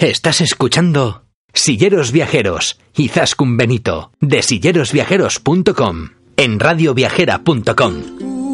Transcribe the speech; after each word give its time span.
Estás 0.00 0.40
escuchando 0.40 1.26
Silleros 1.52 2.10
Viajeros 2.10 2.80
y 2.96 3.08
Zascun 3.08 3.58
Benito 3.58 4.12
de 4.18 4.42
sillerosviajeros.com 4.42 6.08
en 6.38 6.58
radioviajera.com. 6.58 8.49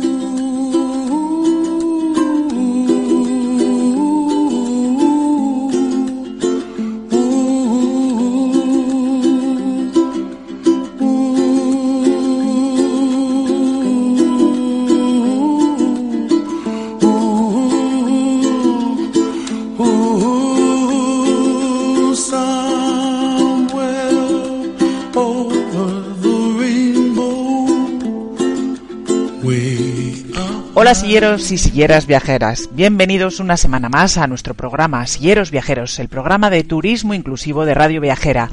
Hola 30.87 30.95
silleros 30.95 31.51
y 31.51 31.59
silleras 31.59 32.07
viajeras, 32.07 32.71
bienvenidos 32.71 33.41
una 33.41 33.57
semana 33.57 33.89
más 33.89 34.19
a 34.19 34.29
nuestro 34.29 34.55
programa 34.55 35.05
Silleros 35.09 35.51
Viajeros, 35.51 35.99
el 35.99 36.07
programa 36.07 36.49
de 36.49 36.63
turismo 36.63 37.13
inclusivo 37.13 37.65
de 37.65 37.75
Radio 37.75 38.01
Viajera. 38.01 38.51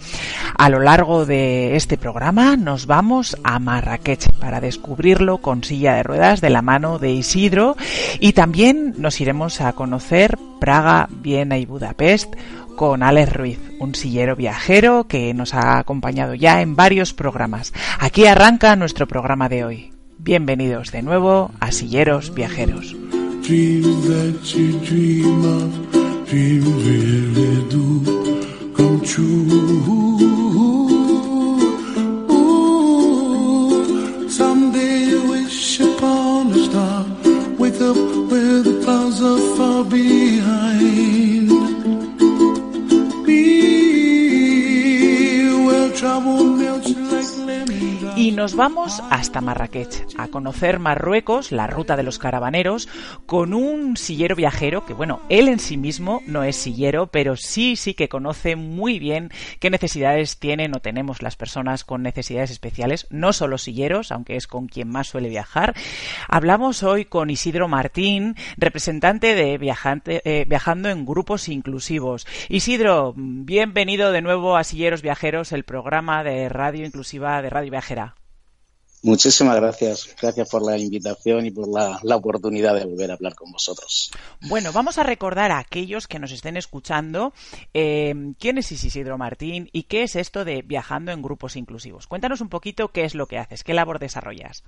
A 0.57 0.69
lo 0.69 0.79
largo 0.79 1.27
de 1.27 1.75
este 1.75 1.95
programa 1.95 2.57
nos 2.57 2.87
vamos 2.87 3.37
a 3.43 3.59
Marrakech 3.59 4.31
para 4.39 4.61
descubrirlo 4.61 5.43
con 5.43 5.63
silla 5.63 5.93
de 5.93 6.01
ruedas 6.01 6.41
de 6.41 6.49
la 6.49 6.63
mano 6.63 6.97
de 6.97 7.11
Isidro 7.11 7.77
y 8.19 8.33
también 8.33 8.95
nos 8.97 9.21
iremos 9.21 9.61
a 9.61 9.73
conocer 9.73 10.35
Praga, 10.59 11.07
Viena 11.11 11.59
y 11.59 11.67
Budapest 11.67 12.33
con 12.75 13.03
Alex 13.03 13.31
Ruiz, 13.31 13.59
un 13.79 13.93
sillero 13.93 14.35
viajero 14.35 15.03
que 15.03 15.35
nos 15.35 15.53
ha 15.53 15.77
acompañado 15.77 16.33
ya 16.33 16.61
en 16.61 16.75
varios 16.75 17.13
programas. 17.13 17.73
Aquí 17.99 18.25
arranca 18.25 18.75
nuestro 18.75 19.07
programa 19.07 19.49
de 19.49 19.65
hoy. 19.65 19.92
Bienvenidos 20.23 20.93
de 20.93 21.01
nuevo 21.01 21.51
a 21.59 21.73
Silleros 21.73 22.33
Viajeros. 22.33 22.95
Trouble 45.93 46.43
melts. 46.43 47.02
Y 48.15 48.31
nos 48.31 48.55
vamos 48.55 49.01
hasta 49.09 49.41
Marrakech, 49.41 50.05
a 50.17 50.27
conocer 50.27 50.77
Marruecos, 50.79 51.51
la 51.51 51.67
ruta 51.67 51.95
de 51.95 52.03
los 52.03 52.19
caravaneros, 52.19 52.87
con 53.25 53.53
un 53.53 53.97
sillero 53.97 54.35
viajero 54.35 54.85
que, 54.85 54.93
bueno, 54.93 55.21
él 55.29 55.47
en 55.47 55.59
sí 55.59 55.77
mismo 55.77 56.21
no 56.27 56.43
es 56.43 56.55
sillero, 56.55 57.07
pero 57.07 57.35
sí, 57.35 57.75
sí 57.75 57.93
que 57.93 58.09
conoce 58.09 58.55
muy 58.55 58.99
bien 58.99 59.31
qué 59.59 59.69
necesidades 59.69 60.37
tienen 60.37 60.75
o 60.75 60.79
tenemos 60.79 61.21
las 61.21 61.35
personas 61.35 61.83
con 61.83 62.03
necesidades 62.03 62.51
especiales, 62.51 63.07
no 63.09 63.33
solo 63.33 63.57
silleros, 63.57 64.11
aunque 64.11 64.35
es 64.35 64.45
con 64.45 64.67
quien 64.67 64.89
más 64.89 65.07
suele 65.07 65.29
viajar. 65.29 65.73
Hablamos 66.27 66.83
hoy 66.83 67.05
con 67.05 67.29
Isidro 67.29 67.67
Martín, 67.67 68.35
representante 68.57 69.33
de 69.33 69.57
viajante, 69.57 70.21
eh, 70.25 70.45
Viajando 70.45 70.89
en 70.89 71.05
Grupos 71.05 71.49
Inclusivos. 71.49 72.27
Isidro, 72.49 73.13
bienvenido 73.15 74.11
de 74.11 74.21
nuevo 74.21 74.55
a 74.55 74.63
Silleros 74.63 75.01
Viajeros, 75.01 75.51
el 75.51 75.63
programa 75.63 76.23
de 76.23 76.49
radio 76.49 76.85
inclusiva 76.85 77.12
de 77.19 77.49
Radio 77.49 77.71
Viajera. 77.71 78.15
Muchísimas 79.03 79.57
gracias. 79.57 80.15
Gracias 80.21 80.49
por 80.49 80.65
la 80.65 80.77
invitación 80.77 81.45
y 81.45 81.51
por 81.51 81.67
la, 81.67 81.99
la, 82.03 82.15
oportunidad 82.15 82.73
de 82.73 82.85
volver 82.85 83.11
a 83.11 83.15
hablar 83.15 83.35
con 83.35 83.51
vosotros. 83.51 84.11
Bueno, 84.47 84.71
vamos 84.71 84.97
a 84.97 85.03
recordar 85.03 85.51
a 85.51 85.59
aquellos 85.59 86.07
que 86.07 86.19
nos 86.19 86.31
estén 86.31 86.55
escuchando 86.55 87.33
eh, 87.73 88.15
quién 88.39 88.57
es 88.57 88.71
Isidro 88.71 89.17
Martín 89.17 89.69
y 89.73 89.83
qué 89.83 90.03
es 90.03 90.15
esto 90.15 90.45
de 90.45 90.61
viajando 90.61 91.11
en 91.11 91.21
grupos 91.21 91.57
inclusivos. 91.57 92.07
Cuéntanos 92.07 92.39
un 92.39 92.47
poquito 92.47 92.93
qué 92.93 93.03
es 93.03 93.13
lo 93.13 93.27
que 93.27 93.39
haces, 93.39 93.65
qué 93.65 93.73
labor 93.73 93.99
desarrollas. 93.99 94.63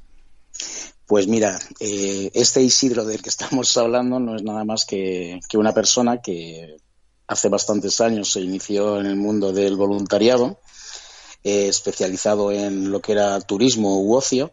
Pues 1.05 1.27
mira, 1.27 1.57
eh, 1.79 2.29
este 2.33 2.61
Isidro 2.61 3.05
del 3.05 3.21
que 3.21 3.29
estamos 3.35 3.75
hablando 3.77 4.19
no 4.19 4.35
es 4.35 4.43
nada 4.43 4.65
más 4.65 4.83
que, 4.83 5.39
que 5.47 5.57
una 5.57 5.73
persona 5.73 6.21
que 6.21 6.75
hace 7.27 7.47
bastantes 7.47 8.01
años 8.01 8.33
se 8.33 8.41
inició 8.41 8.99
en 8.99 9.05
el 9.05 9.15
mundo 9.15 9.53
del 9.53 9.77
voluntariado 9.77 10.59
eh, 11.45 11.67
especializado 11.67 12.51
en 12.51 12.91
lo 12.91 13.01
que 13.01 13.11
era 13.11 13.39
turismo 13.39 14.01
u 14.01 14.15
ocio 14.15 14.51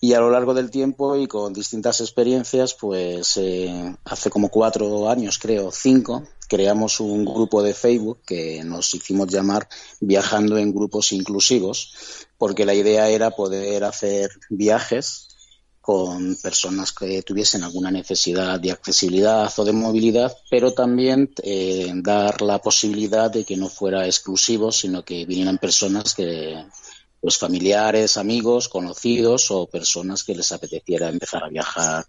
y 0.00 0.14
a 0.14 0.20
lo 0.20 0.30
largo 0.30 0.54
del 0.54 0.70
tiempo 0.70 1.14
y 1.14 1.28
con 1.28 1.52
distintas 1.52 2.00
experiencias, 2.00 2.74
pues 2.74 3.36
eh, 3.36 3.94
hace 4.04 4.30
como 4.30 4.48
cuatro 4.48 5.10
años, 5.10 5.38
creo, 5.38 5.70
cinco, 5.70 6.24
creamos 6.48 7.00
un 7.00 7.26
grupo 7.26 7.62
de 7.62 7.74
Facebook 7.74 8.20
que 8.26 8.64
nos 8.64 8.94
hicimos 8.94 9.28
llamar 9.28 9.68
Viajando 10.00 10.56
en 10.56 10.74
Grupos 10.74 11.12
Inclusivos, 11.12 11.94
porque 12.38 12.64
la 12.64 12.74
idea 12.74 13.10
era 13.10 13.30
poder 13.32 13.84
hacer 13.84 14.30
viajes 14.48 15.28
con 15.82 16.36
personas 16.36 16.92
que 16.92 17.22
tuviesen 17.22 17.64
alguna 17.64 17.90
necesidad 17.90 18.58
de 18.60 18.70
accesibilidad 18.70 19.52
o 19.56 19.64
de 19.64 19.72
movilidad, 19.72 20.32
pero 20.48 20.72
también 20.72 21.34
eh, 21.42 21.90
dar 21.96 22.40
la 22.40 22.60
posibilidad 22.60 23.30
de 23.30 23.44
que 23.44 23.56
no 23.56 23.68
fuera 23.68 24.06
exclusivo, 24.06 24.70
sino 24.70 25.04
que 25.04 25.26
vinieran 25.26 25.58
personas 25.58 26.14
que, 26.14 26.64
pues 27.20 27.36
familiares, 27.36 28.16
amigos, 28.16 28.68
conocidos 28.68 29.50
o 29.50 29.66
personas 29.66 30.22
que 30.22 30.36
les 30.36 30.52
apeteciera 30.52 31.08
empezar 31.08 31.42
a 31.42 31.48
viajar 31.48 32.06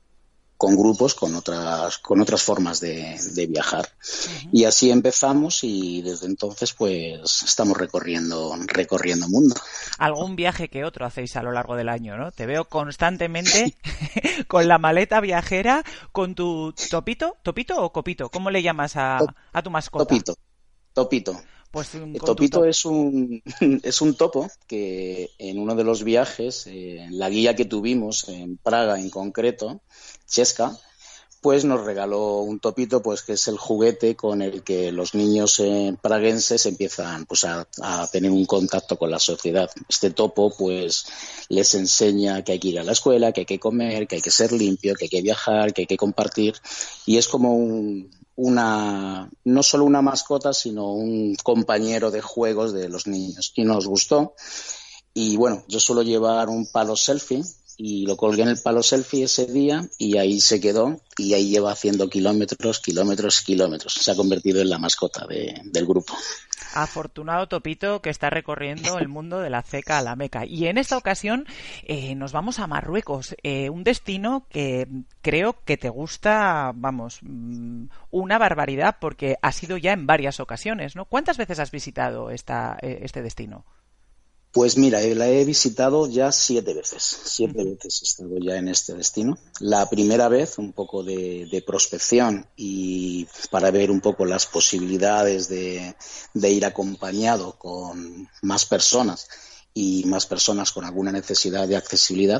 con 0.57 0.75
grupos, 0.75 1.15
con 1.15 1.35
otras, 1.35 1.97
con 1.97 2.21
otras 2.21 2.41
formas 2.43 2.79
de, 2.79 3.19
de 3.33 3.47
viajar. 3.47 3.87
Uh 3.87 4.05
-huh. 4.05 4.49
Y 4.51 4.65
así 4.65 4.91
empezamos 4.91 5.63
y 5.63 6.01
desde 6.01 6.27
entonces 6.27 6.73
pues 6.73 7.43
estamos 7.43 7.77
recorriendo, 7.77 8.55
recorriendo 8.67 9.27
mundo. 9.27 9.55
Algún 9.97 10.35
viaje 10.35 10.69
que 10.69 10.85
otro 10.85 11.05
hacéis 11.05 11.35
a 11.35 11.43
lo 11.43 11.51
largo 11.51 11.75
del 11.75 11.89
año, 11.89 12.17
¿no? 12.17 12.31
Te 12.31 12.45
veo 12.45 12.65
constantemente 12.65 13.75
con 14.47 14.67
la 14.67 14.77
maleta 14.77 15.19
viajera, 15.19 15.83
con 16.11 16.35
tu 16.35 16.73
topito, 16.89 17.37
topito 17.43 17.81
o 17.81 17.91
copito, 17.91 18.29
¿cómo 18.29 18.49
le 18.49 18.63
llamas 18.63 18.95
a, 18.95 19.19
a 19.51 19.61
tu 19.61 19.69
mascota? 19.69 20.05
Topito, 20.05 20.35
topito. 20.93 21.41
Pues 21.73 21.89
topito 22.23 22.59
top. 22.59 22.67
es 22.67 22.85
un 22.85 23.41
es 23.81 24.01
un 24.01 24.13
topo 24.13 24.47
que 24.67 25.31
en 25.39 25.57
uno 25.57 25.73
de 25.73 25.83
los 25.83 26.03
viajes, 26.03 26.67
eh, 26.67 26.99
en 26.99 27.17
la 27.17 27.31
guía 27.31 27.55
que 27.55 27.65
tuvimos 27.65 28.29
en 28.29 28.57
Praga 28.57 28.99
en 28.99 29.09
concreto, 29.09 29.81
Chesca, 30.27 30.77
pues 31.41 31.65
nos 31.65 31.83
regaló 31.83 32.41
un 32.41 32.59
topito, 32.59 33.01
pues 33.01 33.23
que 33.23 33.33
es 33.33 33.47
el 33.47 33.57
juguete 33.57 34.15
con 34.15 34.43
el 34.43 34.61
que 34.61 34.91
los 34.91 35.15
niños 35.15 35.59
eh, 35.61 35.97
praguenses 35.99 36.67
empiezan 36.67 37.25
pues 37.25 37.43
a, 37.43 37.67
a, 37.81 38.05
tener 38.05 38.29
un 38.29 38.45
contacto 38.45 38.99
con 38.99 39.09
la 39.09 39.17
sociedad. 39.17 39.67
Este 39.89 40.11
topo 40.11 40.55
pues 40.55 41.07
les 41.49 41.73
enseña 41.73 42.43
que 42.43 42.51
hay 42.51 42.59
que 42.59 42.67
ir 42.67 42.79
a 42.79 42.83
la 42.83 42.91
escuela, 42.91 43.31
que 43.31 43.41
hay 43.41 43.45
que 43.47 43.59
comer, 43.59 44.07
que 44.07 44.17
hay 44.17 44.21
que 44.21 44.29
ser 44.29 44.51
limpio, 44.51 44.93
que 44.93 45.05
hay 45.05 45.09
que 45.09 45.23
viajar, 45.23 45.73
que 45.73 45.81
hay 45.81 45.87
que 45.87 45.97
compartir 45.97 46.53
y 47.07 47.17
es 47.17 47.27
como 47.27 47.55
un, 47.55 48.11
una 48.35 49.29
no 49.43 49.63
solo 49.63 49.85
una 49.85 50.01
mascota 50.01 50.53
sino 50.53 50.91
un 50.93 51.35
compañero 51.43 52.11
de 52.11 52.21
juegos 52.21 52.73
de 52.73 52.89
los 52.89 53.07
niños. 53.07 53.53
Y 53.55 53.63
nos 53.63 53.87
gustó. 53.87 54.35
Y 55.13 55.37
bueno 55.37 55.63
yo 55.67 55.79
suelo 55.79 56.01
llevar 56.01 56.49
un 56.49 56.65
palo 56.65 56.95
selfie 56.95 57.43
y 57.77 58.05
lo 58.05 58.17
colgué 58.17 58.43
en 58.43 58.49
el 58.49 58.61
palo 58.61 58.83
selfie 58.83 59.23
ese 59.23 59.45
día 59.45 59.87
y 59.97 60.17
ahí 60.17 60.39
se 60.39 60.61
quedó 60.61 61.01
y 61.17 61.33
ahí 61.33 61.49
lleva 61.49 61.71
haciendo 61.71 62.09
kilómetros, 62.09 62.79
kilómetros, 62.79 63.41
kilómetros. 63.41 63.93
Se 63.93 64.11
ha 64.11 64.15
convertido 64.15 64.61
en 64.61 64.69
la 64.69 64.77
mascota 64.77 65.25
de, 65.27 65.61
del 65.65 65.85
grupo. 65.85 66.15
Afortunado 66.73 67.47
Topito 67.47 68.01
que 68.01 68.09
está 68.09 68.29
recorriendo 68.29 68.97
el 68.97 69.07
mundo 69.07 69.39
de 69.39 69.49
la 69.49 69.61
ceca 69.61 69.99
a 69.99 70.01
la 70.01 70.15
Meca. 70.15 70.45
Y 70.45 70.67
en 70.67 70.77
esta 70.77 70.97
ocasión 70.97 71.45
eh, 71.83 72.15
nos 72.15 72.31
vamos 72.31 72.59
a 72.59 72.67
Marruecos, 72.67 73.35
eh, 73.43 73.69
un 73.69 73.83
destino 73.83 74.47
que 74.49 74.87
creo 75.21 75.57
que 75.65 75.77
te 75.77 75.89
gusta, 75.89 76.71
vamos, 76.75 77.19
mm, 77.21 77.85
una 78.11 78.37
barbaridad 78.37 78.97
porque 78.99 79.37
ha 79.41 79.51
sido 79.51 79.77
ya 79.77 79.93
en 79.93 80.07
varias 80.07 80.39
ocasiones, 80.39 80.95
¿no? 80.95 81.05
¿Cuántas 81.05 81.37
veces 81.37 81.59
has 81.59 81.71
visitado 81.71 82.31
esta, 82.31 82.77
eh, 82.81 82.99
este 83.03 83.21
destino? 83.21 83.65
Pues 84.53 84.77
mira, 84.77 85.01
eh, 85.01 85.15
la 85.15 85.27
he 85.27 85.43
visitado 85.45 86.07
ya 86.07 86.31
siete 86.31 86.75
veces. 86.75 87.01
Siete 87.23 87.63
veces 87.63 88.01
he 88.01 88.05
estado 88.05 88.37
ya 88.39 88.55
en 88.55 88.67
este 88.67 88.93
destino. 88.93 89.35
La 89.59 89.89
primera 89.89 90.29
vez, 90.29 90.59
un 90.59 90.73
poco 90.73 91.03
de, 91.03 91.63
prospección 91.65 92.45
y 92.55 93.25
para 93.49 93.71
ver 93.71 93.89
un 93.89 93.99
poco 93.99 94.25
las 94.25 94.45
posibilidades 94.45 95.49
de, 95.49 95.95
ir 96.35 96.65
acompañado 96.65 97.57
con 97.57 98.29
más 98.43 98.65
personas 98.65 99.27
y 99.73 100.03
más 100.05 100.27
personas 100.27 100.71
con 100.71 100.85
alguna 100.85 101.11
necesidad 101.11 101.67
de 101.67 101.75
accesibilidad. 101.75 102.39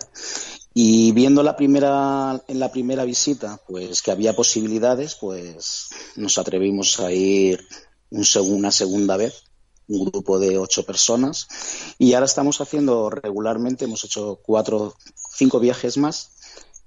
Y 0.76 1.14
viendo 1.14 1.42
la 1.42 1.56
primera, 1.56 2.44
en 2.48 2.60
la 2.60 2.72
primera 2.72 3.06
visita, 3.06 3.60
pues 3.68 4.04
que 4.04 4.12
había 4.12 4.36
posibilidades, 4.36 5.16
pues 5.16 5.90
nos 6.16 6.38
atrevimos 6.38 7.00
a 7.00 7.12
ir 7.12 7.66
una 8.12 8.72
segunda 8.72 9.18
vez 9.18 9.46
un 9.88 10.06
grupo 10.06 10.40
de 10.40 10.58
ocho 10.58 10.86
personas 10.86 11.48
y 11.98 12.14
ahora 12.14 12.26
estamos 12.26 12.62
haciendo 12.62 13.10
regularmente, 13.10 13.86
hemos 13.86 14.04
hecho 14.04 14.40
cuatro, 14.44 14.96
cinco 15.36 15.60
viajes 15.60 15.98
más 15.98 16.32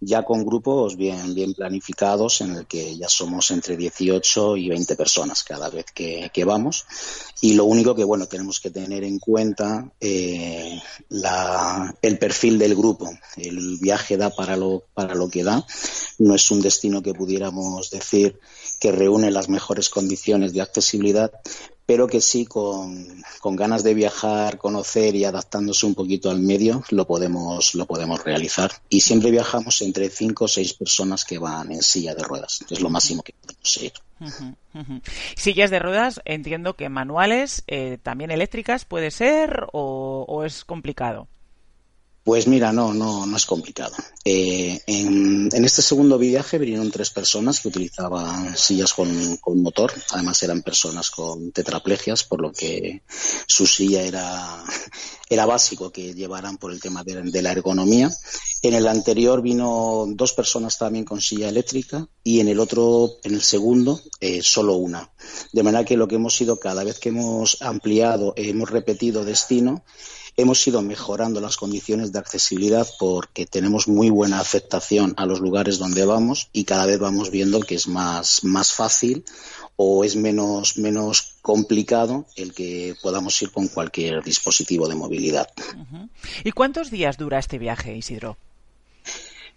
ya 0.01 0.25
con 0.25 0.45
grupos 0.45 0.97
bien, 0.97 1.35
bien 1.35 1.55
planificados 1.55 2.43
en 2.43 2.55
el 2.55 2.67
que 2.67 2.97
ya 2.97 3.09
somos 3.09 3.51
entre 3.51 3.77
18 3.77 4.57
y 4.57 4.69
20 4.69 4.95
personas 4.95 5.43
cada 5.43 5.71
vez 5.71 5.87
que, 5.95 6.45
vamos. 6.45 6.85
Y 7.41 7.55
lo 7.55 7.65
único 7.65 7.95
que, 7.95 8.05
bueno, 8.05 8.27
tenemos 8.27 8.61
que 8.61 8.71
tener 8.71 9.05
en 9.05 9.19
cuenta 9.19 9.91
eh, 10.01 10.81
la, 11.09 11.95
el 12.03 12.19
perfil 12.19 12.59
del 12.59 12.77
grupo. 12.77 13.11
El 13.37 13.79
viaje 13.81 14.17
da 14.17 14.31
para 14.31 14.57
lo, 14.57 14.85
para 14.93 15.15
lo 15.15 15.29
que 15.29 15.45
da. 15.45 15.67
No 16.19 16.35
es 16.35 16.51
un 16.51 16.61
destino 16.61 17.03
que 17.03 17.15
pudiéramos 17.15 17.91
decir 17.91 18.39
que 18.79 18.93
reúne 18.93 19.31
las 19.31 19.49
mejores 19.49 19.89
condiciones 19.89 20.53
de 20.53 20.61
accesibilidad, 20.61 21.33
pero 21.87 22.09
que 22.09 22.21
sí 22.21 22.45
con, 22.45 23.23
ganas 23.43 23.85
de 23.85 23.95
viajar, 23.95 24.59
conocer 24.59 25.15
y 25.15 25.25
adaptándose 25.25 25.87
un 25.87 25.95
poquito 25.95 26.31
al 26.31 26.41
medio 26.41 26.83
lo 26.91 27.07
podemos, 27.07 27.75
lo 27.77 27.87
podemos 27.87 28.23
realizar. 28.25 28.73
Y 28.89 29.01
siempre 29.01 29.31
viajamos 29.31 29.81
entre 29.83 30.11
cinco 30.11 30.47
o 30.47 30.49
seis 30.49 30.75
personas 30.75 31.25
que 31.25 31.39
van 31.39 31.71
en 31.71 31.83
silla 31.83 32.15
de 32.15 32.25
ruedas. 32.25 32.65
Es 32.69 32.81
lo 32.81 32.91
máximo 32.91 33.23
que 33.23 33.35
podemos 33.41 33.77
ir. 33.83 33.93
Sillas 35.37 35.71
de 35.71 35.79
ruedas, 35.79 36.21
entiendo 36.25 36.75
que 36.75 36.89
manuales, 36.89 37.63
eh, 37.69 37.99
también 38.03 38.33
eléctricas 38.33 38.85
puede 38.85 39.13
ser 39.13 39.67
o 39.73 40.43
es 40.45 40.65
complicado. 40.65 41.29
Pues 42.27 42.49
mira, 42.49 42.73
no, 42.73 42.93
no, 42.93 43.25
no 43.25 43.37
es 43.37 43.47
complicado. 43.47 43.95
Eh, 44.25 44.81
en, 44.89 45.49
este 45.65 45.81
segundo 45.81 46.19
viaje 46.19 46.59
vinieron 46.59 46.91
tres 46.91 47.11
personas 47.11 47.61
que 47.61 47.69
utilizaban 47.69 48.57
sillas 48.57 48.95
con, 48.95 49.39
motor. 49.63 49.93
Además 50.11 50.43
eran 50.43 50.63
personas 50.63 51.13
con 51.13 51.53
tetraplegias, 51.53 52.25
por 52.25 52.41
lo 52.41 52.51
que 52.51 53.03
su 53.47 53.65
silla 53.65 54.03
era, 54.03 54.65
era 55.31 55.47
básico 55.47 55.93
que 55.93 56.15
llevaran 56.15 56.57
por 56.57 56.73
el 56.73 56.81
tema 56.81 57.05
de, 57.05 57.43
la 57.43 57.53
ergonomía. 57.53 58.11
En 58.61 58.75
el 58.75 58.89
anterior 58.89 59.41
vino 59.41 60.07
dos 60.09 60.33
personas 60.33 60.79
también 60.79 61.05
con 61.05 61.21
silla 61.21 61.49
eléctrica 61.49 62.09
y 62.25 62.41
en 62.41 62.49
el 62.49 62.59
otro, 62.59 63.19
en 63.23 63.35
el 63.35 63.43
segundo, 63.43 64.01
eh, 64.19 64.41
solo 64.43 64.75
una. 64.75 65.13
De 65.53 65.63
manera 65.63 65.85
que 65.85 65.97
lo 65.97 66.09
que 66.09 66.17
hemos 66.17 66.35
sido 66.35 66.59
cada 66.59 66.83
vez 66.83 66.99
que 66.99 67.11
hemos 67.11 67.63
ampliado, 67.63 68.35
hemos 68.37 68.69
repetido 68.69 69.25
destino, 69.25 69.85
hemos 70.37 70.67
ido 70.67 70.83
mejorando 70.83 71.41
las 71.41 71.57
condiciones 71.57 72.13
de 72.13 72.19
accesibilidad 72.19 72.87
porque 72.99 73.47
tenemos 73.47 73.89
muy 73.89 74.11
buena 74.11 74.39
aceptación 74.39 75.15
a 75.17 75.25
los 75.27 75.41
lugares 75.41 75.79
donde 75.79 76.05
vamos 76.05 76.49
y 76.53 76.65
cada 76.65 76.87
vez 76.87 76.99
vamos 76.99 77.31
viendo 77.31 77.61
que 77.61 77.75
es 77.75 77.89
más, 77.89 78.45
más 78.45 78.73
fácil 78.73 79.25
o 79.77 80.05
es 80.05 80.17
menos, 80.17 80.77
menos 80.77 81.37
complicado 81.43 82.27
el 82.37 82.53
que 82.53 82.95
podamos 83.03 83.41
ir 83.43 83.51
con 83.51 83.69
cualquier 83.69 84.23
dispositivo 84.23 84.89
de 84.89 84.95
movilidad. 84.95 85.49
¿Y 86.45 86.53
cuántos 86.53 86.91
días 86.91 87.17
dura 87.17 87.39
este 87.39 87.59
viaje, 87.59 87.97
Isidro? 87.97 88.37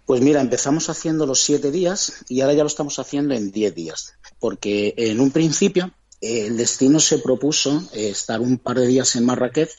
Pues 0.06 0.22
mira, 0.22 0.40
empezamos 0.40 0.88
haciendo 0.90 1.26
los 1.26 1.40
siete 1.40 1.70
días 1.70 2.24
y 2.28 2.40
ahora 2.40 2.54
ya 2.54 2.62
lo 2.62 2.68
estamos 2.68 2.98
haciendo 2.98 3.34
en 3.34 3.52
diez 3.52 3.74
días, 3.74 4.14
porque 4.38 4.94
en 4.96 5.20
un 5.20 5.30
principio 5.30 5.92
eh, 6.20 6.46
el 6.46 6.56
destino 6.56 7.00
se 7.00 7.18
propuso 7.18 7.84
eh, 7.92 8.10
estar 8.10 8.40
un 8.40 8.58
par 8.58 8.78
de 8.78 8.86
días 8.86 9.14
en 9.16 9.24
Marrakech 9.24 9.70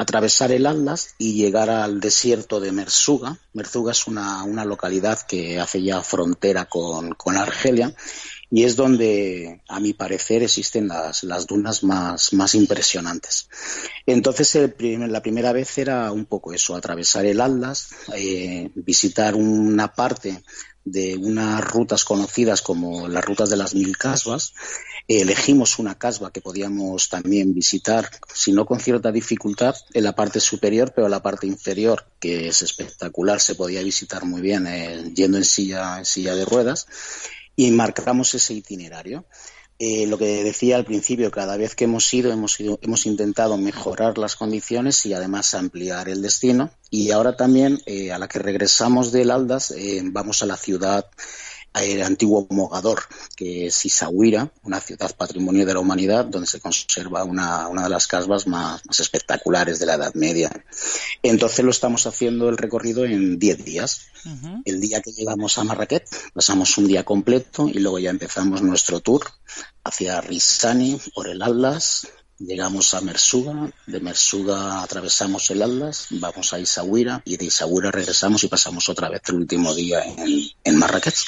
atravesar 0.00 0.50
el 0.50 0.64
Atlas 0.64 1.14
y 1.18 1.34
llegar 1.34 1.68
al 1.68 2.00
desierto 2.00 2.58
de 2.58 2.72
Merzuga. 2.72 3.36
Merzuga 3.52 3.92
es 3.92 4.06
una, 4.06 4.64
localidad 4.64 5.20
que 5.28 5.60
hace 5.60 5.82
ya 5.82 6.00
frontera 6.02 6.64
con, 6.64 7.14
Argelia 7.36 7.94
y 8.50 8.64
es 8.64 8.76
donde, 8.76 9.60
a 9.68 9.78
mi 9.78 9.92
parecer, 9.92 10.42
existen 10.42 10.88
las, 10.88 11.22
las 11.22 11.46
dunas 11.46 11.84
más, 11.84 12.32
más 12.32 12.54
impresionantes. 12.54 13.50
Entonces, 14.06 14.58
la 14.78 15.20
primera 15.20 15.52
vez 15.52 15.76
era 15.76 16.10
un 16.12 16.24
poco 16.24 16.54
eso, 16.54 16.74
atravesar 16.74 17.26
el 17.26 17.38
Atlas, 17.38 17.90
eh, 18.14 18.70
visitar 18.74 19.34
una 19.34 19.92
parte 19.92 20.42
de 20.90 21.16
unas 21.16 21.64
rutas 21.64 22.04
conocidas 22.04 22.62
como 22.62 23.08
las 23.08 23.24
rutas 23.24 23.50
de 23.50 23.56
las 23.56 23.74
mil 23.74 23.96
casbas 23.96 24.52
elegimos 25.18 25.78
una 25.78 25.98
casba 25.98 26.30
que 26.30 26.40
podíamos 26.40 27.08
también 27.08 27.52
visitar, 27.52 28.08
si 28.32 28.52
no 28.52 28.64
con 28.64 28.78
cierta 28.78 29.10
dificultad, 29.10 29.74
en 29.92 30.04
la 30.04 30.14
parte 30.14 30.38
superior, 30.38 30.92
pero 30.94 31.06
en 31.06 31.10
la 31.10 31.22
parte 31.22 31.46
inferior, 31.46 32.06
que 32.20 32.48
es 32.48 32.62
espectacular, 32.62 33.40
se 33.40 33.56
podía 33.56 33.82
visitar 33.82 34.24
muy 34.24 34.40
bien 34.40 34.66
eh, 34.68 35.10
yendo 35.14 35.38
en 35.38 35.44
silla, 35.44 35.98
en 35.98 36.04
silla 36.04 36.34
de 36.36 36.44
ruedas, 36.44 36.86
y 37.56 37.70
marcamos 37.72 38.34
ese 38.34 38.54
itinerario. 38.54 39.24
Eh, 39.82 40.06
lo 40.06 40.18
que 40.18 40.44
decía 40.44 40.76
al 40.76 40.84
principio, 40.84 41.30
cada 41.30 41.56
vez 41.56 41.74
que 41.74 41.84
hemos 41.84 42.12
ido, 42.12 42.30
hemos 42.30 42.60
ido, 42.60 42.78
hemos 42.82 43.06
intentado 43.06 43.56
mejorar 43.56 44.18
las 44.18 44.36
condiciones 44.36 45.04
y 45.06 45.14
además 45.14 45.54
ampliar 45.54 46.08
el 46.08 46.20
destino. 46.20 46.70
Y 46.90 47.10
ahora 47.10 47.36
también, 47.36 47.80
eh, 47.86 48.12
a 48.12 48.18
la 48.18 48.28
que 48.28 48.38
regresamos 48.38 49.10
del 49.10 49.30
Aldas, 49.30 49.74
vamos 50.12 50.42
a 50.42 50.46
la 50.46 50.56
ciudad 50.56 51.06
el 51.74 52.02
antiguo 52.02 52.46
Mogador, 52.50 53.02
que 53.36 53.66
es 53.66 53.86
Isahuira, 53.86 54.52
una 54.64 54.80
ciudad 54.80 55.14
patrimonio 55.16 55.64
de 55.64 55.74
la 55.74 55.80
humanidad, 55.80 56.24
donde 56.24 56.46
se 56.46 56.60
conserva 56.60 57.24
una, 57.24 57.68
una 57.68 57.84
de 57.84 57.88
las 57.88 58.06
casas 58.06 58.46
más, 58.46 58.82
espectaculares 58.98 59.78
de 59.78 59.86
la 59.86 59.94
Edad 59.94 60.14
Media. 60.14 60.50
Entonces 61.22 61.64
lo 61.64 61.70
estamos 61.70 62.06
haciendo 62.06 62.48
el 62.48 62.58
recorrido 62.58 63.04
en 63.04 63.38
10 63.38 63.64
días. 63.64 64.02
El 64.64 64.80
día 64.80 65.00
que 65.00 65.12
llegamos 65.12 65.56
a 65.56 65.64
Marrakech, 65.64 66.06
pasamos 66.34 66.76
un 66.76 66.86
día 66.86 67.04
completo 67.04 67.68
y 67.68 67.78
luego 67.78 67.98
ya 67.98 68.10
empezamos 68.10 68.60
nuestro 68.60 69.00
tour 69.00 69.22
hacia 69.82 70.20
Rizani 70.20 71.00
por 71.14 71.28
el 71.28 71.40
Atlas, 71.40 72.06
Llegamos 72.40 72.94
a 72.94 73.02
Mersuga, 73.02 73.70
de 73.86 74.00
Mersuga 74.00 74.82
atravesamos 74.82 75.50
el 75.50 75.62
Atlas, 75.62 76.06
vamos 76.08 76.54
a 76.54 76.58
Isahuira 76.58 77.20
y 77.26 77.36
de 77.36 77.44
Isahuira 77.44 77.90
regresamos 77.90 78.42
y 78.44 78.48
pasamos 78.48 78.88
otra 78.88 79.10
vez 79.10 79.20
el 79.28 79.34
último 79.34 79.74
día 79.74 80.02
en, 80.64 80.78
Marrakech. 80.78 81.18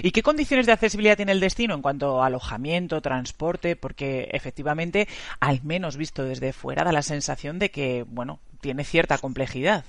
¿Y 0.00 0.12
qué 0.12 0.22
condiciones 0.22 0.66
de 0.66 0.72
accesibilidad 0.72 1.16
tiene 1.16 1.32
el 1.32 1.40
destino 1.40 1.74
en 1.74 1.82
cuanto 1.82 2.22
a 2.22 2.26
alojamiento, 2.26 3.00
transporte? 3.00 3.74
Porque 3.74 4.28
efectivamente, 4.30 5.08
al 5.40 5.60
menos 5.64 5.96
visto 5.96 6.22
desde 6.22 6.52
fuera, 6.52 6.84
da 6.84 6.92
la 6.92 7.02
sensación 7.02 7.58
de 7.58 7.72
que, 7.72 8.04
bueno, 8.06 8.38
tiene 8.60 8.84
cierta 8.84 9.18
complejidad. 9.18 9.84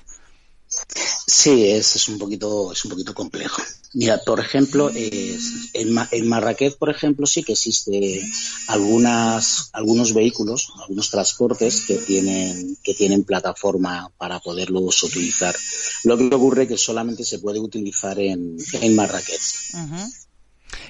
Sí, 1.28 1.70
es, 1.70 1.96
es, 1.96 2.08
un 2.08 2.18
poquito 2.18 2.72
es 2.72 2.84
un 2.86 2.92
poquito 2.92 3.14
complejo. 3.14 3.62
Mira, 3.94 4.22
por 4.24 4.40
ejemplo, 4.40 4.92
en, 4.94 6.28
Marrakech, 6.28 6.78
por 6.78 6.90
ejemplo, 6.90 7.26
sí 7.26 7.44
que 7.44 7.54
existe 7.54 8.22
algunas 8.68 9.70
algunos 9.74 10.14
vehículos, 10.14 10.72
algunos 10.82 11.10
transportes 11.10 11.82
que 11.86 11.96
tienen 11.98 12.78
que 12.84 12.94
tienen 12.94 13.24
plataforma 13.24 14.12
para 14.18 14.40
poderlos 14.40 15.04
utilizar. 15.04 15.56
Lo 16.04 16.18
que 16.18 16.34
ocurre 16.34 16.64
es 16.64 16.70
que 16.70 16.78
solamente 16.78 17.24
se 17.24 17.40
puede 17.40 17.60
utilizar 17.60 18.20
en, 18.20 18.58
en 18.74 18.96
Marrakech. 18.96 19.42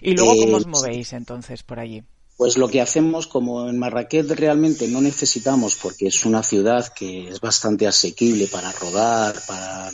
¿Y 0.02 0.14
luego 0.14 0.36
cómo 0.36 0.58
os 0.58 0.66
eh, 0.66 0.70
movéis 0.70 1.14
entonces 1.14 1.64
por 1.64 1.80
allí? 1.80 2.04
Pues 2.42 2.58
lo 2.58 2.70
que 2.70 2.82
hacemos, 2.82 3.28
como 3.28 3.70
en 3.70 3.78
Marrakech 3.78 4.32
realmente 4.32 4.88
no 4.88 5.00
necesitamos, 5.00 5.76
porque 5.76 6.08
es 6.08 6.26
una 6.26 6.42
ciudad 6.42 6.92
que 6.92 7.30
es 7.30 7.40
bastante 7.40 7.86
asequible 7.86 8.48
para 8.48 8.72
rodar, 8.72 9.40
para, 9.46 9.92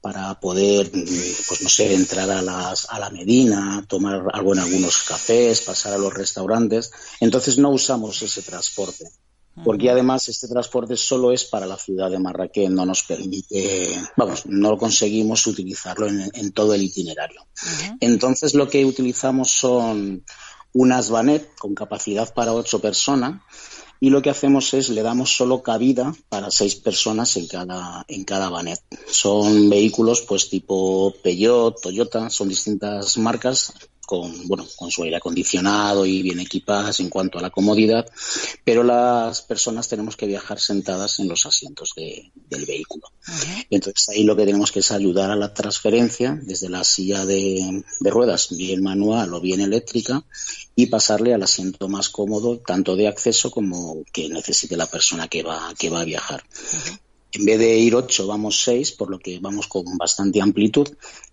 para 0.00 0.38
poder, 0.38 0.92
pues 0.92 1.60
no 1.60 1.68
sé, 1.68 1.92
entrar 1.92 2.30
a, 2.30 2.40
las, 2.40 2.88
a 2.88 3.00
la 3.00 3.10
Medina, 3.10 3.84
tomar 3.88 4.22
algo 4.32 4.52
en 4.52 4.60
algunos 4.60 5.02
cafés, 5.02 5.62
pasar 5.62 5.94
a 5.94 5.98
los 5.98 6.14
restaurantes. 6.14 6.92
Entonces 7.18 7.58
no 7.58 7.70
usamos 7.70 8.22
ese 8.22 8.42
transporte. 8.42 9.04
porque 9.64 9.90
además 9.90 10.28
este 10.28 10.46
transporte 10.46 10.96
solo 10.96 11.32
es 11.32 11.42
para 11.46 11.66
la 11.66 11.76
ciudad 11.76 12.08
de 12.12 12.20
Marrakech, 12.20 12.70
no 12.70 12.86
nos 12.86 13.02
permite, 13.02 13.88
vamos, 14.16 14.46
no 14.46 14.70
lo 14.70 14.78
conseguimos 14.78 15.48
utilizarlo 15.48 16.06
en, 16.06 16.52
todo 16.52 16.74
el 16.74 16.82
itinerario. 16.84 17.44
Entonces 17.98 18.54
lo 18.54 18.68
que 18.68 18.84
utilizamos 18.84 19.50
son 19.50 20.24
unas 20.72 21.10
vanet 21.10 21.54
con 21.58 21.74
capacidad 21.74 22.32
para 22.32 22.52
ocho 22.52 22.80
personas 22.80 23.42
y 24.00 24.10
lo 24.10 24.20
que 24.20 24.30
hacemos 24.30 24.74
es 24.74 24.88
le 24.88 25.02
damos 25.02 25.36
solo 25.36 25.62
cabida 25.62 26.12
para 26.28 26.50
seis 26.50 26.74
personas 26.74 27.36
en 27.36 27.46
cada 27.46 28.04
en 28.08 28.24
cada 28.24 28.48
vanet. 28.48 28.80
Son 29.06 29.70
vehículos 29.70 30.22
pues 30.22 30.50
tipo 30.50 31.14
Peugeot, 31.22 31.80
Toyota, 31.80 32.28
son 32.28 32.48
distintas 32.48 33.16
marcas 33.18 33.72
con, 34.06 34.48
bueno, 34.48 34.66
con 34.76 34.90
su 34.90 35.04
aire 35.04 35.16
acondicionado 35.16 36.04
y 36.04 36.22
bien 36.22 36.40
equipadas 36.40 37.00
en 37.00 37.08
cuanto 37.08 37.38
a 37.38 37.42
la 37.42 37.50
comodidad, 37.50 38.06
pero 38.64 38.82
las 38.82 39.42
personas 39.42 39.88
tenemos 39.88 40.16
que 40.16 40.26
viajar 40.26 40.60
sentadas 40.60 41.18
en 41.20 41.28
los 41.28 41.46
asientos 41.46 41.92
del 41.96 42.66
vehículo. 42.66 43.08
Entonces 43.70 44.08
ahí 44.08 44.24
lo 44.24 44.36
que 44.36 44.44
tenemos 44.44 44.72
que 44.72 44.80
es 44.80 44.90
ayudar 44.90 45.30
a 45.30 45.36
la 45.36 45.54
transferencia 45.54 46.38
desde 46.42 46.68
la 46.68 46.84
silla 46.84 47.24
de, 47.24 47.84
ruedas, 48.00 48.48
bien 48.50 48.82
manual 48.82 49.32
o 49.34 49.40
bien 49.40 49.60
eléctrica, 49.60 50.24
y 50.74 50.86
pasarle 50.86 51.34
al 51.34 51.42
asiento 51.42 51.88
más 51.88 52.08
cómodo, 52.08 52.58
tanto 52.58 52.96
de 52.96 53.08
acceso 53.08 53.50
como 53.50 54.02
que 54.12 54.28
necesite 54.28 54.76
la 54.76 54.86
persona 54.86 55.28
que 55.28 55.42
va, 55.42 55.72
que 55.78 55.90
va 55.90 56.00
a 56.00 56.04
viajar. 56.04 56.42
En 57.34 57.46
vez 57.46 57.58
de 57.58 57.78
ir 57.78 57.94
ocho, 57.94 58.26
vamos 58.26 58.62
seis, 58.62 58.92
por 58.92 59.10
lo 59.10 59.18
que 59.18 59.38
vamos 59.38 59.66
con 59.66 59.84
bastante 59.96 60.42
amplitud. 60.42 60.88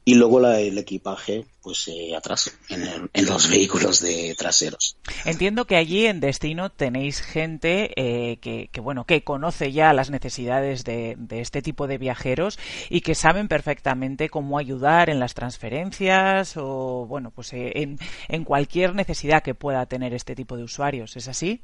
Y 0.05 0.15
luego 0.15 0.39
la, 0.39 0.59
el 0.59 0.77
equipaje, 0.77 1.45
pues 1.61 1.89
eh, 1.89 2.15
atrás, 2.15 2.51
en, 2.69 3.25
los 3.25 3.49
vehículos 3.51 3.99
de 3.99 4.33
traseros. 4.37 4.95
Entiendo 5.25 5.65
que 5.65 5.75
allí 5.75 6.05
en 6.05 6.21
destino 6.21 6.71
tenéis 6.71 7.21
gente 7.21 7.91
eh, 7.95 8.37
que, 8.37 8.69
bueno, 8.79 9.03
que 9.03 9.23
conoce 9.23 9.73
ya 9.73 9.91
las 9.91 10.09
necesidades 10.09 10.85
de, 10.85 11.17
este 11.31 11.61
tipo 11.61 11.85
de 11.85 11.97
viajeros 11.97 12.57
y 12.89 13.01
que 13.01 13.13
saben 13.13 13.49
perfectamente 13.49 14.29
cómo 14.29 14.57
ayudar 14.57 15.09
en 15.09 15.19
las 15.19 15.33
transferencias 15.33 16.55
o, 16.55 17.05
bueno, 17.07 17.31
pues 17.31 17.51
eh, 17.53 17.73
en, 17.75 17.99
en 18.29 18.45
cualquier 18.45 18.95
necesidad 18.95 19.43
que 19.43 19.53
pueda 19.53 19.85
tener 19.85 20.13
este 20.13 20.33
tipo 20.33 20.55
de 20.55 20.63
usuarios. 20.63 21.17
¿Es 21.17 21.27
así? 21.27 21.61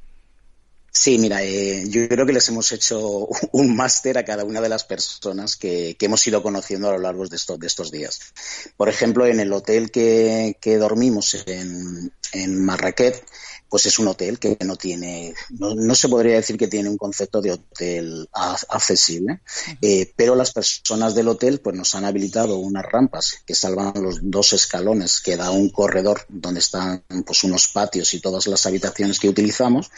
Sí, 0.98 1.20
mira, 1.20 1.44
eh, 1.44 1.84
yo 1.90 2.08
creo 2.08 2.26
que 2.26 2.32
les 2.32 2.48
hemos 2.48 2.72
hecho 2.72 3.28
un 3.52 3.76
máster 3.76 4.18
a 4.18 4.24
cada 4.24 4.46
una 4.46 4.62
de 4.62 4.70
las 4.70 4.86
personas 4.86 5.58
que, 5.58 5.98
hemos 6.00 6.26
ido 6.26 6.42
conociendo 6.42 6.88
a 6.88 6.94
lo 6.94 7.00
largo 7.00 7.28
de 7.28 7.36
estos, 7.36 7.60
de 7.60 7.68
estos 7.68 7.92
días. 7.92 8.22
Por 8.78 8.88
ejemplo, 8.88 9.28
en 9.28 9.42
el 9.42 9.52
hotel 9.52 9.92
que, 9.92 10.78
dormimos 10.80 11.36
en, 11.48 12.14
en 12.32 12.64
Marrakech, 12.64 13.26
pues 13.70 13.86
es 13.86 14.00
un 14.00 14.08
hotel 14.08 14.40
que 14.40 14.58
no 14.62 14.76
tiene, 14.76 15.34
no, 15.50 15.96
se 15.96 16.10
podría 16.10 16.36
decir 16.36 16.58
que 16.58 16.68
tiene 16.68 16.90
un 16.90 16.98
concepto 16.98 17.42
de 17.42 17.52
hotel 17.52 18.30
accesible, 18.32 19.42
eh, 19.82 20.12
pero 20.16 20.36
las 20.36 20.52
personas 20.54 21.16
del 21.16 21.28
hotel 21.28 21.60
pues 21.60 21.76
nos 21.76 21.96
han 21.96 22.06
habilitado 22.06 22.58
unas 22.58 22.86
rampas 22.86 23.44
que 23.46 23.56
salvan 23.56 23.94
los 24.02 24.20
dos 24.22 24.54
escalones 24.54 25.20
que 25.22 25.38
da 25.38 25.52
un 25.52 25.70
corredor 25.70 26.26
donde 26.30 26.60
están 26.60 27.04
pues 27.26 27.44
unos 27.44 27.68
patios 27.68 28.14
y 28.14 28.20
todas 28.20 28.48
las 28.48 28.66
habitaciones 28.66 29.20
que 29.20 29.30
utilizamos 29.30 29.92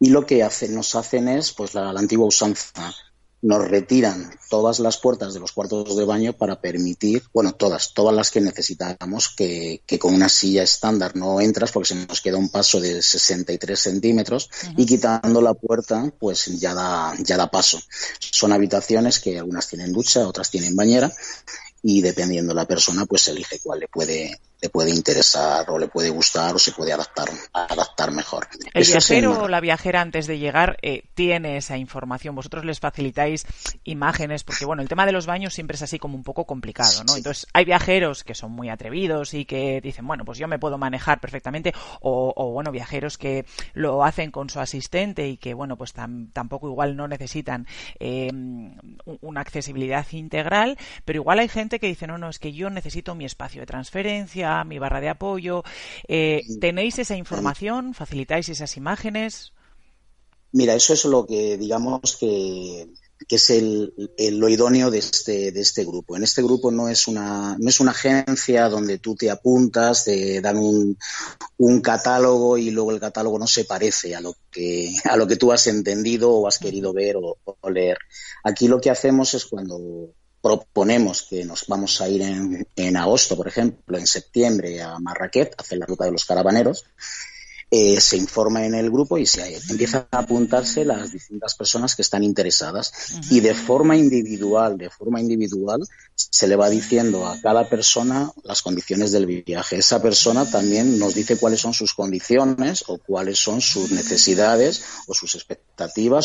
y 0.00 0.10
lo 0.10 0.26
que 0.26 0.42
hacen, 0.42 0.74
nos 0.74 0.94
hacen 0.94 1.28
es 1.28 1.52
pues 1.52 1.74
la, 1.74 1.90
antigua 1.90 2.26
usanza 2.26 2.94
nos 3.40 3.68
retiran 3.68 4.30
todas 4.50 4.80
las 4.80 4.98
puertas 4.98 5.34
de 5.34 5.40
los 5.40 5.52
cuartos 5.52 5.96
de 5.96 6.04
baño 6.04 6.32
para 6.32 6.60
permitir, 6.60 7.22
bueno, 7.32 7.52
todas, 7.52 7.94
todas 7.94 8.14
las 8.14 8.30
que 8.30 8.40
necesitamos, 8.40 9.28
que, 9.28 9.82
que 9.86 9.98
con 9.98 10.14
una 10.14 10.28
silla 10.28 10.62
estándar 10.62 11.14
no 11.14 11.40
entras 11.40 11.70
porque 11.70 11.88
se 11.88 12.06
nos 12.06 12.20
queda 12.20 12.36
un 12.36 12.48
paso 12.48 12.80
de 12.80 13.02
63 13.02 13.78
centímetros 13.78 14.50
y 14.76 14.86
quitando 14.86 15.40
la 15.40 15.54
puerta, 15.54 16.12
pues 16.18 16.46
ya 16.58 16.74
da, 16.74 17.14
ya 17.22 17.36
da 17.36 17.50
paso. 17.50 17.80
Son 18.18 18.52
habitaciones 18.52 19.20
que 19.20 19.38
algunas 19.38 19.68
tienen 19.68 19.92
ducha, 19.92 20.26
otras 20.26 20.50
tienen 20.50 20.74
bañera 20.74 21.12
y 21.82 22.02
dependiendo 22.02 22.52
de 22.52 22.56
la 22.56 22.66
persona, 22.66 23.06
pues 23.06 23.28
elige 23.28 23.60
cuál 23.62 23.80
le 23.80 23.88
puede, 23.88 24.40
le 24.60 24.68
puede 24.70 24.90
interesar 24.90 25.70
o 25.70 25.78
le 25.78 25.86
puede 25.88 26.10
gustar 26.10 26.54
o 26.54 26.58
se 26.58 26.72
puede 26.72 26.92
adaptar, 26.92 27.28
adaptar 27.52 28.10
mejor. 28.10 28.48
El 28.74 28.84
viajero 28.84 29.42
o 29.42 29.48
la 29.48 29.60
viajera 29.60 30.00
antes 30.00 30.26
de 30.26 30.38
llegar 30.38 30.78
eh, 30.82 31.04
tiene 31.14 31.56
esa 31.56 31.76
información. 31.76 32.34
Vosotros 32.34 32.64
les 32.64 32.80
facilitáis 32.80 33.46
imágenes 33.84 34.42
porque 34.42 34.64
bueno, 34.64 34.82
el 34.82 34.88
tema 34.88 35.06
de 35.06 35.12
los 35.12 35.26
baños 35.26 35.54
siempre 35.54 35.76
es 35.76 35.82
así 35.82 35.98
como 35.98 36.16
un 36.16 36.24
poco 36.24 36.44
complicado, 36.44 37.04
¿no? 37.04 37.16
Entonces 37.16 37.46
hay 37.52 37.64
viajeros 37.64 38.24
que 38.24 38.34
son 38.34 38.50
muy 38.52 38.68
atrevidos 38.68 39.34
y 39.34 39.44
que 39.44 39.80
dicen, 39.80 40.06
bueno, 40.06 40.24
pues 40.24 40.38
yo 40.38 40.48
me 40.48 40.58
puedo 40.58 40.76
manejar 40.76 41.20
perfectamente 41.20 41.72
o, 42.00 42.52
bueno, 42.52 42.72
viajeros 42.72 43.16
que 43.16 43.46
lo 43.74 44.04
hacen 44.04 44.30
con 44.32 44.50
su 44.50 44.58
asistente 44.58 45.28
y 45.28 45.36
que 45.36 45.54
bueno, 45.54 45.76
pues 45.76 45.92
tampoco 45.92 46.68
igual 46.68 46.96
no 46.96 47.06
necesitan 47.06 47.66
eh, 48.00 48.30
una 49.20 49.40
accesibilidad 49.40 50.06
integral, 50.10 50.76
pero 51.04 51.20
igual 51.20 51.38
hay 51.38 51.48
gente 51.48 51.78
que 51.78 51.86
dice, 51.86 52.06
no, 52.06 52.18
no, 52.18 52.28
es 52.28 52.38
que 52.38 52.52
yo 52.52 52.70
necesito 52.70 53.14
mi 53.14 53.24
espacio 53.24 53.60
de 53.60 53.66
transferencia 53.66 54.47
mi 54.64 54.78
barra 54.78 55.00
de 55.00 55.08
apoyo. 55.08 55.62
Eh, 56.06 56.42
¿Tenéis 56.60 56.98
esa 56.98 57.16
información? 57.16 57.94
¿Facilitáis 57.94 58.48
esas 58.48 58.76
imágenes? 58.76 59.52
Mira, 60.52 60.74
eso 60.74 60.94
es 60.94 61.04
lo 61.04 61.26
que 61.26 61.58
digamos 61.58 62.16
que, 62.18 62.88
es 63.28 63.50
el, 63.50 63.92
lo 64.32 64.48
idóneo 64.48 64.90
de 64.90 64.98
este, 64.98 65.52
de 65.52 65.60
este 65.60 65.84
grupo. 65.84 66.16
En 66.16 66.22
este 66.22 66.42
grupo 66.42 66.70
no 66.70 66.88
es 66.88 67.06
una, 67.06 67.56
no 67.58 67.68
es 67.68 67.80
una 67.80 67.90
agencia 67.90 68.68
donde 68.68 68.98
tú 68.98 69.14
te 69.14 69.30
apuntas, 69.30 70.04
te 70.04 70.40
dan 70.40 70.56
un, 70.56 70.96
un 71.58 71.80
catálogo 71.82 72.56
y 72.56 72.70
luego 72.70 72.92
el 72.92 73.00
catálogo 73.00 73.38
no 73.38 73.46
se 73.46 73.64
parece 73.64 74.14
a 74.16 74.20
lo 74.22 74.34
que, 74.50 74.94
a 75.04 75.16
lo 75.16 75.26
que 75.26 75.36
tú 75.36 75.52
has 75.52 75.66
entendido 75.66 76.32
o 76.32 76.48
has 76.48 76.58
querido 76.58 76.94
ver 76.94 77.16
o 77.16 77.70
leer. 77.70 77.98
Aquí 78.44 78.68
lo 78.68 78.80
que 78.80 78.90
hacemos 78.90 79.34
es 79.34 79.44
cuando 79.44 80.14
proponemos 80.40 81.22
que 81.22 81.44
nos 81.44 81.66
vamos 81.66 82.00
a 82.00 82.08
ir 82.08 82.22
en, 82.22 82.66
en, 82.76 82.96
agosto, 82.96 83.36
por 83.36 83.48
ejemplo, 83.48 83.98
en 83.98 84.06
septiembre 84.06 84.80
a 84.82 84.98
Marrakech, 84.98 85.52
a 85.52 85.62
hacer 85.62 85.78
la 85.78 85.86
ruta 85.86 86.04
de 86.04 86.12
los 86.12 86.24
caravaneros, 86.24 86.84
eh, 87.70 88.00
se 88.00 88.16
informa 88.16 88.64
en 88.64 88.74
el 88.74 88.90
grupo 88.90 89.18
y 89.18 89.26
se 89.26 89.58
empiezan 89.68 90.06
a 90.10 90.20
apuntarse 90.20 90.86
las 90.86 91.12
distintas 91.12 91.54
personas 91.54 91.94
que 91.94 92.00
están 92.00 92.24
interesadas 92.24 92.92
y 93.30 93.40
de 93.40 93.52
forma 93.52 93.94
individual, 93.94 94.78
de 94.78 94.88
forma 94.88 95.20
individual, 95.20 95.82
se 96.14 96.48
le 96.48 96.56
va 96.56 96.70
diciendo 96.70 97.26
a 97.26 97.38
cada 97.42 97.68
persona 97.68 98.32
las 98.42 98.62
condiciones 98.62 99.12
del 99.12 99.26
viaje. 99.26 99.76
Esa 99.76 100.00
persona 100.00 100.50
también 100.50 100.98
nos 100.98 101.14
dice 101.14 101.36
cuáles 101.36 101.60
son 101.60 101.74
sus 101.74 101.92
condiciones 101.92 102.84
o 102.86 102.96
cuáles 102.96 103.38
son 103.38 103.60
sus 103.60 103.90
necesidades 103.90 104.82
o 105.06 105.12
sus 105.12 105.34
expectativas 105.34 105.67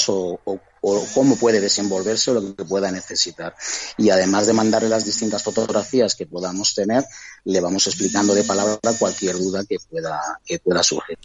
o, 0.10 0.40
o, 0.44 0.60
o 0.82 1.06
cómo 1.14 1.36
puede 1.38 1.62
desenvolverse 1.62 2.32
o 2.32 2.34
lo 2.36 2.56
que 2.56 2.66
pueda 2.66 2.92
necesitar. 2.92 3.56
Y 3.98 4.10
además 4.10 4.48
de 4.48 4.54
mandarle 4.54 4.90
las 4.90 5.06
distintas 5.06 5.44
fotografías 5.44 6.16
que 6.16 6.26
podamos 6.26 6.74
tener, 6.74 7.04
le 7.46 7.62
vamos 7.62 7.88
explicando 7.88 8.34
de 8.34 8.44
palabra 8.44 8.78
cualquier 9.00 9.38
duda 9.38 9.64
que 9.66 9.78
pueda, 9.90 10.20
que 10.46 10.60
pueda 10.60 10.84
surgir. 10.84 11.18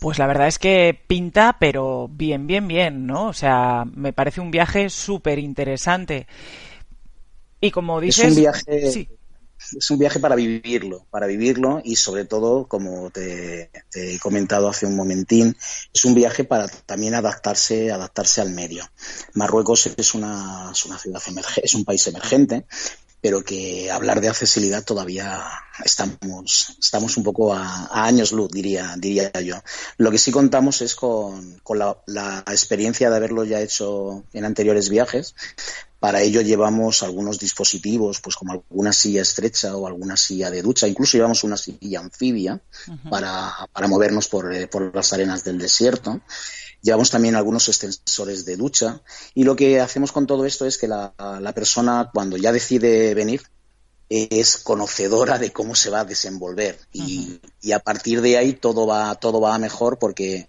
Pues 0.00 0.18
la 0.18 0.26
verdad 0.26 0.48
es 0.48 0.58
que 0.58 0.98
pinta, 1.06 1.56
pero 1.58 2.08
bien, 2.08 2.46
bien, 2.46 2.66
bien, 2.66 3.06
¿no? 3.06 3.28
O 3.28 3.32
sea, 3.32 3.84
me 3.84 4.12
parece 4.12 4.40
un 4.40 4.50
viaje 4.50 4.90
súper 4.90 5.38
interesante. 5.38 6.26
Y 7.60 7.70
como 7.70 8.00
dices... 8.00 8.24
Es 8.24 8.30
un 8.30 8.36
viaje... 8.36 9.08
Es 9.76 9.90
un 9.90 9.98
viaje 9.98 10.20
para 10.20 10.34
vivirlo, 10.34 11.06
para 11.10 11.26
vivirlo 11.26 11.80
y 11.84 11.96
sobre 11.96 12.24
todo, 12.24 12.66
como 12.66 13.10
te, 13.10 13.70
he 13.94 14.18
comentado 14.18 14.68
hace 14.68 14.86
un 14.86 14.96
momentín, 14.96 15.56
es 15.92 16.04
un 16.04 16.14
viaje 16.14 16.44
para 16.44 16.68
también 16.68 17.14
adaptarse, 17.14 17.92
adaptarse 17.92 18.40
al 18.40 18.50
medio. 18.50 18.84
Marruecos 19.34 19.86
es 19.96 20.14
una, 20.14 20.72
ciudad 20.74 21.22
es 21.62 21.74
un 21.74 21.84
país 21.84 22.06
emergente, 22.06 22.66
pero 23.22 23.44
que 23.44 23.88
hablar 23.88 24.20
de 24.20 24.28
accesibilidad 24.28 24.84
todavía 24.84 25.40
estamos, 25.84 26.76
estamos 26.80 27.16
un 27.16 27.22
poco 27.22 27.54
a, 27.54 27.88
años 28.04 28.32
luz, 28.32 28.50
diría, 28.50 28.96
diría 28.98 29.30
yo. 29.40 29.62
Lo 29.96 30.10
que 30.10 30.18
sí 30.18 30.32
contamos 30.32 30.82
es 30.82 30.96
con, 30.96 31.60
con 31.62 31.78
la, 31.78 31.96
la, 32.06 32.40
experiencia 32.48 33.10
de 33.10 33.16
haberlo 33.16 33.44
ya 33.44 33.60
hecho 33.60 34.24
en 34.32 34.44
anteriores 34.44 34.88
viajes. 34.90 35.36
Para 36.02 36.20
ello 36.20 36.40
llevamos 36.40 37.04
algunos 37.04 37.38
dispositivos, 37.38 38.20
pues 38.20 38.34
como 38.34 38.54
alguna 38.54 38.92
silla 38.92 39.22
estrecha 39.22 39.76
o 39.76 39.86
alguna 39.86 40.16
silla 40.16 40.50
de 40.50 40.60
ducha, 40.60 40.88
incluso 40.88 41.16
llevamos 41.16 41.44
una 41.44 41.56
silla 41.56 42.00
anfibia 42.00 42.60
para, 43.08 43.52
para 43.72 43.86
movernos 43.86 44.26
por, 44.26 44.52
eh, 44.52 44.66
por 44.66 44.92
las 44.92 45.12
arenas 45.12 45.44
del 45.44 45.58
desierto. 45.58 46.20
Llevamos 46.82 47.08
también 47.08 47.36
algunos 47.36 47.68
extensores 47.68 48.44
de 48.44 48.56
ducha. 48.56 49.00
Y 49.32 49.44
lo 49.44 49.54
que 49.54 49.80
hacemos 49.80 50.10
con 50.10 50.26
todo 50.26 50.44
esto 50.44 50.66
es 50.66 50.76
que 50.76 50.88
la, 50.88 51.12
persona 51.54 52.10
cuando 52.12 52.36
ya 52.36 52.50
decide 52.50 53.14
venir 53.14 53.42
es 54.08 54.56
conocedora 54.56 55.38
de 55.38 55.52
cómo 55.52 55.76
se 55.76 55.90
va 55.90 56.00
a 56.00 56.04
desenvolver. 56.04 56.80
Y, 56.92 57.40
y, 57.60 57.70
a 57.70 57.78
partir 57.78 58.22
de 58.22 58.38
ahí 58.38 58.54
todo 58.54 58.88
va 58.88 59.14
todo 59.14 59.40
va 59.40 59.56
mejor 59.58 60.00
porque 60.00 60.48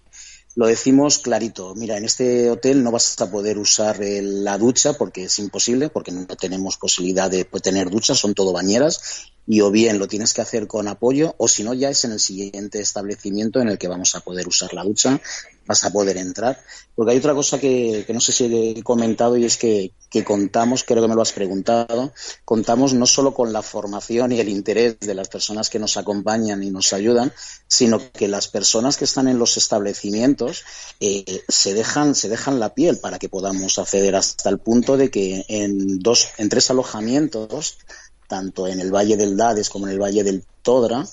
lo 0.56 0.66
decimos 0.66 1.18
clarito. 1.18 1.74
Mira, 1.74 1.96
en 1.96 2.04
este 2.04 2.50
hotel 2.50 2.82
no 2.82 2.90
vas 2.90 3.20
a 3.20 3.30
poder 3.30 3.58
usar 3.58 3.98
la 4.00 4.58
ducha 4.58 4.92
porque 4.94 5.24
es 5.24 5.38
imposible, 5.38 5.88
porque 5.88 6.12
no 6.12 6.26
tenemos 6.26 6.76
posibilidad 6.76 7.30
de 7.30 7.44
tener 7.44 7.90
duchas, 7.90 8.18
son 8.18 8.34
todo 8.34 8.52
bañeras 8.52 9.33
y 9.46 9.60
o 9.60 9.70
bien 9.70 9.98
lo 9.98 10.08
tienes 10.08 10.32
que 10.32 10.40
hacer 10.40 10.66
con 10.66 10.88
apoyo 10.88 11.34
o 11.38 11.48
si 11.48 11.64
no 11.64 11.74
ya 11.74 11.90
es 11.90 12.04
en 12.04 12.12
el 12.12 12.20
siguiente 12.20 12.80
establecimiento 12.80 13.60
en 13.60 13.68
el 13.68 13.78
que 13.78 13.88
vamos 13.88 14.14
a 14.14 14.20
poder 14.20 14.48
usar 14.48 14.72
la 14.72 14.84
ducha, 14.84 15.20
vas 15.66 15.84
a 15.84 15.90
poder 15.90 16.16
entrar. 16.16 16.58
Porque 16.94 17.12
hay 17.12 17.18
otra 17.18 17.34
cosa 17.34 17.58
que, 17.58 18.06
no 18.08 18.20
sé 18.20 18.32
si 18.32 18.74
he 18.76 18.82
comentado 18.82 19.36
y 19.36 19.44
es 19.44 19.56
que, 19.56 19.92
que, 20.10 20.24
contamos, 20.24 20.84
creo 20.84 21.02
que 21.02 21.08
me 21.08 21.14
lo 21.14 21.22
has 21.22 21.32
preguntado, 21.32 22.12
contamos 22.44 22.94
no 22.94 23.06
solo 23.06 23.34
con 23.34 23.52
la 23.52 23.62
formación 23.62 24.32
y 24.32 24.40
el 24.40 24.48
interés 24.48 25.00
de 25.00 25.14
las 25.14 25.28
personas 25.28 25.70
que 25.70 25.80
nos 25.80 25.96
acompañan 25.96 26.62
y 26.62 26.70
nos 26.70 26.92
ayudan, 26.92 27.32
sino 27.66 28.00
que 28.12 28.28
las 28.28 28.48
personas 28.48 28.96
que 28.96 29.04
están 29.04 29.26
en 29.26 29.38
los 29.38 29.56
establecimientos 29.56 30.64
eh, 31.00 31.42
se, 31.48 31.74
dejan, 31.74 32.14
se 32.14 32.28
dejan 32.28 32.60
la 32.60 32.74
piel 32.74 32.98
para 32.98 33.18
que 33.18 33.28
podamos 33.28 33.78
acceder 33.78 34.14
hasta 34.14 34.50
el 34.50 34.58
punto 34.58 34.96
de 34.96 35.10
que 35.10 35.44
en, 35.48 35.98
dos, 35.98 36.28
en 36.38 36.48
tres 36.48 36.70
alojamientos 36.70 37.78
tanto 38.26 38.66
en 38.66 38.80
el 38.80 38.94
Valle 38.94 39.16
del 39.16 39.36
Dades 39.36 39.68
como 39.68 39.86
en 39.86 39.92
el 39.92 40.02
Valle 40.02 40.24
del 40.24 40.44
Todra, 40.62 41.04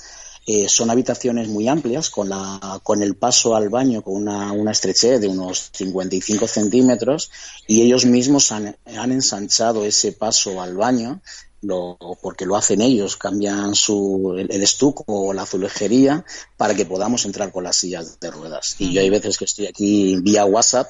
eh, 0.48 0.68
son 0.68 0.89
habitaciones 0.89 1.48
muy 1.48 1.68
amplias, 1.68 2.10
con, 2.10 2.30
la, 2.30 2.80
con 2.84 3.03
el 3.03 3.15
paso 3.15 3.56
al 3.56 3.70
baño 3.70 4.01
con 4.01 4.15
una, 4.15 4.51
una 4.51 4.72
estrechez 4.72 5.22
de 5.22 5.27
unos 5.27 5.70
55 5.74 6.48
centímetros, 6.48 7.30
y 7.68 7.82
ellos 7.82 8.06
mismos 8.06 8.51
han, 8.51 8.75
han 8.98 9.12
ensanchado 9.12 9.86
ese 9.86 10.13
paso 10.13 10.62
al 10.62 10.75
baño 10.75 11.22
lo, 11.62 11.98
porque 12.22 12.46
lo 12.46 12.56
hacen 12.56 12.82
ellos, 12.82 13.18
cambian 13.18 13.75
su, 13.75 14.36
el, 14.38 14.51
el, 14.51 14.63
estuco 14.63 15.03
o 15.08 15.34
la 15.34 15.44
azulejería 15.44 16.25
para 16.58 16.74
que 16.74 16.86
podamos 16.86 17.25
entrar 17.25 17.51
con 17.51 17.63
las 17.63 17.75
sillas 17.75 18.20
de 18.20 18.32
ruedas. 18.32 18.75
Y 18.80 18.94
yo 18.94 19.01
hay 19.01 19.10
veces 19.10 19.38
que 19.38 19.46
estoy 19.46 19.68
aquí 19.68 20.15
vía 20.18 20.46
WhatsApp 20.46 20.88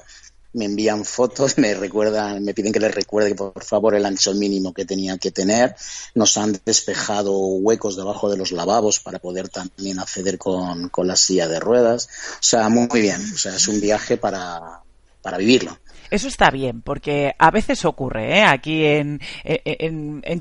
me 0.54 0.66
envían 0.66 1.06
fotos, 1.06 1.58
me 1.58 1.74
recuerdan, 1.74 2.44
me 2.44 2.54
piden 2.54 2.72
que 2.72 2.80
les 2.80 2.94
recuerde 2.94 3.36
por 3.36 3.64
favor 3.64 3.96
el 3.96 4.06
ancho 4.06 4.34
mínimo 4.34 4.74
que 4.74 4.86
tenían 4.86 5.20
que 5.20 5.32
tener. 5.32 5.76
Nos 6.16 6.38
han 6.38 6.60
despejado 6.66 7.38
huecos 7.38 7.96
debajo 7.96 8.30
de 8.30 8.38
los 8.38 8.52
lavabos 8.52 9.00
para 9.00 9.20
poder 9.20 9.50
también 9.50 10.00
acceder 10.00 10.38
con, 10.38 10.90
con 10.90 11.08
la 11.08 11.16
silla 11.16 11.48
de 11.48 11.60
ruedas. 11.60 12.10
O 12.36 12.44
sea, 12.44 12.70
muy 12.70 13.02
bien. 13.02 13.22
O 13.34 13.38
sea, 13.38 13.56
es 13.56 13.68
un 13.68 13.80
viaje 13.80 14.18
para, 14.18 14.82
para 15.22 15.38
vivirlo. 15.38 15.78
Eso 16.12 16.28
está 16.28 16.52
bien, 16.52 16.82
porque 16.82 17.36
a 17.40 17.52
veces 17.52 17.86
ocurre, 17.86 18.40
¿eh? 18.40 18.44
aquí 18.44 18.84
en, 18.86 19.22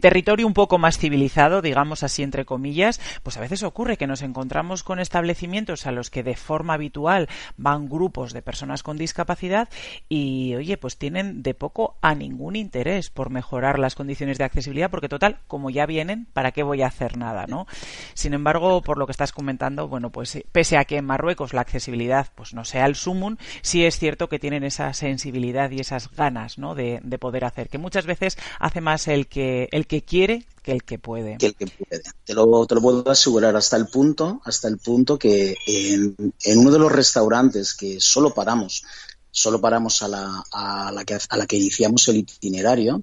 territorio 0.00 0.44
un 0.44 0.52
poco 0.52 0.78
más 0.78 0.98
civilizado, 0.98 1.62
digamos 1.62 2.02
así 2.02 2.24
entre 2.24 2.44
comillas, 2.44 3.00
pues 3.22 3.36
a 3.36 3.40
veces 3.40 3.62
ocurre 3.62 3.96
que 3.96 4.08
nos 4.08 4.22
encontramos 4.22 4.82
con 4.82 4.98
establecimientos 4.98 5.86
a 5.86 5.92
los 5.92 6.10
que 6.10 6.24
de 6.24 6.34
forma 6.34 6.74
habitual 6.74 7.28
van 7.56 7.88
grupos 7.88 8.32
de 8.32 8.42
personas 8.42 8.82
con 8.82 8.96
discapacidad 8.96 9.68
y, 10.08 10.56
oye, 10.56 10.76
pues 10.76 10.98
tienen 10.98 11.44
de 11.44 11.54
poco 11.54 11.96
a 12.02 12.16
ningún 12.16 12.56
interés 12.56 13.08
por 13.08 13.30
mejorar 13.30 13.78
las 13.78 13.94
condiciones 13.94 14.38
de 14.38 14.44
accesibilidad, 14.44 14.90
porque 14.90 15.08
total, 15.08 15.38
como 15.46 15.70
ya 15.70 15.86
vienen, 15.86 16.26
¿para 16.32 16.50
qué 16.50 16.64
voy 16.64 16.82
a 16.82 16.88
hacer 16.88 17.16
nada, 17.16 17.46
no? 17.46 17.68
Sin 18.14 18.34
embargo, 18.34 18.82
por 18.82 18.98
lo 18.98 19.06
que 19.06 19.12
estás 19.12 19.30
comentando, 19.30 19.86
bueno, 19.86 20.10
pues 20.10 20.36
pese 20.50 20.78
a 20.78 20.84
que 20.84 20.96
en 20.96 21.04
Marruecos 21.04 21.54
la 21.54 21.60
accesibilidad 21.60 22.26
pues 22.34 22.54
no 22.54 22.64
sea 22.64 22.86
el 22.86 22.96
sumum, 22.96 23.36
sí 23.62 23.84
es 23.84 24.00
cierto 24.00 24.28
que 24.28 24.40
tienen 24.40 24.64
esa 24.64 24.92
sensibilidad 24.94 25.59
y 25.70 25.80
esas 25.80 26.10
ganas 26.10 26.56
de, 26.76 27.00
de, 27.02 27.18
poder 27.18 27.44
hacer, 27.44 27.68
que 27.68 27.78
muchas 27.78 28.06
veces 28.06 28.36
hace 28.58 28.80
más 28.80 29.08
el 29.08 29.26
que, 29.26 29.68
el 29.72 29.86
que 29.86 30.02
quiere 30.02 30.46
que 30.62 30.72
el 30.72 30.84
que 30.84 30.98
puede. 30.98 31.38
Que 31.38 31.46
el 31.46 31.54
que 31.54 31.66
puede. 31.66 32.02
Te 32.24 32.34
lo, 32.34 32.66
te 32.66 32.74
lo 32.74 32.80
puedo 32.80 33.10
asegurar 33.10 33.56
hasta 33.56 33.76
el 33.76 33.86
punto, 33.88 34.40
hasta 34.44 34.68
el 34.68 34.78
punto 34.78 35.18
que 35.18 35.56
en, 35.66 36.14
en 36.44 36.58
uno 36.58 36.70
de 36.70 36.78
los 36.78 36.92
restaurantes 36.92 37.74
que 37.74 38.00
solo 38.00 38.32
paramos 38.32 38.84
solo 39.32 39.60
paramos 39.60 40.02
a 40.02 40.08
la, 40.08 40.44
a, 40.52 40.92
la 40.92 41.04
que, 41.04 41.16
a 41.28 41.36
la 41.36 41.46
que 41.46 41.56
iniciamos 41.56 42.08
el 42.08 42.16
itinerario, 42.16 43.02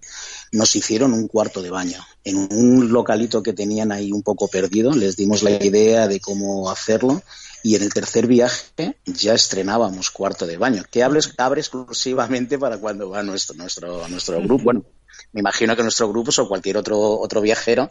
nos 0.51 0.75
hicieron 0.75 1.13
un 1.13 1.27
cuarto 1.27 1.61
de 1.61 1.69
baño. 1.69 2.05
En 2.23 2.37
un 2.37 2.91
localito 2.91 3.41
que 3.41 3.53
tenían 3.53 3.91
ahí 3.91 4.11
un 4.11 4.23
poco 4.23 4.47
perdido, 4.47 4.91
les 4.91 5.15
dimos 5.15 5.43
la 5.43 5.51
idea 5.51 6.07
de 6.07 6.19
cómo 6.19 6.69
hacerlo 6.69 7.21
y 7.63 7.75
en 7.75 7.83
el 7.83 7.93
tercer 7.93 8.27
viaje 8.27 8.97
ya 9.05 9.33
estrenábamos 9.33 10.11
cuarto 10.11 10.45
de 10.45 10.57
baño, 10.57 10.83
que 10.89 11.03
abre, 11.03 11.19
abre 11.37 11.61
exclusivamente 11.61 12.57
para 12.57 12.77
cuando 12.77 13.09
va 13.09 13.23
nuestro, 13.23 13.55
nuestro, 13.55 14.07
nuestro 14.07 14.41
grupo. 14.41 14.63
Bueno, 14.63 14.83
me 15.33 15.41
imagino 15.41 15.75
que 15.75 15.83
nuestro 15.83 16.09
grupo 16.09 16.31
o 16.37 16.47
cualquier 16.47 16.77
otro, 16.77 17.19
otro 17.19 17.41
viajero 17.41 17.89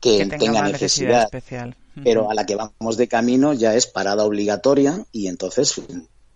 que, 0.00 0.18
que 0.18 0.26
tenga, 0.26 0.38
tenga 0.38 0.62
necesidad, 0.62 0.72
necesidad 0.72 1.24
especial. 1.24 1.76
pero 2.02 2.30
a 2.30 2.34
la 2.34 2.46
que 2.46 2.56
vamos 2.56 2.96
de 2.96 3.08
camino 3.08 3.52
ya 3.52 3.74
es 3.74 3.86
parada 3.86 4.24
obligatoria 4.24 5.04
y 5.12 5.28
entonces 5.28 5.80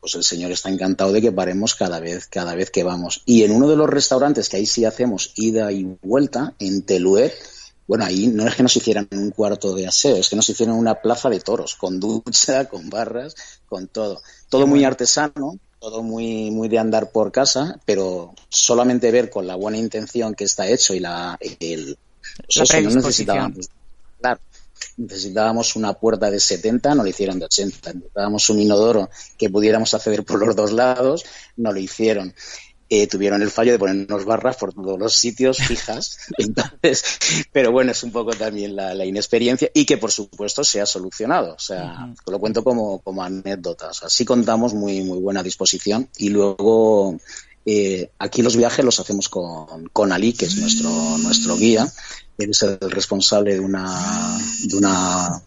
pues 0.06 0.14
el 0.14 0.22
señor 0.22 0.52
está 0.52 0.68
encantado 0.68 1.10
de 1.12 1.20
que 1.20 1.32
paremos 1.32 1.74
cada 1.74 1.98
vez, 1.98 2.28
cada 2.28 2.54
vez 2.54 2.70
que 2.70 2.84
vamos. 2.84 3.22
Y 3.26 3.42
en 3.42 3.50
uno 3.50 3.68
de 3.68 3.74
los 3.74 3.90
restaurantes 3.90 4.48
que 4.48 4.56
ahí 4.56 4.66
sí 4.66 4.84
hacemos 4.84 5.32
ida 5.34 5.72
y 5.72 5.82
vuelta, 6.00 6.54
en 6.60 6.82
Teluet, 6.82 7.34
bueno, 7.86 8.04
ahí 8.04 8.26
no 8.28 8.46
es 8.46 8.54
que 8.54 8.62
nos 8.62 8.76
hicieran 8.76 9.08
un 9.12 9.30
cuarto 9.30 9.74
de 9.74 9.86
aseo, 9.86 10.16
es 10.16 10.28
que 10.28 10.36
nos 10.36 10.48
hicieron 10.48 10.76
una 10.76 10.96
plaza 10.96 11.28
de 11.28 11.40
toros, 11.40 11.76
con 11.76 12.00
ducha, 12.00 12.64
con 12.68 12.90
barras, 12.90 13.34
con 13.68 13.88
todo. 13.88 14.20
Todo 14.48 14.66
muy 14.66 14.84
artesano, 14.84 15.58
todo 15.78 16.02
muy, 16.02 16.50
muy 16.50 16.68
de 16.68 16.78
andar 16.78 17.10
por 17.10 17.30
casa, 17.30 17.80
pero 17.84 18.34
solamente 18.48 19.10
ver 19.10 19.30
con 19.30 19.46
la 19.46 19.54
buena 19.54 19.78
intención 19.78 20.34
que 20.34 20.44
está 20.44 20.68
hecho 20.68 20.94
y 20.94 21.00
la, 21.00 21.38
el, 21.40 21.98
la 22.54 22.64
eso, 22.64 22.80
no 22.80 22.90
necesitábamos. 22.90 23.70
Claro, 24.20 24.40
necesitábamos 24.96 25.76
una 25.76 25.92
puerta 25.92 26.30
de 26.30 26.40
70, 26.40 26.94
no 26.94 27.02
lo 27.02 27.08
hicieron 27.08 27.38
de 27.38 27.46
80. 27.46 27.92
Necesitábamos 27.92 28.48
un 28.50 28.60
inodoro 28.60 29.10
que 29.36 29.50
pudiéramos 29.50 29.92
acceder 29.94 30.24
por 30.24 30.44
los 30.44 30.56
dos 30.56 30.72
lados, 30.72 31.24
no 31.56 31.72
lo 31.72 31.78
hicieron. 31.78 32.34
Eh, 32.88 33.08
tuvieron 33.08 33.42
el 33.42 33.50
fallo 33.50 33.72
de 33.72 33.78
ponernos 33.80 34.24
barras 34.24 34.56
por 34.56 34.72
todos 34.72 34.98
los 34.98 35.14
sitios 35.14 35.58
fijas. 35.58 36.18
Entonces, 36.38 37.02
pero 37.52 37.72
bueno, 37.72 37.90
es 37.90 38.02
un 38.04 38.12
poco 38.12 38.30
también 38.30 38.76
la, 38.76 38.94
la, 38.94 39.04
inexperiencia 39.04 39.68
y 39.74 39.84
que 39.84 39.96
por 39.96 40.12
supuesto 40.12 40.62
se 40.62 40.80
ha 40.80 40.86
solucionado. 40.86 41.54
O 41.54 41.58
sea, 41.58 41.84
uh 41.84 42.12
-huh. 42.12 42.30
lo 42.30 42.38
cuento 42.38 42.62
como, 42.62 43.00
como 43.00 43.24
anécdota. 43.24 43.88
O 43.88 43.94
sea, 43.94 44.08
sí 44.08 44.24
contamos 44.24 44.72
muy, 44.72 45.02
muy 45.02 45.18
buena 45.18 45.42
disposición 45.42 46.08
y 46.16 46.28
luego 46.28 47.18
eh, 47.68 48.12
aquí 48.20 48.42
los 48.42 48.56
viajes 48.56 48.84
los 48.84 49.00
hacemos 49.00 49.28
con, 49.28 49.88
con 49.92 50.12
Ali, 50.12 50.32
que 50.32 50.44
es 50.44 50.56
nuestro, 50.56 51.18
nuestro 51.18 51.56
guía. 51.56 51.92
Él 52.38 52.50
es 52.50 52.62
el 52.62 52.78
responsable 52.90 53.54
de 53.54 53.60
una, 53.60 54.38
de 54.62 54.76
una 54.76 55.42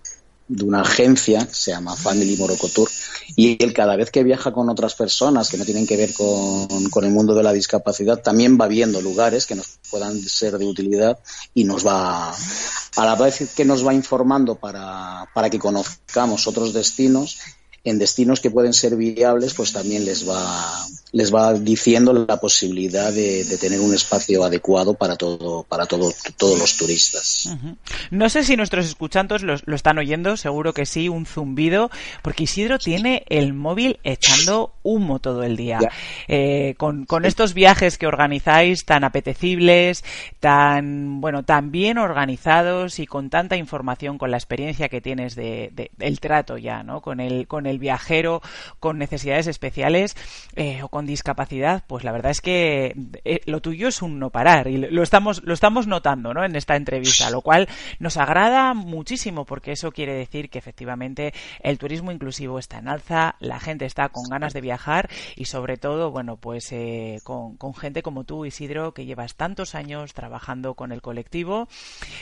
de 0.50 0.66
una 0.66 0.82
agencia 0.82 1.46
que 1.46 1.54
se 1.54 1.72
llama 1.72 1.96
Family 1.96 2.36
Morocco 2.36 2.68
Tour 2.70 2.90
y 3.36 3.64
él 3.64 3.72
cada 3.72 3.96
vez 3.96 4.10
que 4.10 4.24
viaja 4.24 4.52
con 4.52 4.68
otras 4.68 4.96
personas 4.96 5.48
que 5.48 5.58
no 5.58 5.64
tienen 5.64 5.86
que 5.86 5.96
ver 5.96 6.12
con, 6.14 6.90
con, 6.90 7.06
el 7.06 7.12
mundo 7.12 7.36
de 7.36 7.44
la 7.44 7.54
discapacidad 7.54 8.22
también 8.22 8.58
va 8.60 8.68
viendo 8.68 9.00
lugares 9.00 9.46
que 9.46 9.54
nos 9.54 9.78
puedan 9.92 10.20
ser 10.20 10.58
de 10.58 10.66
utilidad 10.66 11.20
y 11.54 11.66
nos 11.66 11.86
va 11.86 12.32
a 12.32 13.06
la 13.06 13.16
vez 13.16 13.54
que 13.56 13.64
nos 13.64 13.86
va 13.86 13.94
informando 13.94 14.56
para, 14.56 15.30
para 15.36 15.52
que 15.52 15.60
conozcamos 15.60 16.48
otros 16.48 16.74
destinos 16.74 17.38
en 17.84 18.00
destinos 18.00 18.42
que 18.42 18.52
pueden 18.52 18.74
ser 18.74 18.96
viables, 18.96 19.54
pues 19.54 19.72
también 19.72 20.06
les 20.06 20.28
va, 20.28 20.86
les 21.12 21.34
va 21.34 21.54
diciendo 21.54 22.14
la 22.14 22.38
posibilidad 22.40 23.12
de, 23.12 23.44
de 23.44 23.58
tener 23.58 23.80
un 23.80 23.94
espacio 23.94 24.44
adecuado 24.44 24.94
para 24.94 25.16
todo, 25.16 25.64
para 25.64 25.86
todo, 25.86 26.12
todos 26.38 26.60
los 26.60 26.78
turistas. 26.78 27.48
Uh 27.48 27.50
-huh. 27.50 27.76
No 28.12 28.30
sé 28.30 28.44
si 28.44 28.56
nuestros 28.56 28.86
escuchantes 28.86 29.42
lo, 29.42 29.56
lo, 29.66 29.76
están 29.76 29.98
oyendo, 29.98 30.38
seguro 30.38 30.74
que 30.74 30.86
sí, 30.86 31.10
un 31.10 31.26
zumbido, 31.26 31.90
porque 32.22 32.44
Isidro 32.44 32.78
tiene 32.78 33.24
el 33.30 33.54
móvil 33.54 34.00
echando 34.04 34.74
humo 34.84 35.20
todo 35.20 35.44
el 35.44 35.56
día. 35.56 35.80
Eh, 36.28 36.76
con, 36.78 37.06
con 37.06 37.26
estos 37.26 37.54
viajes 37.54 37.98
que 37.98 38.08
organizáis 38.08 38.86
tan 38.86 39.04
apetecibles, 39.04 40.04
tan, 40.40 41.22
bueno, 41.22 41.44
tan 41.44 41.72
bien 41.72 41.98
organizados 41.98 43.00
y 43.00 43.08
con 43.08 43.30
tanta 43.30 43.56
información, 43.56 44.18
con 44.18 44.32
la 44.32 44.38
experiencia 44.38 44.90
que 44.90 45.02
tienes 45.02 45.36
de, 45.36 45.72
de 45.74 45.90
del 45.98 46.20
trato 46.20 46.58
ya, 46.58 46.84
¿no? 46.84 47.02
Con 47.02 47.20
el, 47.20 47.48
con 47.48 47.66
el 47.66 47.80
viajero 47.80 48.42
con 48.80 48.98
necesidades 48.98 49.48
especiales 49.48 50.16
eh, 50.56 50.82
o 50.84 50.90
con 50.90 50.99
discapacidad, 51.06 51.84
pues 51.88 52.04
la 52.04 52.12
verdad 52.12 52.32
es 52.32 52.42
que 52.42 52.96
eh, 53.24 53.42
lo 53.46 53.62
tuyo 53.62 53.88
es 53.88 54.02
un 54.02 54.20
no 54.20 54.30
parar 54.30 54.68
y 54.68 54.78
lo 54.78 55.04
estamos, 55.04 55.44
lo 55.44 55.54
estamos 55.54 55.88
notando 55.88 56.34
¿no? 56.34 56.44
en 56.44 56.56
esta 56.56 56.76
entrevista, 56.76 57.30
lo 57.30 57.42
cual 57.42 57.68
nos 58.00 58.18
agrada 58.18 58.74
muchísimo 58.74 59.46
porque 59.46 59.72
eso 59.72 59.92
quiere 59.92 60.14
decir 60.14 60.50
que 60.50 60.60
efectivamente 60.60 61.34
el 61.62 61.78
turismo 61.78 62.12
inclusivo 62.12 62.60
está 62.60 62.80
en 62.80 62.88
alza, 62.88 63.36
la 63.40 63.60
gente 63.60 63.86
está 63.86 64.10
con 64.10 64.24
ganas 64.30 64.54
de 64.54 64.62
viajar 64.62 65.10
y 65.36 65.46
sobre 65.46 65.78
todo, 65.78 66.12
bueno, 66.12 66.38
pues 66.38 66.72
eh, 66.72 67.20
con, 67.24 67.58
con, 67.58 67.74
gente 67.74 68.02
como 68.02 68.24
tú, 68.24 68.46
Isidro, 68.46 68.94
que 68.94 69.06
llevas 69.06 69.36
tantos 69.36 69.76
años 69.76 70.14
trabajando 70.14 70.74
con 70.74 70.92
el 70.92 71.02
colectivo 71.02 71.68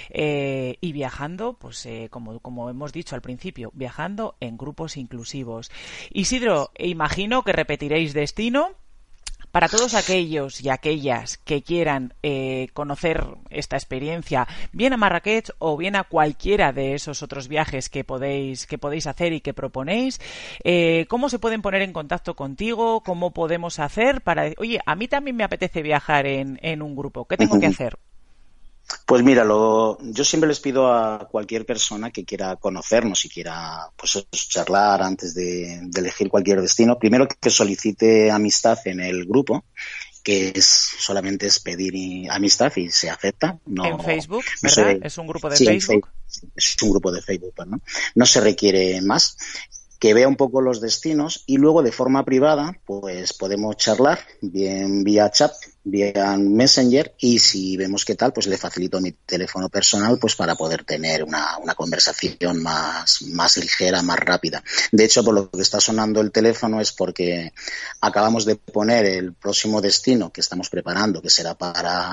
eh, 0.09 0.77
y 0.81 0.91
viajando, 0.91 1.53
pues 1.53 1.87
como, 2.09 2.39
como 2.39 2.69
hemos 2.69 2.91
dicho 2.93 3.15
al 3.15 3.21
principio, 3.21 3.71
viajando 3.73 4.35
en 4.39 4.57
grupos 4.57 4.97
inclusivos. 4.97 5.71
Isidro, 6.11 6.71
imagino 6.77 7.43
que 7.43 7.51
repetiréis 7.51 8.13
destino. 8.13 8.66
Para 9.51 9.69
todos 9.69 9.93
aquellos 9.95 10.61
y 10.61 10.69
aquellas 10.69 11.37
que 11.37 11.63
quieran 11.63 12.13
eh, 12.21 12.67
conocer 12.73 13.25
esta 13.49 13.75
experiencia, 13.75 14.47
bien 14.71 14.93
a 14.93 14.97
Marrakech 14.97 15.51
o 15.59 15.77
bien 15.77 15.95
a 15.95 16.03
cualquiera 16.03 16.73
de 16.73 16.93
esos 16.93 17.23
otros 17.23 17.47
viajes 17.47 17.89
que 17.89 18.03
podéis, 18.03 18.67
que 18.67 18.77
podéis 18.77 19.07
hacer 19.07 19.33
y 19.33 19.41
que 19.41 19.53
proponéis, 19.53 20.19
eh, 20.63 21.05
¿cómo 21.09 21.29
se 21.29 21.39
pueden 21.39 21.61
poner 21.61 21.81
en 21.81 21.93
contacto 21.93 22.35
contigo? 22.35 23.01
¿Cómo 23.01 23.31
podemos 23.31 23.79
hacer 23.79 24.21
para, 24.21 24.51
oye, 24.57 24.79
a 24.85 24.95
mí 24.95 25.07
también 25.07 25.35
me 25.35 25.43
apetece 25.43 25.81
viajar 25.81 26.27
en, 26.27 26.59
en 26.61 26.81
un 26.81 26.95
grupo, 26.95 27.25
¿qué 27.25 27.37
tengo 27.37 27.59
que 27.59 27.67
hacer? 27.67 27.97
Pues 29.05 29.23
mira, 29.23 29.43
lo, 29.43 29.97
yo 30.01 30.23
siempre 30.23 30.47
les 30.47 30.59
pido 30.59 30.91
a 30.93 31.27
cualquier 31.29 31.65
persona 31.65 32.11
que 32.11 32.23
quiera 32.25 32.55
conocernos 32.55 33.25
y 33.25 33.29
quiera 33.29 33.89
pues, 33.95 34.25
charlar 34.31 35.01
antes 35.01 35.33
de, 35.33 35.79
de 35.83 36.01
elegir 36.01 36.29
cualquier 36.29 36.61
destino, 36.61 36.97
primero 36.97 37.27
que 37.27 37.49
solicite 37.49 38.31
amistad 38.31 38.79
en 38.85 38.99
el 39.01 39.25
grupo, 39.25 39.65
que 40.27 40.51
es 40.53 40.65
solamente 40.65 41.47
es 41.47 41.61
pedir 41.61 42.29
amistad 42.29 42.73
y 42.75 42.89
se 42.89 43.09
acepta. 43.09 43.59
No, 43.65 43.85
en 43.85 43.99
Facebook, 43.99 44.43
¿verdad? 44.61 44.97
es 45.01 45.17
un 45.17 45.27
grupo 45.27 45.49
de 45.49 45.55
sí, 45.55 45.65
Facebook. 45.65 46.09
Facebook. 46.27 46.51
Es 46.53 46.75
un 46.81 46.89
grupo 46.89 47.11
de 47.13 47.21
Facebook, 47.21 47.53
¿no? 47.65 47.79
No 48.13 48.25
se 48.25 48.41
requiere 48.41 49.01
más 49.01 49.37
que 49.99 50.13
vea 50.13 50.27
un 50.27 50.35
poco 50.35 50.61
los 50.61 50.81
destinos 50.81 51.43
y 51.47 51.57
luego 51.57 51.81
de 51.83 51.91
forma 51.91 52.23
privada 52.23 52.79
pues 52.85 53.33
podemos 53.33 53.77
charlar 53.77 54.19
bien 54.41 55.03
vía 55.03 55.31
chat, 55.31 55.53
vía 55.83 56.37
Messenger 56.37 57.15
y 57.19 57.39
si 57.39 57.77
vemos 57.77 58.05
qué 58.05 58.15
tal 58.15 58.33
pues 58.33 58.47
le 58.47 58.57
facilito 58.57 59.01
mi 59.01 59.11
teléfono 59.11 59.69
personal 59.69 60.19
pues 60.19 60.35
para 60.35 60.55
poder 60.55 60.83
tener 60.83 61.23
una, 61.23 61.57
una 61.57 61.73
conversación 61.73 62.61
más, 62.61 63.23
más 63.23 63.57
ligera, 63.57 64.01
más 64.01 64.19
rápida. 64.19 64.63
De 64.91 65.05
hecho 65.05 65.23
por 65.23 65.33
lo 65.33 65.49
que 65.49 65.61
está 65.61 65.79
sonando 65.79 66.21
el 66.21 66.31
teléfono 66.31 66.79
es 66.79 66.91
porque 66.91 67.53
acabamos 68.01 68.45
de 68.45 68.55
poner 68.55 69.05
el 69.05 69.33
próximo 69.33 69.81
destino 69.81 70.31
que 70.31 70.41
estamos 70.41 70.69
preparando 70.69 71.21
que 71.21 71.29
será 71.29 71.55
para, 71.55 72.11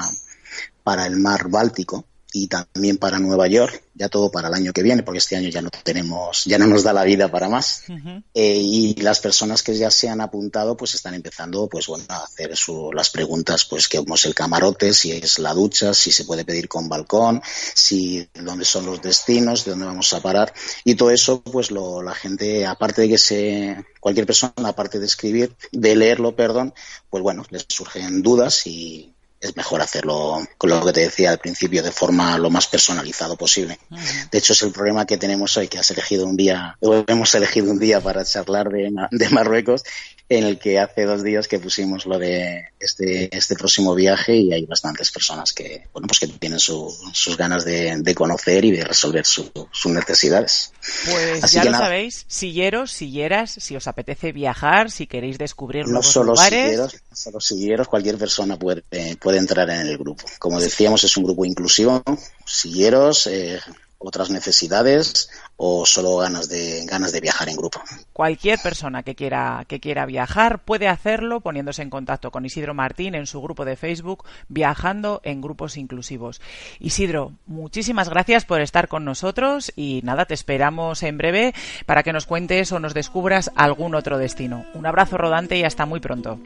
para 0.82 1.06
el 1.06 1.16
mar 1.16 1.48
Báltico 1.48 2.06
y 2.36 2.48
también 2.48 2.98
para 2.98 3.20
Nueva 3.20 3.46
York, 3.46 3.84
ya 3.94 4.08
todo 4.08 4.28
para 4.28 4.48
el 4.48 4.54
año 4.54 4.72
que 4.72 4.82
viene, 4.82 5.04
porque 5.04 5.18
este 5.18 5.36
año 5.36 5.50
ya 5.50 5.62
no 5.62 5.70
tenemos, 5.70 6.44
ya 6.46 6.58
no 6.58 6.66
nos 6.66 6.82
da 6.82 6.92
la 6.92 7.04
vida 7.04 7.30
para 7.30 7.48
más. 7.48 7.84
Uh 7.88 7.92
-huh. 7.92 8.24
eh, 8.34 8.58
y 8.60 8.94
las 8.96 9.20
personas 9.20 9.62
que 9.62 9.76
ya 9.76 9.88
se 9.88 10.08
han 10.08 10.20
apuntado, 10.20 10.76
pues 10.76 10.96
están 10.96 11.14
empezando, 11.14 11.68
pues 11.68 11.86
bueno, 11.86 12.04
a 12.08 12.24
hacer 12.24 12.56
su, 12.56 12.90
las 12.92 13.10
preguntas, 13.10 13.66
pues 13.66 13.86
que 13.86 13.98
cómo 13.98 14.16
es 14.16 14.24
el 14.24 14.34
camarote, 14.34 14.92
si 14.92 15.12
es 15.12 15.38
la 15.38 15.54
ducha, 15.54 15.94
si 15.94 16.10
se 16.10 16.24
puede 16.24 16.44
pedir 16.44 16.66
con 16.66 16.88
balcón, 16.88 17.40
si 17.72 18.28
dónde 18.34 18.64
son 18.64 18.86
los 18.86 19.00
destinos, 19.00 19.64
de 19.64 19.70
dónde 19.70 19.86
vamos 19.86 20.12
a 20.12 20.20
parar. 20.20 20.52
Y 20.82 20.96
todo 20.96 21.10
eso, 21.10 21.40
pues 21.40 21.70
lo, 21.70 22.02
la 22.02 22.16
gente, 22.16 22.66
aparte 22.66 23.02
de 23.02 23.10
que 23.10 23.18
se, 23.18 23.76
cualquier 24.00 24.26
persona, 24.26 24.70
aparte 24.70 24.98
de 24.98 25.06
escribir, 25.06 25.54
de 25.70 25.94
leerlo, 25.94 26.34
perdón, 26.34 26.74
pues 27.10 27.22
bueno, 27.22 27.44
les 27.50 27.64
surgen 27.68 28.22
dudas 28.22 28.66
y 28.66 29.13
es 29.46 29.56
mejor 29.56 29.80
hacerlo 29.80 30.46
con 30.58 30.70
lo 30.70 30.84
que 30.84 30.92
te 30.92 31.00
decía 31.02 31.30
al 31.30 31.38
principio 31.38 31.82
de 31.82 31.92
forma 31.92 32.38
lo 32.38 32.50
más 32.50 32.66
personalizado 32.66 33.36
posible. 33.36 33.78
Uh 33.90 33.96
-huh. 33.96 34.30
De 34.30 34.38
hecho 34.38 34.52
es 34.52 34.62
el 34.62 34.72
problema 34.72 35.06
que 35.06 35.16
tenemos 35.16 35.56
hoy 35.56 35.68
que 35.68 35.78
has 35.78 35.90
elegido 35.90 36.26
un 36.26 36.36
día 36.36 36.76
hemos 37.06 37.34
elegido 37.34 37.70
un 37.70 37.78
día 37.78 38.00
para 38.00 38.24
charlar 38.24 38.68
de, 38.68 38.90
de 39.10 39.28
Marruecos 39.30 39.82
en 40.28 40.44
el 40.44 40.58
que 40.58 40.78
hace 40.78 41.04
dos 41.04 41.22
días 41.22 41.48
que 41.48 41.58
pusimos 41.58 42.06
lo 42.06 42.18
de 42.18 42.68
este, 42.80 43.36
este 43.36 43.56
próximo 43.56 43.94
viaje 43.94 44.36
y 44.36 44.52
hay 44.52 44.64
bastantes 44.64 45.10
personas 45.10 45.52
que, 45.52 45.86
bueno, 45.92 46.08
pues 46.08 46.18
que 46.18 46.28
tienen 46.28 46.58
su, 46.58 46.94
sus 47.12 47.36
ganas 47.36 47.64
de, 47.64 47.96
de, 47.98 48.14
conocer 48.14 48.64
y 48.64 48.72
de 48.72 48.84
resolver 48.84 49.26
su, 49.26 49.50
sus 49.70 49.92
necesidades. 49.92 50.72
Pues 51.10 51.44
Así 51.44 51.56
ya 51.56 51.64
lo 51.64 51.70
nada. 51.70 51.84
sabéis, 51.84 52.24
silleros, 52.28 52.92
silleras, 52.92 53.50
si 53.50 53.74
os 53.76 53.86
apetece 53.86 54.32
viajar, 54.32 54.90
si 54.90 55.06
queréis 55.06 55.38
descubrir 55.38 55.86
no 55.86 55.92
nuevos 55.92 56.06
solo 56.06 56.32
lugares. 56.32 56.64
Silleros, 56.64 56.94
no 57.10 57.16
solo 57.16 57.40
silleros, 57.40 57.88
cualquier 57.88 58.18
persona 58.18 58.58
puede, 58.58 58.82
puede 59.20 59.38
entrar 59.38 59.68
en 59.70 59.86
el 59.86 59.98
grupo. 59.98 60.24
Como 60.38 60.60
decíamos, 60.60 61.02
es 61.04 61.16
un 61.16 61.24
grupo 61.24 61.44
inclusivo, 61.44 62.02
silleros, 62.44 63.26
eh, 63.28 63.60
otras 64.04 64.30
necesidades 64.30 65.30
o 65.56 65.86
solo 65.86 66.18
ganas 66.18 66.48
de 66.48 66.84
ganas 66.86 67.12
de 67.12 67.20
viajar 67.20 67.48
en 67.48 67.56
grupo. 67.56 67.80
Cualquier 68.12 68.58
persona 68.58 69.02
que 69.02 69.14
quiera 69.14 69.64
que 69.68 69.80
quiera 69.80 70.06
viajar 70.06 70.64
puede 70.64 70.88
hacerlo 70.88 71.40
poniéndose 71.40 71.82
en 71.82 71.90
contacto 71.90 72.30
con 72.30 72.44
Isidro 72.44 72.74
Martín 72.74 73.14
en 73.14 73.26
su 73.26 73.40
grupo 73.40 73.64
de 73.64 73.76
Facebook 73.76 74.24
Viajando 74.48 75.20
en 75.24 75.40
grupos 75.40 75.76
inclusivos. 75.76 76.40
Isidro, 76.80 77.32
muchísimas 77.46 78.08
gracias 78.08 78.44
por 78.44 78.60
estar 78.60 78.88
con 78.88 79.04
nosotros 79.04 79.72
y 79.76 80.00
nada, 80.04 80.26
te 80.26 80.34
esperamos 80.34 81.02
en 81.02 81.18
breve 81.18 81.54
para 81.86 82.02
que 82.02 82.12
nos 82.12 82.26
cuentes 82.26 82.72
o 82.72 82.80
nos 82.80 82.94
descubras 82.94 83.50
algún 83.56 83.94
otro 83.94 84.18
destino. 84.18 84.64
Un 84.74 84.86
abrazo 84.86 85.16
rodante 85.16 85.56
y 85.56 85.64
hasta 85.64 85.86
muy 85.86 86.00
pronto. 86.00 86.38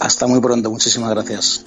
Hasta 0.00 0.26
muy 0.26 0.40
pronto, 0.40 0.70
muchísimas 0.70 1.10
gracias. 1.10 1.64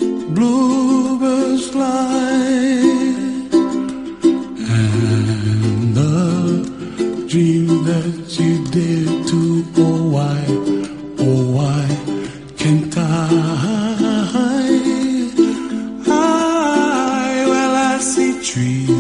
And 4.80 5.96
the 5.96 7.26
dream 7.28 7.68
that 7.86 8.40
you 8.40 8.54
did 8.66 9.08
to 9.30 9.40
oh 9.78 10.10
why, 10.16 10.40
oh 11.26 11.42
why 11.58 11.84
can't 12.58 12.96
I? 12.96 13.02
I 16.08 17.46
well 17.54 17.76
I 17.76 17.98
see 18.00 18.34
trees. 18.44 18.97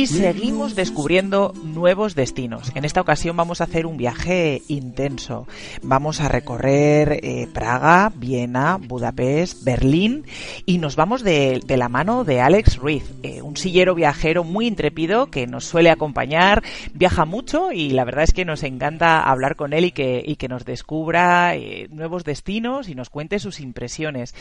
Y 0.00 0.06
seguimos 0.06 0.76
descubriendo 0.76 1.52
nuevos 1.62 2.14
destinos. 2.14 2.72
En 2.74 2.86
esta 2.86 3.02
ocasión 3.02 3.36
vamos 3.36 3.60
a 3.60 3.64
hacer 3.64 3.84
un 3.84 3.98
viaje 3.98 4.62
intenso. 4.66 5.46
Vamos 5.82 6.22
a 6.22 6.28
recorrer 6.28 7.20
eh, 7.22 7.46
Praga, 7.52 8.10
Viena, 8.16 8.78
Budapest, 8.78 9.62
Berlín 9.62 10.24
y 10.64 10.78
nos 10.78 10.96
vamos 10.96 11.22
de, 11.22 11.60
de 11.66 11.76
la 11.76 11.90
mano 11.90 12.24
de 12.24 12.40
Alex 12.40 12.78
Ruiz, 12.78 13.04
eh, 13.22 13.42
un 13.42 13.58
sillero 13.58 13.94
viajero 13.94 14.42
muy 14.42 14.66
intrépido 14.66 15.26
que 15.26 15.46
nos 15.46 15.66
suele 15.66 15.90
acompañar, 15.90 16.62
viaja 16.94 17.26
mucho 17.26 17.70
y 17.70 17.90
la 17.90 18.06
verdad 18.06 18.24
es 18.24 18.32
que 18.32 18.46
nos 18.46 18.62
encanta 18.62 19.20
hablar 19.20 19.54
con 19.54 19.74
él 19.74 19.84
y 19.84 19.92
que, 19.92 20.22
y 20.24 20.36
que 20.36 20.48
nos 20.48 20.64
descubra 20.64 21.54
eh, 21.56 21.88
nuevos 21.90 22.24
destinos 22.24 22.88
y 22.88 22.94
nos 22.94 23.10
cuente 23.10 23.38
sus 23.38 23.60
impresiones. 23.60 24.34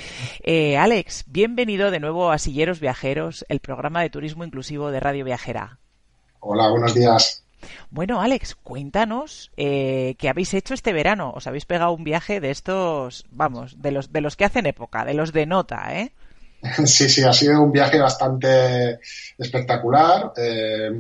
Alex, 0.80 1.26
bienvenido 1.28 1.92
de 1.92 2.00
nuevo 2.00 2.32
a 2.32 2.38
Silleros 2.38 2.80
Viajeros, 2.80 3.46
el 3.50 3.60
programa 3.60 4.02
de 4.04 4.10
turismo 4.10 4.46
inclusivo 4.46 4.90
de 4.90 5.02
Radio 5.02 5.26
Hola, 6.40 6.70
buenos 6.70 6.94
días. 6.94 7.44
Bueno, 7.90 8.22
Alex, 8.22 8.56
cuéntanos 8.56 9.52
eh, 9.58 10.16
qué 10.18 10.30
habéis 10.30 10.54
hecho 10.54 10.74
este 10.74 10.94
verano. 10.94 11.34
Os 11.36 11.48
habéis 11.48 11.66
pegado 11.66 11.92
un 11.92 12.04
viaje 12.04 12.40
de 12.40 12.52
estos, 12.52 13.26
vamos, 13.32 13.82
de 13.82 13.92
los 13.92 14.14
de 14.14 14.22
los 14.22 14.36
que 14.36 14.46
hacen 14.46 14.66
época, 14.66 15.06
de 15.06 15.14
los 15.14 15.34
de 15.34 15.46
nota, 15.46 16.00
¿eh? 16.00 16.14
Sí, 16.86 17.10
sí, 17.10 17.24
ha 17.24 17.34
sido 17.34 17.62
un 17.62 17.72
viaje 17.72 18.00
bastante 18.00 19.00
espectacular. 19.38 20.34
Eh, 20.38 20.92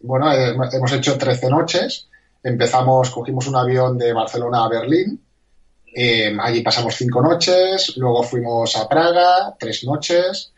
bueno, 0.00 0.32
eh, 0.32 0.54
hemos 0.72 0.92
hecho 0.92 1.18
13 1.18 1.48
noches. 1.50 2.08
Empezamos, 2.42 3.10
cogimos 3.10 3.46
un 3.46 3.56
avión 3.56 3.98
de 3.98 4.12
Barcelona 4.12 4.64
a 4.64 4.68
Berlín. 4.68 5.20
Eh, 5.94 6.34
allí 6.40 6.62
pasamos 6.62 6.96
cinco 6.96 7.20
noches. 7.20 7.96
Luego 7.96 8.22
fuimos 8.22 8.76
a 8.76 8.88
Praga, 8.88 9.54
tres 9.58 9.84
noches 9.84 10.51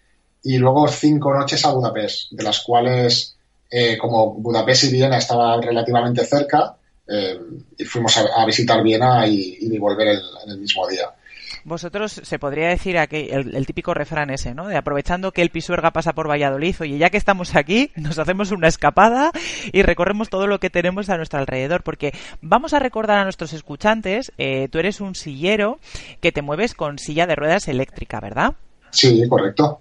y 0.44 0.58
luego 0.58 0.86
cinco 0.88 1.34
noches 1.34 1.64
a 1.64 1.72
Budapest, 1.72 2.32
de 2.32 2.42
las 2.42 2.60
cuales, 2.60 3.36
eh, 3.70 3.96
como 3.98 4.34
Budapest 4.34 4.84
y 4.84 4.92
Viena 4.92 5.16
estaban 5.16 5.62
relativamente 5.62 6.24
cerca, 6.24 6.76
eh, 7.08 7.38
y 7.78 7.84
fuimos 7.84 8.16
a, 8.18 8.42
a, 8.42 8.46
visitar 8.46 8.82
Viena 8.82 9.26
y, 9.26 9.56
y 9.60 9.78
volver 9.78 10.08
el, 10.08 10.20
en 10.44 10.50
el 10.50 10.58
mismo 10.58 10.86
día. 10.86 11.10
Vosotros 11.64 12.20
se 12.22 12.38
podría 12.38 12.68
decir 12.68 12.98
aquí 12.98 13.28
el, 13.30 13.54
el, 13.56 13.66
típico 13.66 13.94
refrán 13.94 14.28
ese, 14.28 14.54
¿no? 14.54 14.68
De 14.68 14.76
aprovechando 14.76 15.32
que 15.32 15.40
el 15.40 15.48
Pisuerga 15.48 15.92
pasa 15.92 16.12
por 16.12 16.28
Valladolid, 16.28 16.76
oye, 16.80 16.98
ya 16.98 17.08
que 17.08 17.16
estamos 17.16 17.56
aquí, 17.56 17.90
nos 17.96 18.18
hacemos 18.18 18.50
una 18.50 18.68
escapada 18.68 19.32
y 19.72 19.80
recorremos 19.80 20.28
todo 20.28 20.46
lo 20.46 20.60
que 20.60 20.68
tenemos 20.68 21.08
a 21.08 21.16
nuestro 21.16 21.38
alrededor, 21.38 21.82
porque 21.82 22.12
vamos 22.42 22.74
a 22.74 22.80
recordar 22.80 23.18
a 23.18 23.24
nuestros 23.24 23.54
escuchantes, 23.54 24.30
eh, 24.36 24.68
tú 24.70 24.78
eres 24.78 25.00
un 25.00 25.14
sillero 25.14 25.78
que 26.20 26.32
te 26.32 26.42
mueves 26.42 26.74
con 26.74 26.98
silla 26.98 27.26
de 27.26 27.34
ruedas 27.34 27.66
eléctrica, 27.66 28.20
¿verdad? 28.20 28.54
Sí, 28.90 29.26
correcto. 29.26 29.80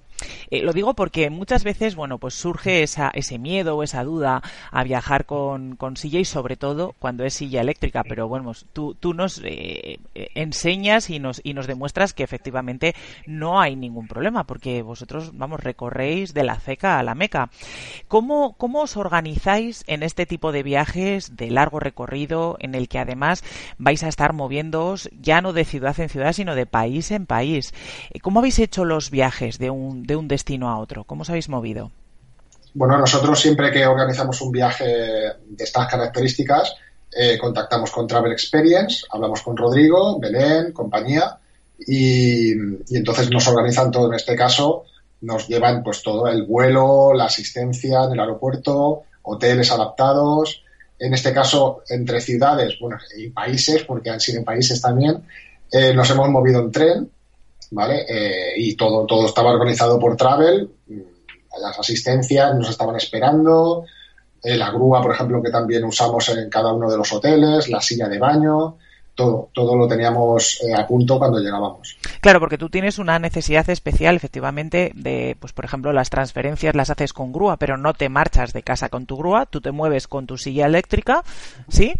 Eh, 0.49 0.61
lo 0.61 0.73
digo 0.73 0.93
porque 0.93 1.29
muchas 1.29 1.63
veces, 1.63 1.95
bueno, 1.95 2.17
pues 2.17 2.33
surge 2.33 2.83
esa, 2.83 3.09
ese 3.13 3.39
miedo 3.39 3.77
o 3.77 3.83
esa 3.83 4.03
duda 4.03 4.41
a 4.71 4.83
viajar 4.83 5.25
con, 5.25 5.75
con, 5.75 5.97
silla 5.97 6.19
y 6.19 6.25
sobre 6.25 6.57
todo 6.57 6.95
cuando 6.99 7.23
es 7.23 7.33
silla 7.33 7.61
eléctrica. 7.61 8.03
Pero 8.03 8.27
bueno, 8.27 8.51
tú, 8.73 8.95
tú 8.95 9.13
nos 9.13 9.41
eh, 9.43 9.99
enseñas 10.35 11.09
y 11.09 11.19
nos, 11.19 11.41
y 11.43 11.53
nos 11.53 11.67
demuestras 11.67 12.13
que 12.13 12.23
efectivamente 12.23 12.95
no 13.25 13.59
hay 13.59 13.75
ningún 13.75 14.07
problema 14.07 14.45
porque 14.45 14.81
vosotros, 14.81 15.31
vamos, 15.37 15.61
recorréis 15.61 16.33
de 16.33 16.43
la 16.43 16.59
ceca 16.59 16.99
a 16.99 17.03
la 17.03 17.15
meca. 17.15 17.49
¿Cómo, 18.07 18.53
¿Cómo 18.53 18.81
os 18.81 18.97
organizáis 18.97 19.83
en 19.87 20.03
este 20.03 20.25
tipo 20.25 20.51
de 20.51 20.63
viajes 20.63 21.35
de 21.35 21.49
largo 21.49 21.79
recorrido 21.79 22.57
en 22.59 22.75
el 22.75 22.87
que 22.87 22.99
además 22.99 23.43
vais 23.77 24.03
a 24.03 24.07
estar 24.07 24.33
moviéndoos 24.33 25.09
ya 25.19 25.41
no 25.41 25.53
de 25.53 25.65
ciudad 25.65 25.99
en 25.99 26.09
ciudad, 26.09 26.33
sino 26.33 26.55
de 26.55 26.65
país 26.65 27.11
en 27.11 27.25
país? 27.25 27.73
¿Cómo 28.21 28.39
habéis 28.39 28.59
hecho 28.59 28.85
los 28.85 29.09
viajes 29.09 29.59
de 29.59 29.69
un, 29.69 30.03
de 30.03 30.12
un 30.15 30.27
destino 30.27 30.69
a 30.69 30.79
otro? 30.79 31.03
¿Cómo 31.03 31.21
os 31.21 31.29
habéis 31.29 31.49
movido? 31.49 31.91
Bueno, 32.73 32.97
nosotros 32.97 33.39
siempre 33.39 33.71
que 33.71 33.85
organizamos 33.85 34.41
un 34.41 34.51
viaje 34.51 34.85
de 34.85 35.63
estas 35.63 35.87
características, 35.87 36.75
eh, 37.15 37.37
contactamos 37.37 37.91
con 37.91 38.07
Travel 38.07 38.31
Experience, 38.31 39.05
hablamos 39.11 39.43
con 39.43 39.55
Rodrigo, 39.55 40.19
Belén, 40.19 40.71
compañía, 40.71 41.37
y, 41.77 42.53
y, 42.53 42.97
entonces 42.97 43.29
nos 43.29 43.47
organizan 43.47 43.91
todo. 43.91 44.07
En 44.07 44.15
este 44.15 44.35
caso, 44.35 44.85
nos 45.21 45.47
llevan 45.47 45.83
pues 45.83 46.01
todo 46.01 46.27
el 46.27 46.43
vuelo, 46.43 47.13
la 47.13 47.25
asistencia 47.25 48.03
en 48.05 48.13
el 48.13 48.19
aeropuerto, 48.19 49.03
hoteles 49.21 49.71
adaptados. 49.71 50.63
En 50.97 51.13
este 51.13 51.33
caso, 51.33 51.83
entre 51.89 52.21
ciudades 52.21 52.77
bueno, 52.79 52.97
y 53.17 53.29
países, 53.29 53.83
porque 53.83 54.09
han 54.09 54.19
sido 54.19 54.43
países 54.43 54.81
también, 54.81 55.23
eh, 55.71 55.93
nos 55.93 56.09
hemos 56.09 56.29
movido 56.29 56.59
en 56.61 56.71
tren 56.71 57.09
¿vale? 57.73 58.05
Eh, 58.07 58.53
y 58.57 58.75
todo, 58.75 59.05
todo 59.05 59.25
estaba 59.25 59.51
organizado 59.51 59.99
por 59.99 60.15
Travel, 60.15 60.69
las 61.61 61.79
asistencias 61.79 62.55
nos 62.55 62.69
estaban 62.69 62.95
esperando, 62.95 63.85
eh, 64.41 64.55
la 64.55 64.71
grúa, 64.71 65.01
por 65.01 65.13
ejemplo, 65.13 65.41
que 65.41 65.51
también 65.51 65.83
usamos 65.83 66.29
en 66.29 66.49
cada 66.49 66.73
uno 66.73 66.89
de 66.89 66.97
los 66.97 67.11
hoteles, 67.13 67.69
la 67.69 67.81
silla 67.81 68.07
de 68.07 68.19
baño, 68.19 68.77
todo, 69.15 69.49
todo 69.53 69.75
lo 69.75 69.87
teníamos 69.87 70.59
eh, 70.63 70.73
a 70.73 70.87
punto 70.87 71.19
cuando 71.19 71.39
llegábamos. 71.39 71.97
Claro, 72.21 72.39
porque 72.39 72.57
tú 72.57 72.69
tienes 72.69 72.97
una 72.97 73.19
necesidad 73.19 73.69
especial, 73.69 74.15
efectivamente, 74.15 74.91
de, 74.95 75.35
pues 75.39 75.53
por 75.53 75.65
ejemplo, 75.65 75.93
las 75.93 76.09
transferencias 76.09 76.75
las 76.75 76.89
haces 76.89 77.13
con 77.13 77.31
grúa, 77.31 77.57
pero 77.57 77.77
no 77.77 77.93
te 77.93 78.09
marchas 78.09 78.53
de 78.53 78.63
casa 78.63 78.89
con 78.89 79.05
tu 79.05 79.17
grúa, 79.17 79.45
tú 79.45 79.61
te 79.61 79.71
mueves 79.71 80.07
con 80.07 80.27
tu 80.27 80.37
silla 80.37 80.65
eléctrica, 80.65 81.23
¿sí? 81.69 81.93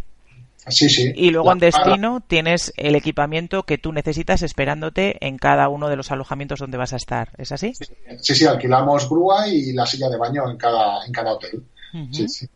Sí, 0.67 0.89
sí. 0.89 1.12
Y 1.15 1.32
luego 1.32 1.52
en 1.52 1.60
destino 1.60 2.21
tienes 2.26 2.73
el 2.78 2.95
equipamiento 2.95 3.63
que 3.63 3.78
tú 3.78 3.91
necesitas 3.91 4.43
esperándote 4.43 5.17
en 5.26 5.38
cada 5.38 5.67
uno 5.69 5.89
de 5.89 5.95
los 5.95 6.12
alojamientos 6.12 6.60
donde 6.60 6.78
vas 6.78 6.93
a 6.93 6.97
estar. 6.97 7.32
¿Es 7.38 7.52
así? 7.52 7.73
Sí, 7.76 8.36
sí, 8.36 8.45
alquilamos 8.45 9.10
grúa 9.10 9.47
y 9.47 9.73
la 9.73 9.86
silla 9.86 10.10
de 10.10 10.17
baño 10.17 10.49
en 10.49 10.58
cada, 10.58 11.06
en 11.06 11.12
cada 11.12 11.34
hotel. 11.34 11.63
Sí, 12.12 12.28
sí. 12.28 12.47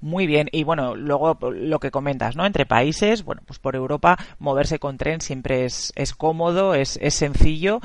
Muy 0.00 0.26
bien, 0.26 0.48
y 0.52 0.64
bueno, 0.64 0.94
luego 0.94 1.38
lo 1.50 1.78
que 1.78 1.90
comentas, 1.90 2.36
¿no? 2.36 2.44
Entre 2.44 2.66
países, 2.66 3.24
bueno, 3.24 3.42
pues 3.46 3.58
por 3.58 3.76
Europa 3.76 4.18
moverse 4.38 4.78
con 4.78 4.98
tren 4.98 5.20
siempre 5.20 5.64
es, 5.64 5.92
es 5.96 6.12
cómodo, 6.12 6.74
es, 6.74 6.98
es 7.00 7.14
sencillo 7.14 7.80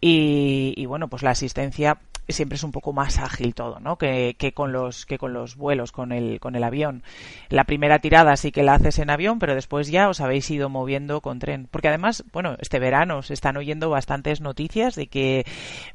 y, 0.00 0.74
y, 0.76 0.86
bueno, 0.86 1.08
pues 1.08 1.22
la 1.22 1.30
asistencia 1.30 2.00
siempre 2.32 2.56
es 2.56 2.62
un 2.62 2.72
poco 2.72 2.92
más 2.92 3.18
ágil 3.18 3.54
todo, 3.54 3.80
¿no? 3.80 3.96
Que, 3.96 4.34
con 4.54 4.72
los 4.72 5.06
que 5.06 5.18
con 5.18 5.32
los 5.32 5.56
vuelos, 5.56 5.92
con 5.92 6.12
el 6.12 6.40
con 6.40 6.56
el 6.56 6.64
avión. 6.64 7.02
La 7.48 7.64
primera 7.64 7.98
tirada 7.98 8.36
sí 8.36 8.52
que 8.52 8.62
la 8.62 8.74
haces 8.74 8.98
en 8.98 9.10
avión, 9.10 9.38
pero 9.38 9.54
después 9.54 9.90
ya 9.90 10.08
os 10.08 10.20
habéis 10.20 10.50
ido 10.50 10.68
moviendo 10.68 11.20
con 11.20 11.38
tren, 11.38 11.68
porque 11.70 11.88
además, 11.88 12.24
bueno, 12.32 12.56
este 12.60 12.78
verano 12.78 13.22
se 13.22 13.34
están 13.34 13.56
oyendo 13.56 13.90
bastantes 13.90 14.40
noticias 14.40 14.94
de 14.94 15.06
que 15.06 15.46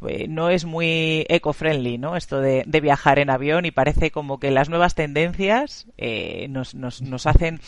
eh, 0.08 0.28
no 0.28 0.50
es 0.50 0.66
muy 0.66 1.26
eco-friendly, 1.30 1.98
¿no? 1.98 2.16
Esto 2.16 2.40
de, 2.40 2.64
de, 2.66 2.82
viajar 2.82 3.20
en 3.20 3.30
avión 3.30 3.66
y 3.66 3.72
parece 3.72 4.12
como 4.12 4.40
que 4.40 4.52
las 4.52 4.70
nuevas 4.70 4.96
tendencias 4.96 5.88
eh, 5.98 6.48
nos, 6.50 6.76
nos, 6.76 7.02
nos, 7.02 7.26
hacen 7.26 7.60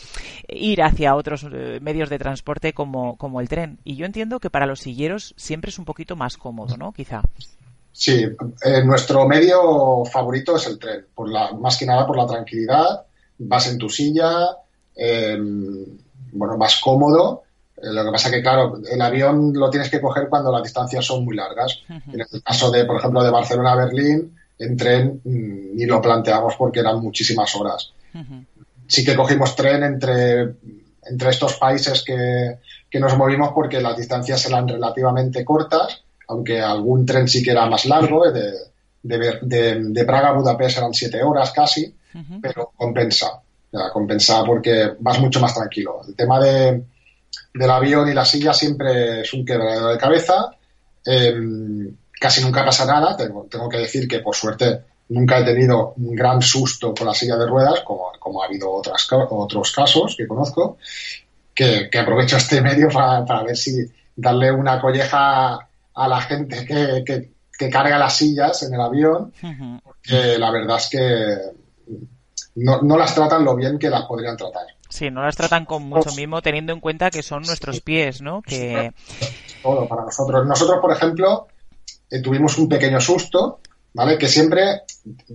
ir 0.48 0.82
hacia 0.82 1.14
otros 1.14 1.46
eh, 1.50 1.80
medios 1.80 2.08
de 2.08 2.18
transporte 2.18 2.72
como, 2.72 3.16
como 3.16 3.40
el 3.40 3.48
tren. 3.48 3.78
Y 3.84 3.96
yo 3.96 4.06
entiendo 4.06 4.40
que 4.40 4.50
para 4.50 4.66
los 4.66 4.80
silleros 4.80 5.34
siempre 5.36 5.70
es 5.70 5.78
un 5.78 5.84
poquito 5.84 6.16
más 6.16 6.36
cómodo, 6.36 6.76
¿no? 6.76 6.92
Quizá. 6.92 7.22
Sí, 7.92 8.24
eh, 8.64 8.84
nuestro 8.84 9.26
medio 9.26 10.04
favorito 10.04 10.56
es 10.56 10.66
el 10.66 10.78
tren, 10.78 11.06
por 11.14 11.28
la, 11.28 11.52
más 11.52 11.76
que 11.76 11.86
nada 11.86 12.06
por 12.06 12.16
la 12.16 12.26
tranquilidad. 12.26 13.02
Vas 13.38 13.68
en 13.68 13.78
tu 13.78 13.88
silla, 13.88 14.48
eh, 14.94 15.36
bueno, 16.32 16.56
más 16.56 16.80
cómodo. 16.80 17.42
Eh, 17.76 17.92
lo 17.92 18.04
que 18.04 18.10
pasa 18.12 18.30
que, 18.30 18.42
claro, 18.42 18.78
el 18.88 19.00
avión 19.00 19.52
lo 19.54 19.70
tienes 19.70 19.90
que 19.90 20.00
coger 20.00 20.28
cuando 20.28 20.52
las 20.52 20.62
distancias 20.62 21.04
son 21.04 21.24
muy 21.24 21.36
largas. 21.36 21.80
Uh 21.88 21.94
-huh. 21.94 22.14
En 22.14 22.20
el 22.20 22.42
caso 22.42 22.70
de, 22.70 22.84
por 22.84 22.96
ejemplo, 22.96 23.22
de 23.22 23.30
Barcelona 23.30 23.72
a 23.72 23.76
Berlín, 23.76 24.36
en 24.58 24.76
tren 24.76 25.20
mm, 25.24 25.76
ni 25.76 25.86
lo 25.86 26.00
planteamos 26.00 26.54
porque 26.56 26.80
eran 26.80 27.00
muchísimas 27.00 27.54
horas. 27.56 27.92
Uh 28.14 28.18
-huh. 28.18 28.46
Sí 28.86 29.04
que 29.04 29.16
cogimos 29.16 29.54
tren 29.54 29.82
entre, 29.82 30.54
entre 31.02 31.30
estos 31.30 31.54
países 31.54 32.02
que, 32.04 32.58
que 32.90 33.00
nos 33.00 33.16
movimos 33.16 33.50
porque 33.54 33.80
las 33.80 33.96
distancias 33.96 34.44
eran 34.46 34.66
relativamente 34.66 35.44
cortas 35.44 36.02
aunque 36.28 36.60
algún 36.60 37.04
tren 37.04 37.26
sí 37.26 37.42
que 37.42 37.50
era 37.50 37.66
más 37.66 37.86
largo, 37.86 38.30
de, 38.30 38.52
de, 39.02 39.38
de, 39.42 39.84
de 39.84 40.04
Praga 40.04 40.28
a 40.28 40.32
Budapest 40.32 40.78
eran 40.78 40.94
siete 40.94 41.22
horas 41.22 41.52
casi, 41.52 41.86
uh 41.86 42.18
-huh. 42.18 42.40
pero 42.40 42.72
compensa, 42.76 43.40
ya, 43.72 43.90
compensa 43.90 44.44
porque 44.44 44.92
vas 44.98 45.18
mucho 45.18 45.40
más 45.40 45.54
tranquilo. 45.54 46.00
El 46.06 46.14
tema 46.14 46.38
de, 46.38 46.82
del 47.54 47.70
avión 47.70 48.08
y 48.08 48.14
la 48.14 48.24
silla 48.24 48.52
siempre 48.52 49.22
es 49.22 49.32
un 49.32 49.44
quebradero 49.44 49.88
de 49.88 49.98
cabeza, 49.98 50.50
eh, 51.04 51.34
casi 52.20 52.42
nunca 52.42 52.64
pasa 52.64 52.84
nada, 52.84 53.16
tengo, 53.16 53.46
tengo, 53.50 53.68
que 53.68 53.78
decir 53.78 54.06
que 54.06 54.18
por 54.18 54.34
suerte 54.34 54.82
nunca 55.08 55.38
he 55.38 55.44
tenido 55.44 55.94
un 55.96 56.14
gran 56.14 56.42
susto 56.42 56.94
con 56.94 57.06
la 57.06 57.14
silla 57.14 57.36
de 57.36 57.46
ruedas, 57.46 57.80
como, 57.80 58.12
como 58.18 58.42
ha 58.42 58.46
habido 58.46 58.70
otras, 58.70 59.08
otros 59.10 59.72
casos 59.72 60.14
que 60.16 60.26
conozco, 60.26 60.76
que, 61.54 61.88
que 61.90 61.98
aprovecho 61.98 62.36
este 62.36 62.60
medio 62.68 62.88
para, 62.90 63.24
para 63.24 63.44
ver 63.44 63.56
si 63.56 63.86
darle 64.14 64.52
una 64.52 64.80
colleja 64.80 65.67
a 65.98 66.08
la 66.08 66.20
gente 66.20 66.64
que, 66.64 67.02
que, 67.04 67.32
que, 67.58 67.68
carga 67.68 67.98
las 67.98 68.16
sillas 68.16 68.62
en 68.62 68.72
el 68.72 68.80
avión, 68.80 69.32
porque 69.82 70.38
la 70.38 70.50
verdad 70.52 70.76
es 70.76 70.88
que 70.88 71.36
no, 72.54 72.82
no, 72.82 72.96
las 72.96 73.14
tratan 73.14 73.44
lo 73.44 73.56
bien 73.56 73.78
que 73.78 73.90
las 73.90 74.04
podrían 74.04 74.36
tratar. 74.36 74.66
Sí, 74.88 75.10
no 75.10 75.22
las 75.22 75.36
tratan 75.36 75.64
con 75.64 75.82
mucho 75.82 76.12
mimo, 76.12 76.40
teniendo 76.40 76.72
en 76.72 76.80
cuenta 76.80 77.10
que 77.10 77.22
son 77.22 77.42
nuestros 77.42 77.80
pies, 77.80 78.22
¿no? 78.22 78.42
Que... 78.42 78.92
Todo 79.62 79.86
para 79.88 80.04
nosotros. 80.04 80.46
Nosotros, 80.46 80.78
por 80.80 80.92
ejemplo, 80.92 81.48
eh, 82.10 82.20
tuvimos 82.20 82.56
un 82.58 82.68
pequeño 82.68 83.00
susto, 83.00 83.60
¿vale? 83.92 84.16
Que 84.16 84.28
siempre, 84.28 84.82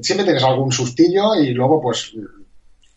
siempre 0.02 0.24
tienes 0.24 0.44
algún 0.44 0.72
sustillo 0.72 1.36
y 1.36 1.54
luego, 1.54 1.82
pues, 1.82 2.14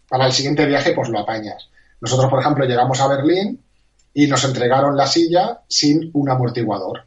para 0.08 0.26
el 0.26 0.32
siguiente 0.32 0.64
viaje, 0.66 0.92
pues 0.92 1.08
lo 1.08 1.18
apañas. 1.18 1.68
Nosotros, 2.00 2.30
por 2.30 2.40
ejemplo, 2.40 2.64
llegamos 2.64 3.00
a 3.00 3.08
Berlín 3.08 3.60
y 4.14 4.26
nos 4.28 4.44
entregaron 4.44 4.96
la 4.96 5.06
silla 5.06 5.60
sin 5.68 6.10
un 6.14 6.30
amortiguador. 6.30 7.06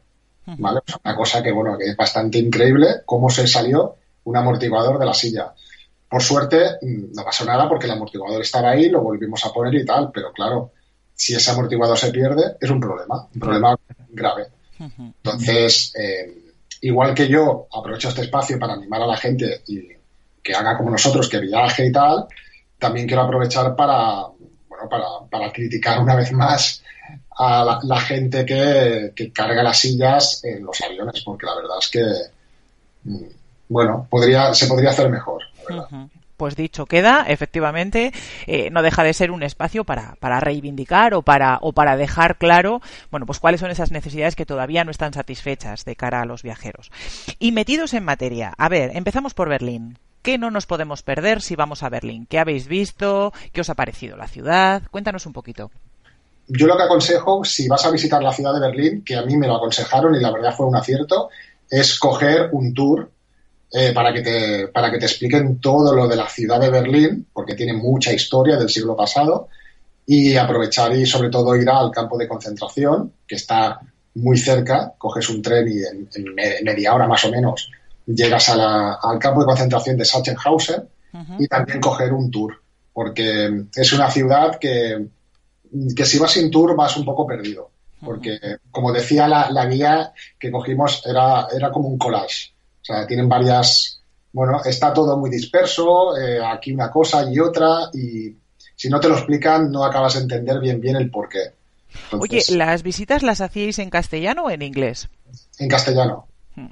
¿Vale? 0.58 0.80
Pues 0.84 0.98
una 1.04 1.16
cosa 1.16 1.42
que, 1.42 1.52
bueno, 1.52 1.76
que 1.78 1.90
es 1.90 1.96
bastante 1.96 2.38
increíble 2.38 3.02
cómo 3.04 3.30
se 3.30 3.46
salió 3.46 3.96
un 4.24 4.36
amortiguador 4.36 4.98
de 4.98 5.06
la 5.06 5.14
silla. 5.14 5.52
Por 6.08 6.22
suerte, 6.22 6.78
mm, 6.82 7.14
no 7.14 7.24
pasó 7.24 7.44
nada 7.44 7.68
porque 7.68 7.86
el 7.86 7.92
amortiguador 7.92 8.42
estaba 8.42 8.70
ahí, 8.70 8.88
lo 8.88 9.02
volvimos 9.02 9.44
a 9.44 9.52
poner 9.52 9.74
y 9.74 9.84
tal, 9.84 10.10
pero 10.12 10.32
claro, 10.32 10.72
si 11.14 11.34
ese 11.34 11.50
amortiguador 11.50 11.98
se 11.98 12.10
pierde, 12.10 12.56
es 12.60 12.70
un 12.70 12.80
problema, 12.80 13.28
un 13.34 13.40
problema 13.40 13.76
grave. 14.08 14.46
Entonces, 14.78 15.92
eh, 15.94 16.54
igual 16.80 17.14
que 17.14 17.28
yo 17.28 17.66
aprovecho 17.72 18.08
este 18.08 18.22
espacio 18.22 18.58
para 18.58 18.72
animar 18.72 19.02
a 19.02 19.06
la 19.06 19.16
gente 19.16 19.62
y 19.66 19.88
que 20.42 20.54
haga 20.54 20.76
como 20.76 20.90
nosotros, 20.90 21.28
que 21.28 21.38
viaje 21.38 21.86
y 21.86 21.92
tal, 21.92 22.26
también 22.78 23.06
quiero 23.06 23.22
aprovechar 23.22 23.76
para, 23.76 24.22
bueno, 24.68 24.88
para, 24.88 25.04
para 25.30 25.52
criticar 25.52 26.00
una 26.00 26.16
vez 26.16 26.32
más 26.32 26.82
a 27.40 27.64
la, 27.64 27.80
la 27.82 28.00
gente 28.00 28.44
que, 28.44 29.12
que, 29.16 29.32
carga 29.32 29.62
las 29.62 29.78
sillas 29.78 30.44
en 30.44 30.62
los 30.62 30.78
aviones, 30.82 31.22
porque 31.24 31.46
la 31.46 31.54
verdad 31.54 31.78
es 31.80 31.88
que, 31.88 32.04
mm, 33.04 33.24
bueno, 33.70 34.06
podría, 34.10 34.52
se 34.52 34.66
podría 34.66 34.90
hacer 34.90 35.08
mejor. 35.08 35.42
Pues 36.36 36.54
dicho 36.54 36.84
queda, 36.84 37.24
efectivamente, 37.28 38.12
eh, 38.46 38.68
no 38.70 38.82
deja 38.82 39.04
de 39.04 39.14
ser 39.14 39.30
un 39.30 39.42
espacio 39.42 39.84
para, 39.84 40.16
para 40.20 40.40
reivindicar 40.40 41.14
o 41.14 41.22
para, 41.22 41.58
o 41.62 41.72
para 41.72 41.96
dejar 41.96 42.36
claro, 42.36 42.82
bueno, 43.10 43.24
pues 43.24 43.40
cuáles 43.40 43.60
son 43.60 43.70
esas 43.70 43.90
necesidades 43.90 44.36
que 44.36 44.46
todavía 44.46 44.84
no 44.84 44.90
están 44.90 45.14
satisfechas 45.14 45.86
de 45.86 45.96
cara 45.96 46.20
a 46.20 46.26
los 46.26 46.42
viajeros. 46.42 46.90
Y 47.38 47.52
metidos 47.52 47.94
en 47.94 48.04
materia, 48.04 48.52
a 48.58 48.68
ver, 48.68 48.90
empezamos 48.94 49.32
por 49.32 49.48
Berlín. 49.48 49.98
¿Qué 50.20 50.36
no 50.36 50.50
nos 50.50 50.66
podemos 50.66 51.02
perder 51.02 51.40
si 51.40 51.56
vamos 51.56 51.82
a 51.82 51.88
Berlín? 51.88 52.26
¿Qué 52.26 52.38
habéis 52.38 52.68
visto? 52.68 53.32
¿Qué 53.52 53.62
os 53.62 53.70
ha 53.70 53.74
parecido 53.74 54.18
la 54.18 54.28
ciudad? 54.28 54.82
Cuéntanos 54.90 55.24
un 55.24 55.32
poquito 55.32 55.70
yo 56.50 56.66
lo 56.66 56.76
que 56.76 56.82
aconsejo, 56.82 57.44
si 57.44 57.68
vas 57.68 57.84
a 57.86 57.90
visitar 57.90 58.22
la 58.22 58.32
ciudad 58.32 58.54
de 58.54 58.60
Berlín, 58.60 59.04
que 59.04 59.16
a 59.16 59.22
mí 59.22 59.36
me 59.36 59.46
lo 59.46 59.56
aconsejaron 59.56 60.14
y 60.14 60.20
la 60.20 60.32
verdad 60.32 60.54
fue 60.54 60.66
un 60.66 60.76
acierto, 60.76 61.30
es 61.68 61.98
coger 61.98 62.50
un 62.52 62.74
tour 62.74 63.10
eh, 63.72 63.92
para, 63.92 64.12
que 64.12 64.22
te, 64.22 64.68
para 64.68 64.90
que 64.90 64.98
te 64.98 65.06
expliquen 65.06 65.60
todo 65.60 65.94
lo 65.94 66.08
de 66.08 66.16
la 66.16 66.28
ciudad 66.28 66.60
de 66.60 66.70
Berlín, 66.70 67.26
porque 67.32 67.54
tiene 67.54 67.74
mucha 67.74 68.12
historia 68.12 68.56
del 68.56 68.68
siglo 68.68 68.96
pasado, 68.96 69.48
y 70.06 70.36
aprovechar 70.36 70.92
y 70.96 71.06
sobre 71.06 71.30
todo 71.30 71.54
ir 71.54 71.70
al 71.70 71.90
campo 71.90 72.18
de 72.18 72.26
concentración, 72.26 73.12
que 73.26 73.36
está 73.36 73.80
muy 74.16 74.36
cerca, 74.36 74.92
coges 74.98 75.28
un 75.28 75.40
tren 75.40 75.68
y 75.68 75.82
en, 75.84 76.08
en 76.12 76.64
media 76.64 76.94
hora 76.94 77.06
más 77.06 77.24
o 77.24 77.30
menos 77.30 77.70
llegas 78.06 78.48
a 78.48 78.56
la, 78.56 78.94
al 78.94 79.18
campo 79.18 79.40
de 79.40 79.46
concentración 79.46 79.96
de 79.96 80.04
Sachsenhausen 80.04 80.80
uh 81.12 81.18
-huh. 81.18 81.36
y 81.38 81.46
también 81.46 81.80
coger 81.80 82.12
un 82.12 82.30
tour, 82.30 82.60
porque 82.92 83.66
es 83.74 83.92
una 83.92 84.10
ciudad 84.10 84.58
que 84.58 85.06
que 85.94 86.04
si 86.04 86.18
vas 86.18 86.32
sin 86.32 86.50
tour 86.50 86.76
vas 86.76 86.96
un 86.96 87.04
poco 87.04 87.26
perdido. 87.26 87.70
Porque, 88.02 88.38
como 88.70 88.92
decía 88.92 89.28
la, 89.28 89.50
la 89.50 89.66
guía 89.66 90.12
que 90.38 90.50
cogimos, 90.50 91.02
era, 91.04 91.48
era 91.54 91.70
como 91.70 91.88
un 91.88 91.98
collage. 91.98 92.52
O 92.80 92.84
sea, 92.84 93.06
tienen 93.06 93.28
varias. 93.28 94.00
Bueno, 94.32 94.62
está 94.64 94.92
todo 94.94 95.18
muy 95.18 95.28
disperso, 95.28 96.16
eh, 96.16 96.40
aquí 96.42 96.72
una 96.72 96.90
cosa 96.90 97.30
y 97.30 97.38
otra, 97.38 97.90
y 97.92 98.34
si 98.76 98.88
no 98.88 99.00
te 99.00 99.08
lo 99.08 99.16
explican, 99.16 99.70
no 99.70 99.84
acabas 99.84 100.14
de 100.14 100.20
entender 100.20 100.60
bien 100.60 100.80
bien 100.80 100.96
el 100.96 101.10
porqué. 101.10 101.52
Entonces, 102.12 102.48
Oye, 102.48 102.56
¿las 102.56 102.82
visitas 102.84 103.22
las 103.22 103.40
hacíais 103.40 103.78
en 103.80 103.90
castellano 103.90 104.44
o 104.44 104.50
en 104.50 104.62
inglés? 104.62 105.08
En 105.58 105.68
castellano. 105.68 106.28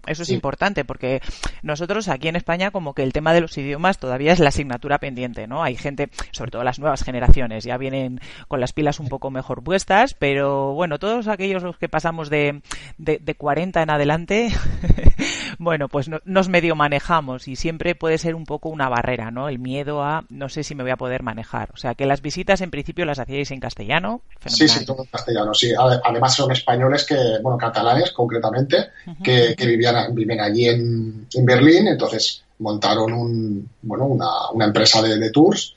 Eso 0.06 0.22
es 0.22 0.28
sí. 0.28 0.34
importante 0.34 0.84
porque 0.84 1.20
nosotros 1.62 2.08
aquí 2.08 2.28
en 2.28 2.36
España 2.36 2.70
como 2.70 2.94
que 2.94 3.02
el 3.02 3.12
tema 3.12 3.32
de 3.32 3.40
los 3.40 3.56
idiomas 3.58 3.98
todavía 3.98 4.32
es 4.32 4.38
la 4.38 4.48
asignatura 4.48 4.98
pendiente, 4.98 5.46
¿no? 5.46 5.62
Hay 5.62 5.76
gente, 5.76 6.10
sobre 6.32 6.50
todo 6.50 6.64
las 6.64 6.78
nuevas 6.78 7.02
generaciones, 7.02 7.64
ya 7.64 7.76
vienen 7.76 8.20
con 8.48 8.60
las 8.60 8.72
pilas 8.72 9.00
un 9.00 9.08
poco 9.08 9.30
mejor 9.30 9.62
puestas, 9.62 10.14
pero 10.14 10.72
bueno, 10.74 10.98
todos 10.98 11.28
aquellos 11.28 11.62
los 11.62 11.78
que 11.78 11.88
pasamos 11.88 12.30
de, 12.30 12.62
de, 12.98 13.18
de 13.18 13.34
40 13.34 13.82
en 13.82 13.90
adelante, 13.90 14.50
Bueno, 15.58 15.88
pues 15.88 16.08
nos 16.24 16.48
medio 16.48 16.76
manejamos 16.76 17.48
y 17.48 17.56
siempre 17.56 17.96
puede 17.96 18.18
ser 18.18 18.36
un 18.36 18.44
poco 18.44 18.68
una 18.68 18.88
barrera, 18.88 19.32
¿no? 19.32 19.48
El 19.48 19.58
miedo 19.58 20.04
a 20.04 20.24
no 20.28 20.48
sé 20.48 20.62
si 20.62 20.76
me 20.76 20.84
voy 20.84 20.92
a 20.92 20.96
poder 20.96 21.24
manejar. 21.24 21.70
O 21.74 21.76
sea, 21.76 21.96
que 21.96 22.06
las 22.06 22.22
visitas 22.22 22.60
en 22.60 22.70
principio 22.70 23.04
las 23.04 23.18
hacíais 23.18 23.50
en 23.50 23.58
castellano. 23.58 24.22
Sí, 24.46 24.68
sí, 24.68 24.84
todo 24.84 25.02
en 25.02 25.08
castellano, 25.10 25.52
sí. 25.52 25.72
Además 25.76 26.36
son 26.36 26.52
españoles 26.52 27.04
que, 27.04 27.16
bueno, 27.42 27.58
catalanes 27.58 28.12
concretamente, 28.12 28.90
que, 29.22 29.56
vivían, 29.58 30.14
viven 30.14 30.40
allí 30.40 30.68
en, 30.68 31.26
Berlín, 31.42 31.88
entonces 31.88 32.44
montaron 32.60 33.12
un, 33.12 33.68
bueno, 33.82 34.06
una, 34.06 34.64
empresa 34.64 35.02
de, 35.02 35.30
tours 35.30 35.74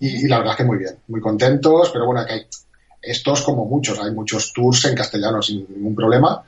y, 0.00 0.26
la 0.26 0.38
verdad 0.38 0.52
es 0.52 0.56
que 0.56 0.64
muy 0.64 0.78
bien, 0.78 0.96
muy 1.08 1.20
contentos, 1.20 1.90
pero 1.92 2.06
bueno, 2.06 2.24
que 2.24 2.32
hay 2.32 2.46
estos 3.02 3.42
como 3.42 3.66
muchos, 3.66 3.98
hay 4.00 4.10
muchos 4.10 4.52
tours 4.54 4.86
en 4.86 4.94
castellano 4.94 5.42
sin 5.42 5.66
ningún 5.68 5.94
problema 5.94 6.42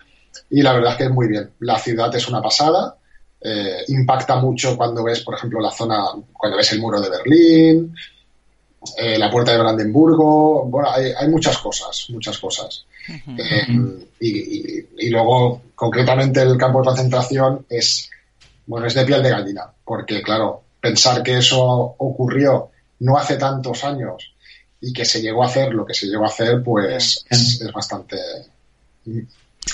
y 0.51 0.63
la 0.63 0.73
verdad 0.73 0.93
es 0.93 0.99
que 0.99 1.05
es 1.05 1.11
muy 1.11 1.29
bien. 1.29 1.51
La 1.61 1.79
ciudad 1.79 2.15
es 2.15 2.29
una 2.29 2.43
pasada, 2.43 2.97
eh, 3.41 3.85
impacta 3.89 4.37
mucho 4.37 4.77
cuando 4.77 5.03
ves, 5.03 5.21
por 5.21 5.35
ejemplo, 5.35 5.61
la 5.61 5.71
zona, 5.71 6.05
cuando 6.33 6.59
ves 6.59 6.73
el 6.73 6.81
muro 6.81 7.01
de 7.01 7.09
Berlín, 7.09 7.95
eh, 8.97 9.19
la 9.19 9.31
puerta 9.31 9.53
de 9.53 9.59
Brandenburgo, 9.59 10.65
bueno, 10.67 10.91
hay, 10.91 11.29
muchas 11.29 11.59
cosas, 11.59 12.07
muchas 12.11 12.39
cosas. 12.39 12.85
Eh, 13.09 14.07
y, 14.21 15.11
luego, 15.11 15.63
concretamente, 15.75 16.43
el 16.43 16.57
campo 16.57 16.81
de 16.81 16.87
concentración 16.87 17.67
es, 17.69 18.11
bueno, 18.67 18.87
es 18.87 18.95
de 18.95 19.05
piel 19.05 19.23
de 19.23 19.31
gallina, 19.31 19.67
porque, 19.85 20.23
claro, 20.23 20.63
pensar 20.81 21.23
que 21.23 21.39
eso 21.39 21.63
ocurrió 21.99 22.71
no 23.01 23.17
hace 23.17 23.37
tantos 23.37 23.85
años 23.85 24.33
y 24.81 24.93
que 24.93 25.05
se 25.05 25.21
llegó 25.21 25.43
a 25.43 25.47
hacer 25.47 25.73
lo 25.73 25.85
que 25.85 25.95
se 25.95 26.07
llegó 26.07 26.25
a 26.25 26.29
hacer, 26.29 26.63
pues 26.63 27.25
es 27.29 27.73
bastante 27.73 28.17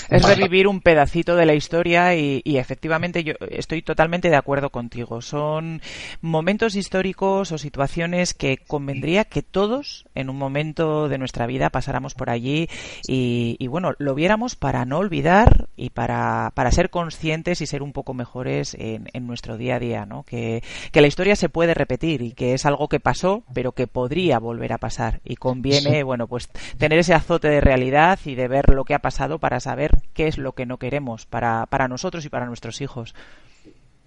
es 0.09 0.23
revivir 0.23 0.67
un 0.67 0.81
pedacito 0.81 1.37
de 1.37 1.47
la 1.47 1.55
historia 1.55 2.15
y, 2.15 2.43
efectivamente 2.45 3.23
yo 3.25 3.35
estoy 3.51 3.83
totalmente 3.83 4.31
de 4.31 4.37
acuerdo 4.37 4.71
contigo. 4.71 5.21
Son 5.21 5.81
momentos 6.21 6.75
históricos 6.75 7.53
o 7.53 7.59
situaciones 7.59 8.35
que 8.35 8.59
convendría 8.59 9.25
que 9.25 9.43
todos 9.43 10.07
en 10.15 10.31
un 10.31 10.37
momento 10.37 11.09
de 11.09 11.19
nuestra 11.19 11.47
vida 11.47 11.71
pasáramos 11.71 12.15
por 12.15 12.31
allí 12.31 12.69
y, 13.07 13.67
bueno, 13.69 13.93
lo 13.99 14.15
viéramos 14.15 14.57
para 14.57 14.85
no 14.85 14.99
olvidar 14.99 15.69
y 15.77 15.91
para, 15.91 16.53
para 16.55 16.71
ser 16.71 16.91
conscientes 16.91 17.61
y 17.61 17.67
ser 17.67 17.83
un 17.83 17.93
poco 17.93 18.15
mejores 18.15 18.77
en, 18.79 19.07
nuestro 19.27 19.57
día 19.57 19.77
a 19.77 19.81
día, 19.81 20.07
¿no? 20.07 20.23
Que, 20.23 20.63
que, 20.93 21.01
la 21.01 21.09
historia 21.09 21.35
se 21.35 21.49
puede 21.49 21.75
repetir 21.75 22.23
y 22.23 22.33
que 22.33 22.55
es 22.55 22.65
algo 22.65 22.89
que 22.89 23.01
pasó 23.01 23.43
pero 23.53 23.73
que 23.73 23.89
podría 23.89 24.39
volver 24.39 24.73
a 24.73 24.79
pasar 24.79 25.21
y 25.25 25.35
conviene, 25.35 26.05
bueno, 26.05 26.29
pues 26.29 26.49
tener 26.79 27.01
ese 27.01 27.13
azote 27.13 27.49
de 27.49 27.61
realidad 27.61 28.21
y 28.25 28.37
de 28.37 28.47
ver 28.47 28.69
lo 28.69 28.85
que 28.85 28.95
ha 28.95 29.01
pasado 29.01 29.41
para 29.41 29.59
saber 29.59 29.76
ver 29.77 30.03
qué 30.13 30.27
es 30.27 30.39
lo 30.39 30.53
que 30.53 30.67
no 30.67 30.79
queremos 30.79 31.27
para, 31.27 31.67
para 31.67 31.87
nosotros 31.87 32.25
y 32.25 32.29
para 32.29 32.47
nuestros 32.47 32.81
hijos. 32.81 33.15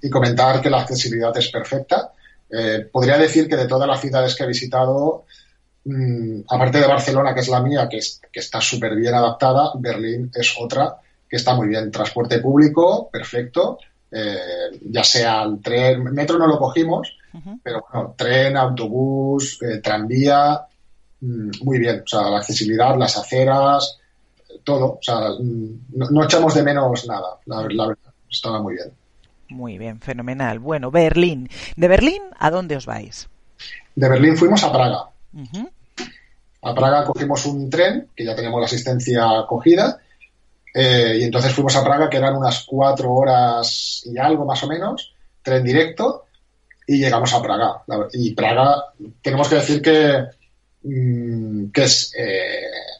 Y 0.02 0.10
comentar 0.10 0.62
que 0.62 0.70
la 0.70 0.82
accesibilidad 0.82 1.36
es 1.38 1.50
perfecta. 1.50 2.12
Eh, 2.50 2.90
podría 2.92 3.18
decir 3.18 3.48
que 3.48 3.56
de 3.56 3.68
todas 3.68 3.88
las 3.88 4.02
ciudades 4.02 4.36
que 4.36 4.44
he 4.44 4.48
visitado, 4.48 5.26
mm, 5.86 6.42
aparte 6.50 6.80
de 6.80 6.88
Barcelona, 6.88 7.34
que 7.34 7.42
es 7.42 7.48
la 7.48 7.62
mía, 7.62 7.88
que, 7.90 8.00
que 8.32 8.40
está 8.40 8.60
súper 8.60 8.96
bien 8.96 9.14
adaptada, 9.14 9.72
Berlín 9.76 10.32
es 10.34 10.54
otra 10.60 10.98
que 11.30 11.36
está 11.36 11.56
muy 11.56 11.68
bien. 11.68 11.92
Transporte 11.92 12.40
público, 12.40 13.10
perfecto. 13.12 13.78
Eh, 14.12 14.80
ya 14.90 15.04
sea 15.04 15.44
el 15.44 15.62
tren, 15.62 16.04
metro 16.04 16.40
no 16.40 16.48
lo 16.48 16.58
cogimos, 16.58 17.16
pero 17.62 17.86
bueno, 17.92 18.16
tren, 18.18 18.58
autobús, 18.58 19.60
eh, 19.62 19.78
tranvía, 19.78 20.62
mm, 21.22 21.52
muy 21.64 21.78
bien. 21.78 22.02
O 22.04 22.08
sea, 22.08 22.22
la 22.30 22.40
accesibilidad, 22.40 22.98
las 22.98 23.18
aceras, 23.18 23.99
todo. 24.70 24.86
O 24.86 25.00
sea, 25.02 25.32
no, 25.40 26.24
echamos 26.24 26.54
de 26.54 26.62
menos 26.62 27.08
nada, 27.08 27.40
la, 27.46 27.62
verdad. 27.64 27.98
Estaba 28.30 28.62
muy 28.62 28.76
bien. 28.76 28.92
Muy 29.50 29.80
bien, 29.80 30.00
fenomenal. 30.00 30.60
Bueno, 30.60 30.92
Berlín. 30.92 31.50
¿De 31.76 31.88
Berlín 31.88 32.22
a 32.38 32.52
dónde 32.52 32.76
os 32.76 32.86
vais? 32.86 33.28
De 33.96 34.08
Berlín 34.08 34.38
fuimos 34.38 34.64
a 34.64 34.72
Praga. 34.72 35.10
A 36.62 36.76
Praga 36.76 37.04
cogimos 37.06 37.48
un 37.48 37.68
tren, 37.68 38.10
que 38.16 38.24
ya 38.24 38.36
teníamos 38.36 38.60
la 38.60 38.68
asistencia 38.68 39.26
cogida, 39.48 39.98
eh, 40.76 41.18
y 41.20 41.24
entonces 41.24 41.52
fuimos 41.52 41.76
a 41.76 41.84
Praga, 41.84 42.08
que 42.08 42.18
eran 42.18 42.36
unas 42.36 42.64
cuatro 42.66 43.12
horas 43.12 44.04
y 44.06 44.20
algo 44.20 44.46
más 44.46 44.64
o 44.64 44.68
menos, 44.68 45.16
tren 45.42 45.64
directo, 45.64 46.26
y 46.86 47.00
llegamos 47.00 47.34
a 47.34 47.42
Praga. 47.42 47.82
Y 48.14 48.36
Praga, 48.36 48.94
tenemos 49.24 49.50
que 49.50 49.56
decir 49.56 49.82
que, 49.82 50.26
mm, 50.84 51.72
que 51.72 51.84
es 51.84 52.14
eh, 52.16 52.99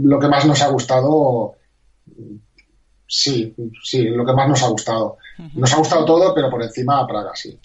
lo 0.00 0.18
que 0.18 0.28
más 0.28 0.44
nos 0.46 0.60
ha 0.62 0.68
gustado, 0.68 1.54
sí, 3.06 3.54
sí, 3.82 4.04
lo 4.04 4.24
que 4.24 4.32
más 4.32 4.48
nos 4.48 4.62
ha 4.62 4.68
gustado. 4.68 5.18
Nos 5.54 5.72
ha 5.72 5.76
gustado 5.76 6.04
todo, 6.04 6.34
pero 6.34 6.50
por 6.50 6.62
encima 6.62 7.00
a 7.00 7.06
Praga, 7.06 7.32
sí. 7.34 7.58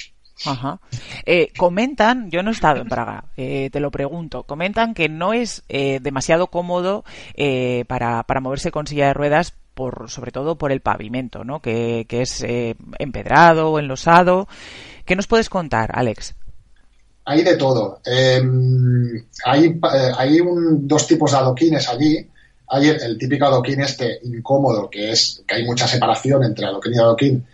Ajá. 0.45 0.79
Eh, 1.25 1.51
comentan, 1.55 2.31
yo 2.31 2.41
no 2.41 2.49
he 2.49 2.53
estado 2.53 2.81
en 2.81 2.89
Praga, 2.89 3.25
eh, 3.37 3.69
te 3.71 3.79
lo 3.79 3.91
pregunto, 3.91 4.43
comentan 4.43 4.93
que 4.93 5.07
no 5.07 5.33
es 5.33 5.63
eh, 5.69 5.99
demasiado 6.01 6.47
cómodo 6.47 7.03
para, 7.87 8.23
para 8.23 8.41
moverse 8.41 8.71
con 8.71 8.87
silla 8.87 9.07
de 9.07 9.13
ruedas 9.13 9.53
por, 9.73 10.09
sobre 10.09 10.31
todo 10.31 10.57
por 10.57 10.71
el 10.71 10.81
pavimento, 10.81 11.43
¿no? 11.43 11.61
Que, 11.61 12.05
que 12.09 12.21
es 12.21 12.43
empedrado 12.99 13.71
o 13.71 13.79
enlosado. 13.79 14.47
¿Qué 15.05 15.15
nos 15.15 15.27
puedes 15.27 15.49
contar, 15.49 15.91
Alex? 15.93 16.35
Hay 17.25 17.43
de 17.43 17.55
todo. 17.55 18.01
Em, 18.05 19.25
hay 19.45 19.65
eh, 19.65 20.11
hay 20.17 20.39
dos 20.79 21.07
tipos 21.07 21.31
de 21.31 21.37
adoquines 21.37 21.87
allí. 21.87 22.27
Hay 22.67 22.87
el, 22.87 23.17
típico 23.17 23.45
adoquín 23.45 23.81
este 23.81 24.19
incómodo, 24.23 24.89
que 24.89 25.11
es 25.11 25.43
que 25.45 25.55
hay 25.55 25.65
mucha 25.65 25.87
separación 25.87 26.43
entre 26.43 26.65
adoquín 26.65 26.93
y 26.93 26.97
adoquín, 26.97 27.45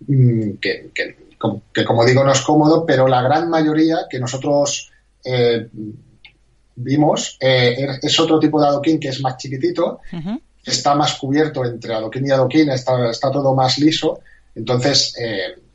mm, 0.00 0.50
que, 0.60 0.90
como 1.86 2.04
digo 2.04 2.24
no 2.24 2.32
es 2.32 2.40
cómodo, 2.40 2.84
pero 2.84 3.06
la 3.06 3.22
gran 3.22 3.48
mayoría 3.48 4.06
que 4.10 4.18
nosotros 4.18 4.90
eh, 5.24 5.68
vimos 6.74 7.36
eh, 7.40 7.86
es 8.02 8.18
otro 8.18 8.40
tipo 8.40 8.60
de 8.60 8.66
adoquín 8.66 8.98
que 8.98 9.08
es 9.08 9.20
más 9.20 9.36
chiquitito, 9.36 10.00
está 10.64 10.96
más 10.96 11.14
cubierto 11.14 11.64
entre 11.64 11.94
adoquín 11.94 12.26
y 12.26 12.32
adoquín, 12.32 12.68
está, 12.70 13.10
está 13.10 13.30
todo 13.30 13.54
más 13.54 13.78
liso, 13.78 14.18
entonces 14.56 15.14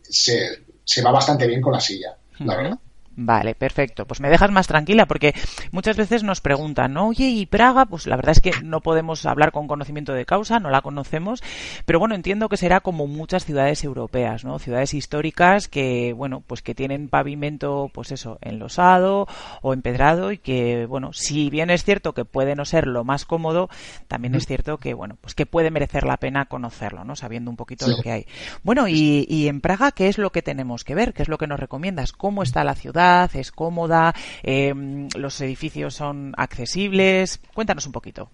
se, 0.02 0.50
se 0.84 1.02
va 1.02 1.12
bastante 1.12 1.48
bien 1.48 1.62
con 1.62 1.72
la 1.72 1.80
silla, 1.80 2.18
la 2.40 2.58
verdad. 2.58 2.80
Vale, 3.16 3.54
perfecto. 3.54 4.06
Pues 4.06 4.22
me 4.22 4.30
dejas 4.30 4.50
más 4.50 4.68
tranquila 4.68 5.06
porque 5.06 5.36
muchas 5.72 5.98
veces 5.98 6.24
nos 6.24 6.42
preguntan, 6.42 6.94
¿no? 6.94 7.10
Oye, 7.10 7.28
¿y 7.28 7.46
Praga? 7.46 7.86
Pues 7.86 8.08
la 8.08 8.16
verdad 8.16 8.32
es 8.32 8.42
que 8.42 8.52
no 8.64 8.82
podemos 8.82 9.26
hablar 9.28 9.52
con 9.52 9.68
conocimiento 9.68 10.14
de 10.14 10.26
causa, 10.26 10.60
no 10.60 10.72
la 10.72 10.82
conocemos, 10.82 11.44
pero 11.86 12.00
bueno, 12.00 12.16
entiendo 12.16 12.50
que 12.50 12.58
será 12.58 12.80
como 12.80 13.06
muchas 13.06 13.46
ciudades 13.46 13.84
europeas, 13.84 14.44
¿no? 14.44 14.58
Ciudades 14.58 14.96
históricas 14.96 15.68
que, 15.68 16.14
bueno, 16.14 16.42
pues 16.46 16.64
que 16.64 16.74
tienen 16.74 17.08
pavimento, 17.08 17.92
pues 17.94 18.12
eso, 18.12 18.40
enlosado 18.42 19.28
o 19.62 19.74
empedrado 19.74 20.32
y 20.32 20.40
que, 20.40 20.88
bueno, 20.88 21.14
si 21.14 21.52
bien 21.52 21.70
es 21.70 21.84
cierto 21.84 22.14
que 22.14 22.26
puede 22.26 22.56
no 22.56 22.66
ser 22.66 22.88
lo 22.88 23.04
más 23.04 23.26
cómodo, 23.26 23.70
también 24.08 24.34
es 24.34 24.48
cierto 24.48 24.80
que, 24.80 24.96
bueno, 24.96 25.18
pues 25.22 25.36
que 25.36 25.46
puede 25.46 25.70
merecer 25.70 26.04
la 26.04 26.18
pena 26.18 26.46
conocerlo, 26.46 27.04
¿no? 27.04 27.16
Sabiendo 27.16 27.52
un 27.52 27.58
poquito 27.58 27.88
lo 27.88 27.98
que 27.98 28.12
hay. 28.12 28.26
Bueno, 28.64 28.88
y, 28.88 29.28
y 29.30 29.50
en 29.50 29.62
Praga, 29.62 29.92
¿qué 29.92 30.08
es 30.08 30.18
lo 30.18 30.32
que 30.32 30.42
tenemos 30.42 30.84
que 30.84 30.96
ver? 30.96 31.14
¿Qué 31.14 31.22
es 31.22 31.30
lo 31.30 31.38
que 31.38 31.48
nos 31.48 31.60
recomiendas? 31.60 32.12
¿Cómo 32.12 32.42
está 32.42 32.64
la 32.64 32.74
ciudad? 32.74 33.03
Es 33.34 33.52
cómoda, 33.52 34.14
em, 34.42 35.08
los 35.16 35.40
edificios 35.42 35.96
son 35.96 36.34
accesibles. 36.38 37.40
Cuéntanos 37.54 37.86
un 37.86 37.92
poquito. 37.92 38.30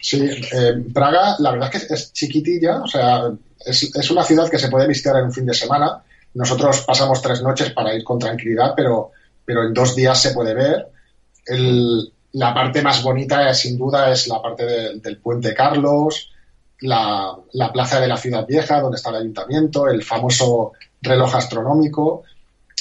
Sí, 0.00 0.28
eh, 0.52 0.84
Praga, 0.92 1.36
la 1.38 1.52
verdad 1.52 1.70
es 1.74 1.86
que 1.86 1.94
es 1.94 2.12
chiquitilla, 2.12 2.82
o 2.82 2.86
sea, 2.86 3.30
es, 3.64 4.10
una 4.10 4.24
ciudad 4.24 4.50
que 4.50 4.58
se 4.58 4.68
puede 4.68 4.86
visitar 4.86 5.16
en 5.16 5.24
un 5.24 5.32
fin 5.32 5.46
de 5.46 5.54
semana. 5.54 6.02
Nosotros 6.34 6.82
pasamos 6.86 7.20
tres 7.20 7.42
noches 7.42 7.72
para 7.72 7.94
ir 7.94 8.04
con 8.04 8.18
tranquilidad, 8.18 8.72
pero, 8.76 9.12
pero 9.44 9.64
en 9.64 9.74
dos 9.74 9.96
días 9.96 10.20
se 10.20 10.32
puede 10.32 10.54
ver. 10.54 10.88
la 12.32 12.54
parte 12.54 12.82
más 12.82 13.02
bonita, 13.02 13.52
sin 13.54 13.76
duda, 13.76 14.12
es 14.12 14.28
la 14.28 14.40
parte 14.40 14.64
del 14.94 15.16
puente 15.18 15.52
Carlos, 15.54 16.30
la, 16.80 17.36
plaza 17.72 18.00
de 18.00 18.08
la 18.08 18.16
ciudad 18.16 18.46
vieja, 18.46 18.80
donde 18.80 18.96
está 18.96 19.10
el 19.10 19.16
ayuntamiento, 19.16 19.88
el 19.88 20.02
famoso 20.02 20.72
reloj 21.02 21.34
astronómico 21.34 22.24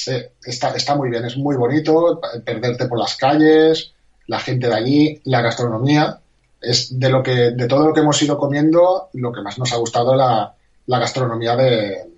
está, 0.07 0.69
está 0.71 0.95
muy 0.95 1.09
bien, 1.09 1.25
es 1.25 1.37
muy 1.37 1.55
bonito 1.55 2.19
perderte 2.45 2.87
por 2.87 2.99
las 2.99 3.15
calles, 3.15 3.93
la 4.27 4.39
gente 4.39 4.67
de 4.67 4.75
allí, 4.75 5.21
la 5.25 5.41
gastronomía. 5.41 6.19
Es 6.61 6.99
de 6.99 7.09
lo 7.09 7.23
que, 7.23 7.51
de 7.51 7.67
todo 7.67 7.87
lo 7.87 7.93
que 7.93 8.01
hemos 8.01 8.21
ido 8.21 8.37
comiendo, 8.37 9.09
lo 9.13 9.31
que 9.31 9.41
más 9.41 9.57
nos 9.57 9.71
ha 9.71 9.77
gustado 9.77 10.13
la, 10.15 10.53
la 10.87 10.99
gastronomía 10.99 11.55
de, 11.55 12.09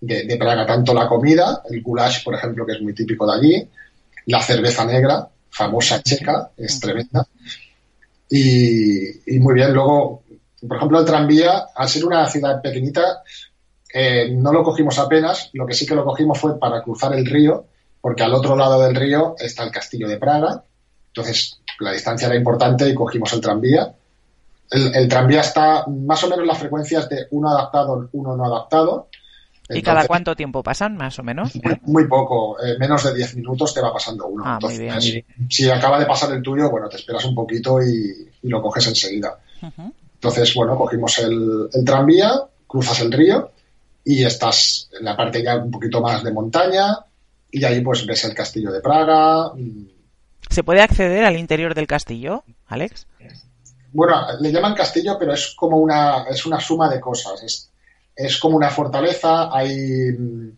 de, 0.00 0.36
Praga, 0.36 0.66
tanto 0.66 0.94
la 0.94 1.08
comida, 1.08 1.62
el 1.68 1.82
goulash, 1.82 2.24
por 2.24 2.34
ejemplo, 2.34 2.66
que 2.66 2.72
es 2.72 2.82
muy 2.82 2.94
típico 2.94 3.26
de 3.26 3.38
allí, 3.38 3.68
la 4.26 4.42
cerveza 4.42 4.84
negra, 4.84 5.28
famosa 5.50 6.02
checa, 6.02 6.50
es 6.56 6.80
tremenda. 6.80 7.26
Y, 8.28 9.34
y, 9.34 9.38
muy 9.40 9.54
bien, 9.54 9.72
luego, 9.72 10.22
por 10.66 10.76
ejemplo, 10.76 11.00
el 11.00 11.04
tranvía, 11.04 11.66
al 11.74 11.88
ser 11.88 12.04
una 12.04 12.26
ciudad 12.28 12.60
pequeñita, 12.62 13.22
eh, 13.92 14.30
no 14.30 14.52
lo 14.52 14.62
cogimos 14.62 14.98
apenas, 14.98 15.50
lo 15.52 15.66
que 15.66 15.74
sí 15.74 15.86
que 15.86 15.94
lo 15.94 16.04
cogimos 16.04 16.38
fue 16.38 16.58
para 16.58 16.82
cruzar 16.82 17.12
el 17.14 17.26
río, 17.26 17.66
porque 18.00 18.22
al 18.22 18.34
otro 18.34 18.56
lado 18.56 18.80
del 18.82 18.94
río 18.94 19.34
está 19.38 19.64
el 19.64 19.70
castillo 19.70 20.08
de 20.08 20.16
Praga, 20.18 20.62
entonces 21.08 21.60
la 21.80 21.92
distancia 21.92 22.26
era 22.28 22.36
importante 22.36 22.88
y 22.88 22.94
cogimos 22.94 23.32
el 23.32 23.40
tranvía 23.40 23.92
El, 24.70 24.94
el 24.94 25.08
tranvía 25.08 25.40
está 25.40 25.84
más 25.88 26.22
o 26.22 26.28
menos 26.28 26.46
las 26.46 26.58
frecuencias 26.58 27.08
de 27.08 27.26
uno 27.32 27.50
adaptado, 27.50 28.08
uno 28.12 28.36
no 28.36 28.44
adaptado. 28.44 29.08
¿Y 29.68 29.82
cada 29.82 30.06
cuánto 30.06 30.34
tiempo 30.34 30.62
pasan, 30.62 30.96
más 30.96 31.18
o 31.18 31.22
menos? 31.22 31.54
Muy, 31.62 31.80
muy 31.82 32.08
poco, 32.08 32.60
eh, 32.60 32.76
menos 32.78 33.04
de 33.04 33.14
10 33.14 33.36
minutos 33.36 33.72
te 33.72 33.80
va 33.80 33.92
pasando 33.92 34.26
uno. 34.26 34.42
Ah, 34.44 34.58
muy 34.60 34.74
Entonces, 34.74 35.12
bien. 35.12 35.26
si 35.48 35.70
acaba 35.70 35.98
de 35.98 36.06
pasar 36.06 36.32
el 36.32 36.42
tuyo, 36.42 36.70
bueno, 36.70 36.88
te 36.88 36.96
esperas 36.96 37.24
un 37.24 37.34
poquito 37.34 37.80
y, 37.80 38.28
y 38.42 38.48
lo 38.48 38.60
coges 38.60 38.86
enseguida. 38.88 39.38
Entonces, 40.14 40.54
bueno, 40.54 40.76
cogimos 40.76 41.18
el, 41.20 41.68
el 41.72 41.84
tranvía, 41.84 42.32
cruzas 42.66 43.00
el 43.00 43.12
río 43.12 43.50
y 44.04 44.24
estás 44.24 44.88
en 44.98 45.04
la 45.04 45.16
parte 45.16 45.42
ya 45.42 45.56
un 45.56 45.70
poquito 45.70 46.00
más 46.00 46.22
de 46.24 46.32
montaña 46.32 46.98
y 47.50 47.64
ahí 47.64 47.80
pues 47.80 48.06
ves 48.06 48.24
el 48.24 48.34
castillo 48.34 48.70
de 48.72 48.80
Praga. 48.80 49.52
mm, 49.54 49.86
¿Se 50.48 50.64
puede 50.64 50.80
acceder 50.82 51.24
al 51.24 51.36
interior 51.38 51.74
del 51.74 51.86
castillo, 51.86 52.42
Alex? 52.66 53.06
Bueno, 53.92 54.16
le 54.40 54.52
llaman 54.52 54.74
castillo, 54.74 55.16
pero 55.18 55.32
es 55.34 55.54
como 55.56 55.76
una, 55.78 56.24
es 56.30 56.46
una 56.46 56.60
suma 56.60 56.88
de 56.88 57.00
cosas. 57.00 57.42
Es, 57.42 57.70
es 58.16 58.36
como 58.38 58.56
una 58.56 58.70
fortaleza, 58.70 59.48
hay, 59.54 60.12
mm, 60.12 60.50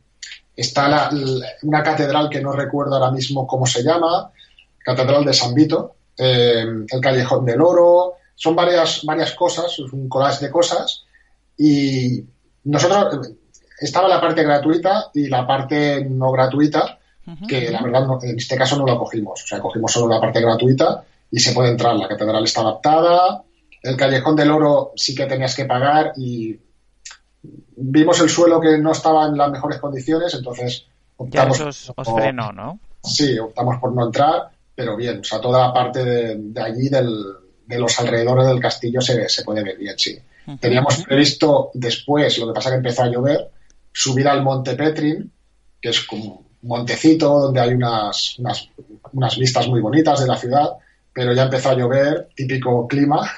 está 0.57 0.89
la- 0.89 1.11
la- 1.13 1.47
una 1.63 1.83
catedral 1.83 2.29
que 2.31 2.41
no 2.43 2.53
recuerdo 2.53 2.95
ahora 2.97 3.11
mismo 3.11 3.47
cómo 3.47 3.67
se 3.67 3.83
llama, 3.83 4.31
Catedral 4.79 5.25
de 5.25 5.33
San 5.33 5.55
Vito, 5.55 5.95
eh, 6.19 6.65
el 6.89 7.01
Callejón 7.01 7.45
del 7.47 7.61
Oro, 7.61 8.15
son 8.35 8.55
varias, 8.57 9.03
varias 9.05 9.33
cosas, 9.33 9.67
es 9.79 9.93
un 9.93 10.09
collage 10.09 10.45
de 10.47 10.51
cosas 10.51 11.05
y 11.57 12.23
nosotros 12.65 13.31
estaba 13.81 14.09
la 14.09 14.21
parte 14.21 14.43
gratuita 14.43 15.11
y 15.15 15.29
la 15.29 15.47
parte 15.47 16.05
no 16.09 16.31
gratuita, 16.31 16.99
que 17.49 17.71
la 17.71 17.83
verdad 17.83 18.07
no- 18.07 18.19
en 18.23 18.37
este 18.37 18.57
caso 18.57 18.77
no 18.77 18.85
lo 18.87 18.99
cogimos, 18.99 19.43
o 19.43 19.47
sea, 19.47 19.61
cogimos 19.61 19.93
solo 19.93 20.13
la 20.13 20.21
parte 20.21 20.41
gratuita 20.41 21.05
y 21.31 21.39
se 21.41 21.53
puede 21.53 21.71
entrar, 21.71 21.95
la 21.97 22.09
catedral 22.09 22.45
está 22.45 22.61
adaptada, 22.63 23.43
el 23.83 23.97
Callejón 23.97 24.37
del 24.37 24.51
Oro 24.51 24.93
sí 24.97 25.15
que 25.15 25.27
tenías 25.27 25.55
que 25.55 25.65
pagar 25.65 26.13
y 26.17 26.59
vimos 27.77 28.21
el 28.21 28.29
suelo 28.29 28.61
que 28.61 28.79
no 28.79 28.93
estaba 28.93 29.27
en 29.27 29.37
las 29.37 29.51
mejores 29.51 29.79
condiciones, 29.81 30.35
entonces 30.35 30.85
Ya 30.85 31.25
optamos 31.25 31.57
eso 31.61 31.69
os, 31.69 31.91
os 31.97 32.07
por- 32.09 32.21
frenó, 32.23 32.53
¿no? 32.53 32.79
Sí, 33.03 33.39
optamos 33.39 33.79
por 33.81 33.93
no 33.93 34.07
entrar, 34.07 34.51
pero 34.75 34.97
bien, 34.97 35.21
o 35.21 35.25
sea, 35.25 35.41
toda 35.41 35.67
la 35.67 35.73
parte 35.73 36.05
de, 36.05 36.37
de 36.39 36.61
allí, 36.63 36.89
del, 36.89 37.13
de 37.67 37.79
los 37.79 37.99
alrededores 37.99 38.47
del 38.47 38.61
castillo, 38.61 39.01
se, 39.01 39.29
se 39.29 39.43
puede 39.43 39.63
ver 39.65 39.77
bien, 39.77 39.99
sí. 39.99 40.17
Teníamos 40.61 41.03
previsto 41.05 41.71
después, 41.75 42.39
lo 42.39 42.49
que 42.49 42.53
pasa 42.53 42.71
que 42.71 42.77
empezó 42.77 43.03
a 43.03 43.09
llover, 43.09 43.51
subir 43.93 44.29
al 44.29 44.43
Monte 44.43 44.75
Petrin, 44.75 45.31
que 45.81 45.91
es 45.91 46.01
como 46.03 46.45
un 46.63 46.69
montecito 46.69 47.41
donde 47.41 47.61
hay 47.61 47.75
unas, 47.75 48.39
unas, 48.39 48.69
unas 49.13 49.37
vistas 49.37 49.69
muy 49.69 49.81
bonitas 49.81 50.21
de 50.21 50.27
la 50.27 50.37
ciudad, 50.37 50.71
pero 51.13 51.33
ya 51.35 51.45
empezó 51.45 51.71
a 51.71 51.75
llover, 51.75 52.29
típico 52.35 52.89
clima 52.89 53.31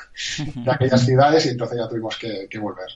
de 0.54 0.70
aquellas 0.70 1.04
ciudades, 1.04 1.46
y 1.46 1.50
entonces 1.50 1.78
ya 1.78 1.88
tuvimos 1.88 2.16
que, 2.16 2.46
que 2.48 2.58
volver. 2.58 2.88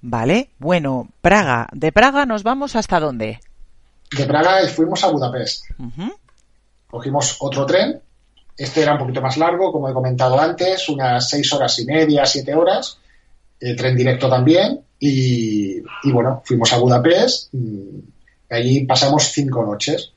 Vale, 0.00 0.50
bueno, 0.58 1.08
Praga. 1.20 1.68
¿De 1.72 1.92
Praga 1.92 2.26
nos 2.26 2.42
vamos 2.42 2.76
hasta 2.76 3.00
dónde? 3.00 3.40
De 4.16 4.24
Praga 4.24 4.66
fuimos 4.68 5.02
a 5.04 5.08
Budapest. 5.08 5.64
Cogimos 6.88 7.36
otro 7.40 7.66
tren. 7.66 8.00
Este 8.56 8.82
era 8.82 8.92
un 8.92 8.98
poquito 8.98 9.20
más 9.22 9.36
largo, 9.36 9.72
como 9.72 9.88
he 9.88 9.92
comentado 9.94 10.38
antes, 10.38 10.88
unas 10.88 11.28
seis 11.28 11.52
horas 11.52 11.78
y 11.78 11.84
media, 11.86 12.24
siete 12.26 12.54
horas. 12.54 12.98
eh, 13.60 13.74
tren 13.76 13.96
directo 13.96 14.28
también. 14.28 14.80
Y, 14.98 15.78
y 15.78 16.12
bueno, 16.12 16.42
fuimos 16.44 16.72
a 16.72 16.78
Budapest. 16.78 17.52
mm, 17.52 17.98
Allí 18.50 18.84
pasamos 18.84 19.32
cinco 19.32 19.64
noches, 19.64 20.12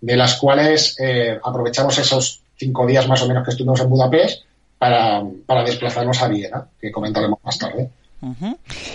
de 0.00 0.16
las 0.16 0.36
cuales 0.36 0.96
eh, 1.00 1.38
aprovechamos 1.42 1.98
esos 1.98 2.40
cinco 2.56 2.86
días 2.86 3.08
más 3.08 3.20
o 3.22 3.26
menos 3.26 3.44
que 3.44 3.50
estuvimos 3.50 3.80
en 3.80 3.90
Budapest 3.90 4.42
para, 4.78 5.22
desplazarnos 5.64 6.22
a 6.22 6.28
Viena, 6.28 6.66
que 6.80 6.92
comentaremos 6.92 7.38
más 7.42 7.58
tarde. 7.58 7.90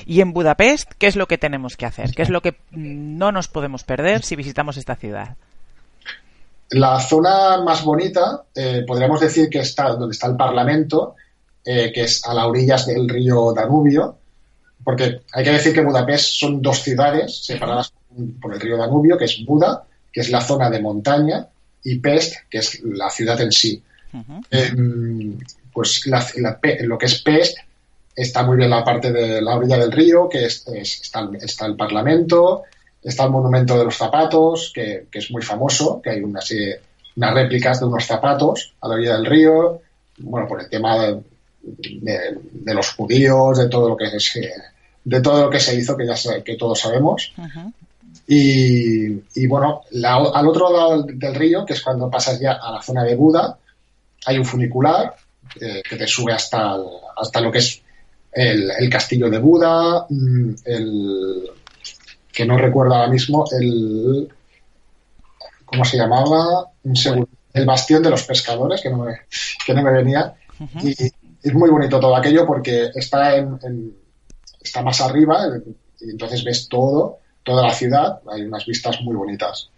Y 0.06 0.22
en 0.22 0.32
Budapest, 0.34 0.92
¿qué 0.98 1.08
es 1.08 1.16
lo 1.16 1.28
que 1.28 1.38
tenemos 1.38 1.76
que 1.78 1.86
hacer? 1.86 2.12
¿Qué 2.12 2.22
es 2.22 2.30
lo 2.30 2.42
que 2.42 2.52
mm, 2.72 3.18
no 3.18 3.32
nos 3.32 3.48
podemos 3.50 3.84
perder 3.84 4.24
si 4.24 4.36
visitamos 4.36 4.78
esta 4.78 4.96
ciudad? 4.96 5.36
La 6.72 7.00
zona 7.00 7.62
más 7.62 7.84
bonita, 7.84 8.44
eh, 8.54 8.84
podríamos 8.88 9.20
decir 9.20 9.50
que 9.50 9.60
está 9.60 9.90
donde 9.90 10.14
está 10.14 10.28
el 10.28 10.36
Parlamento, 10.36 11.16
eh, 11.64 11.92
que 11.94 12.04
es 12.04 12.26
a 12.26 12.34
las 12.34 12.46
orillas 12.46 12.86
del 12.88 13.08
río 13.08 13.54
Danubio, 13.54 14.18
porque 14.84 15.22
hay 15.34 15.44
que 15.44 15.52
decir 15.52 15.74
que 15.74 15.82
Budapest 15.84 16.40
son 16.40 16.62
dos 16.62 16.80
ciudades 16.82 17.44
separadas 17.44 17.92
por 18.42 18.54
el 18.54 18.60
río 18.60 18.78
Danubio, 18.78 19.18
que 19.18 19.26
es 19.26 19.44
Buda, 19.46 19.84
que 20.12 20.22
es 20.22 20.30
la 20.30 20.42
zona 20.42 20.70
de 20.70 20.82
montaña, 20.82 21.48
y 21.84 22.00
Pest, 22.00 22.36
que 22.50 22.60
es 22.60 22.82
la 22.84 23.10
ciudad 23.10 23.40
en 23.42 23.52
sí. 23.52 23.82
Eh, 24.50 24.72
pues 25.74 26.08
la- 26.08 26.26
lo 26.82 26.98
que 26.98 27.06
es 27.06 27.22
Pest 27.22 27.58
está 28.16 28.44
muy 28.44 28.58
bien 28.58 28.70
la 28.70 28.84
parte 28.84 29.12
de 29.12 29.42
la 29.42 29.56
orilla 29.56 29.78
del 29.78 29.92
río, 29.92 30.30
que 30.30 30.46
es, 30.46 30.66
es- 30.68 31.02
está, 31.02 31.20
el- 31.20 31.36
está 31.36 31.66
el 31.66 31.76
Parlamento, 31.76 32.64
está 33.10 33.24
el 33.26 33.32
Monumento 33.32 33.78
de 33.78 33.86
los 33.86 33.96
Zapatos, 33.96 34.72
que, 34.74 35.08
que 35.12 35.20
es 35.20 35.32
muy 35.32 35.42
famoso, 35.42 36.02
que 36.02 36.10
hay 36.10 36.22
unas, 36.22 36.50
unas 37.16 37.34
réplicas 37.34 37.80
de 37.80 37.86
unos 37.86 38.06
zapatos 38.06 38.74
a 38.82 38.88
la 38.88 38.96
orilla 38.96 39.14
del 39.18 39.26
río, 39.26 39.82
bueno, 40.18 40.48
por 40.48 40.62
el 40.62 40.70
tema 40.70 40.98
de, 41.00 41.22
de- 41.62 42.40
de 42.52 42.74
los 42.74 42.90
judíos, 42.94 43.58
de 43.58 43.70
todo 43.70 43.90
lo 43.90 43.98
que 43.98 44.06
es, 44.06 44.36
eh, 44.38 44.52
de 45.04 45.22
todo 45.22 45.44
lo 45.44 45.50
que 45.50 45.60
se 45.60 45.76
hizo, 45.76 45.96
que 45.96 46.06
ya 46.08 46.16
que 46.44 46.56
todos 46.56 46.80
sabemos. 46.80 47.32
Y, 48.28 49.08
y 49.36 49.48
bueno, 49.48 49.82
la- 49.92 50.16
al 50.34 50.48
otro 50.48 50.72
lado 50.72 51.04
del, 51.04 51.36
río, 51.36 51.66
que 51.66 51.74
es 51.74 51.82
cuando 51.82 52.10
pasas 52.10 52.40
ya 52.40 52.54
a 52.54 52.72
la 52.72 52.82
zona 52.82 53.04
de 53.04 53.16
Buda, 53.16 53.58
hay 54.26 54.38
un 54.40 54.46
funicular 54.46 55.16
eh, 55.62 55.84
que 55.88 55.96
te 55.96 56.08
sube 56.08 56.34
hasta, 56.34 56.76
hasta 57.18 57.40
lo 57.42 57.52
que 57.52 57.60
es 57.60 57.82
el, 58.32 58.72
el 58.80 58.90
castillo 58.90 59.30
de 59.30 59.38
Buda, 59.38 60.06
mm, 60.10 60.50
el 60.66 61.52
que 62.36 62.46
no 62.46 62.58
recuerdo 62.58 62.94
ahora 62.96 63.10
mismo, 63.10 63.46
el 63.58 64.30
¿cómo 65.66 65.86
se 65.86 65.98
llamaba? 65.98 66.70
Un 66.84 66.96
segundo. 66.96 67.30
El 67.54 67.66
bastión 67.66 68.04
de 68.04 68.10
los 68.10 68.24
pescadores, 68.24 68.82
que 68.82 68.90
no 68.90 68.98
me, 68.98 69.14
que 69.66 69.74
no 69.74 69.82
me 69.82 69.92
venía. 69.92 70.34
Y 70.84 70.92
es 71.44 71.54
muy 71.54 71.70
bonito 71.70 72.00
todo 72.00 72.16
aquello 72.16 72.46
porque 72.46 72.90
está 72.94 73.36
en, 73.38 73.58
en- 73.64 73.96
está 74.62 74.82
más 74.82 75.00
arriba 75.02 75.48
y 76.02 76.10
entonces 76.10 76.44
ves 76.44 76.68
todo, 76.68 77.20
toda 77.44 77.66
la 77.66 77.74
ciudad, 77.74 78.20
hay 78.30 78.42
unas 78.42 78.66
vistas 78.66 79.00
muy 79.02 79.16
bonitas. 79.16 79.70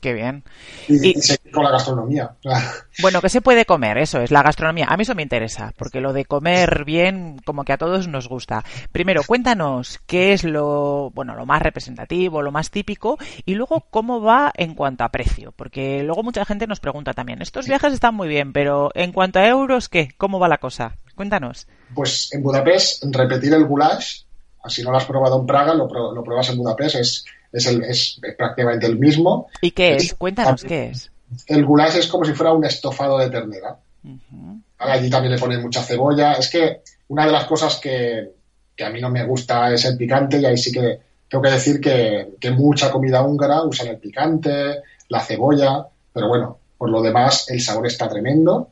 Qué 0.00 0.12
bien. 0.12 0.44
Y, 0.86 1.08
Y- 1.08 1.18
y 1.18 1.20
seguir 1.20 1.50
con 1.52 1.64
la 1.64 1.70
gastronomía. 1.70 2.30
Bueno, 3.00 3.20
¿qué 3.20 3.28
se 3.28 3.40
puede 3.40 3.64
comer? 3.64 3.96
Eso 3.98 4.20
es, 4.20 4.32
la 4.32 4.42
gastronomía. 4.42 4.86
A 4.88 4.96
mí 4.96 5.02
eso 5.04 5.14
me 5.14 5.22
interesa, 5.22 5.72
porque 5.78 6.00
lo 6.00 6.12
de 6.12 6.24
comer 6.24 6.84
bien, 6.84 7.38
como 7.44 7.62
que 7.64 7.72
a 7.72 7.78
todos 7.78 8.08
nos 8.08 8.28
gusta. 8.28 8.64
Primero, 8.90 9.22
cuéntanos 9.24 10.00
qué 10.06 10.32
es 10.32 10.42
lo, 10.42 11.10
bueno, 11.14 11.36
lo 11.36 11.46
más 11.46 11.62
representativo, 11.62 12.42
lo 12.42 12.50
más 12.50 12.72
típico, 12.72 13.16
y 13.44 13.54
luego 13.54 13.86
cómo 13.90 14.20
va 14.20 14.50
en 14.56 14.74
cuanto 14.74 15.04
a 15.04 15.10
precio, 15.10 15.52
porque 15.52 16.02
luego 16.02 16.24
mucha 16.24 16.44
gente 16.44 16.66
nos 16.66 16.80
pregunta 16.80 17.12
también, 17.12 17.40
estos 17.40 17.68
viajes 17.68 17.92
están 17.92 18.16
muy 18.16 18.26
bien, 18.26 18.52
pero 18.52 18.90
en 18.94 19.12
cuanto 19.12 19.38
a 19.38 19.46
euros, 19.46 19.88
¿qué? 19.88 20.08
¿Cómo 20.16 20.40
va 20.40 20.48
la 20.48 20.58
cosa? 20.58 20.96
Cuéntanos. 21.14 21.68
Pues 21.94 22.32
en 22.32 22.42
Budapest, 22.42 23.04
repetir 23.12 23.54
el 23.54 23.64
goulash, 23.64 24.22
si 24.66 24.82
no 24.82 24.90
lo 24.90 24.96
has 24.96 25.04
probado 25.04 25.38
en 25.38 25.46
Praga, 25.46 25.72
lo, 25.74 25.86
lo 26.12 26.24
pruebas 26.24 26.48
en 26.50 26.58
Budapest, 26.58 26.96
es, 26.96 27.24
es, 27.52 27.66
el- 27.66 27.84
es 27.84 28.20
prácticamente 28.36 28.86
el 28.86 28.98
mismo. 28.98 29.48
¿Y 29.60 29.70
qué 29.70 29.96
es? 29.96 30.14
Cuéntanos 30.14 30.62
qué 30.64 30.88
es. 30.90 31.10
El 31.46 31.64
goulash 31.64 31.96
es 31.96 32.06
como 32.06 32.24
si 32.24 32.32
fuera 32.32 32.52
un 32.52 32.64
estofado 32.64 33.18
de 33.18 33.28
ternera. 33.30 33.76
Ujú. 34.04 34.60
Allí 34.78 35.10
también 35.10 35.32
le 35.34 35.38
ponen 35.40 35.60
mucha 35.62 35.82
cebolla. 35.82 36.34
Es 36.34 36.48
que 36.50 36.80
una 37.08 37.26
de 37.26 37.32
las 37.32 37.44
cosas 37.44 37.76
que, 37.76 38.30
que 38.74 38.84
a 38.84 38.90
mí 38.90 39.00
no 39.00 39.10
me 39.10 39.24
gusta 39.24 39.72
es 39.72 39.84
el 39.84 39.96
picante 39.96 40.38
y 40.38 40.44
ahí 40.46 40.56
sí 40.56 40.72
que 40.72 41.00
tengo 41.28 41.42
que 41.42 41.50
decir 41.50 41.80
que, 41.80 42.36
que 42.40 42.50
mucha 42.52 42.90
comida 42.90 43.22
húngara 43.22 43.62
usan 43.62 43.88
el 43.88 43.98
picante, 43.98 44.82
la 45.08 45.20
cebolla, 45.20 45.86
pero 46.12 46.28
bueno, 46.28 46.58
por 46.78 46.88
lo 46.90 47.02
demás 47.02 47.50
el 47.50 47.60
sabor 47.60 47.86
está 47.86 48.08
tremendo. 48.08 48.70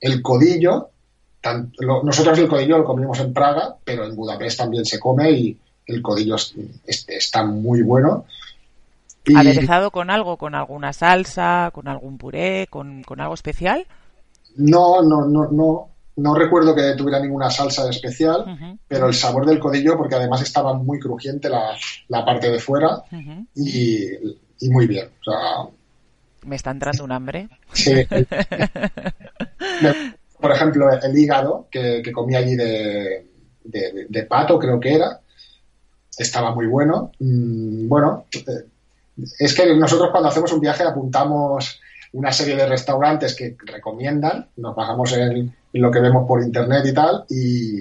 El 0.00 0.22
codillo, 0.22 0.90
tan- 1.40 1.72
lo- 1.78 2.02
nosotros 2.04 2.38
el 2.38 2.46
codillo 2.48 2.78
lo 2.78 2.84
comimos 2.84 3.18
en 3.18 3.32
Praga, 3.32 3.74
pero 3.84 4.04
en 4.04 4.14
Budapest 4.14 4.58
también 4.58 4.84
se 4.84 5.00
come 5.00 5.30
y 5.32 5.58
el 5.86 6.02
codillo 6.02 6.36
es- 6.36 6.54
es- 6.86 7.08
está 7.08 7.44
muy 7.44 7.82
bueno. 7.82 8.24
Y- 9.26 9.36
¿Aderezado 9.36 9.90
con 9.90 10.10
algo? 10.10 10.36
¿Con 10.38 10.54
alguna 10.54 10.92
salsa? 10.92 11.70
¿Con 11.74 11.88
algún 11.88 12.16
puré? 12.18 12.66
¿Con, 12.70 13.02
con 13.02 13.20
algo 13.20 13.34
especial? 13.34 13.86
No, 14.56 15.02
no, 15.02 15.26
no, 15.26 15.48
no. 15.50 15.86
No 16.16 16.34
recuerdo 16.34 16.74
que 16.74 16.94
tuviera 16.98 17.18
ninguna 17.20 17.50
salsa 17.50 17.88
especial, 17.88 18.78
pero 18.88 19.06
el 19.06 19.14
sabor 19.14 19.46
del 19.46 19.58
codillo, 19.58 19.96
porque 19.96 20.16
además 20.16 20.42
estaba 20.42 20.74
muy 20.74 20.98
crujiente 20.98 21.48
la, 21.48 21.74
la 22.08 22.24
parte 22.26 22.50
de 22.50 22.58
fuera 22.58 23.02
y, 23.54 24.04
y 24.60 24.68
muy 24.68 24.86
bien. 24.86 25.08
O 25.20 25.24
sea, 25.24 25.64
Me 26.44 26.56
está 26.56 26.72
entrando 26.72 27.04
un 27.04 27.12
hambre. 27.12 27.48
sí. 27.72 27.92
Por 30.40 30.52
ejemplo, 30.52 30.90
el 30.90 31.16
hígado 31.18 31.68
que, 31.70 32.00
que 32.02 32.12
comí 32.12 32.34
allí 32.34 32.54
de, 32.56 33.26
de- 33.64 34.06
de 34.08 34.22
pato, 34.24 34.58
creo 34.58 34.80
que 34.80 34.94
era, 34.94 35.20
estaba 36.16 36.54
muy 36.54 36.66
bueno. 36.66 37.12
Mm, 37.18 37.88
bueno, 37.88 38.26
eh, 38.34 38.66
es 39.38 39.54
que 39.54 39.74
nosotros 39.74 40.10
cuando 40.10 40.28
hacemos 40.28 40.52
un 40.52 40.60
viaje 40.60 40.84
apuntamos 40.84 41.80
una 42.12 42.32
serie 42.32 42.56
de 42.56 42.66
restaurantes 42.66 43.36
que 43.36 43.56
recomiendan, 43.64 44.48
nos 44.56 44.74
bajamos 44.74 45.12
en, 45.12 45.54
lo 45.72 45.90
que 45.90 46.00
vemos 46.00 46.26
por 46.26 46.42
internet 46.42 46.84
y 46.86 46.92
tal. 46.92 47.24
Y, 47.28 47.80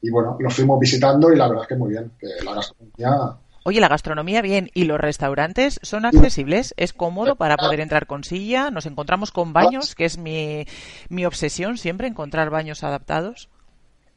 y 0.00 0.10
bueno, 0.10 0.36
los 0.38 0.54
fuimos 0.54 0.78
visitando 0.78 1.32
y 1.32 1.36
la 1.36 1.48
verdad 1.48 1.64
es 1.64 1.68
que 1.68 1.76
muy 1.76 1.90
bien, 1.90 2.12
que 2.18 2.28
la 2.44 2.54
gastronomía 2.54 3.38
Oye, 3.68 3.80
la 3.80 3.88
gastronomía 3.88 4.40
bien 4.40 4.70
y 4.72 4.84
los 4.84 4.98
restaurantes 4.98 5.78
son 5.82 6.06
accesibles, 6.06 6.72
es 6.78 6.94
cómodo 6.94 7.36
para 7.36 7.58
poder 7.58 7.80
entrar 7.80 8.06
con 8.06 8.24
silla, 8.24 8.70
nos 8.70 8.86
encontramos 8.86 9.30
con 9.30 9.52
baños, 9.52 9.94
que 9.94 10.06
es 10.06 10.16
mi, 10.16 10.64
mi 11.10 11.26
obsesión 11.26 11.76
siempre, 11.76 12.06
encontrar 12.08 12.48
baños 12.48 12.82
adaptados. 12.82 13.50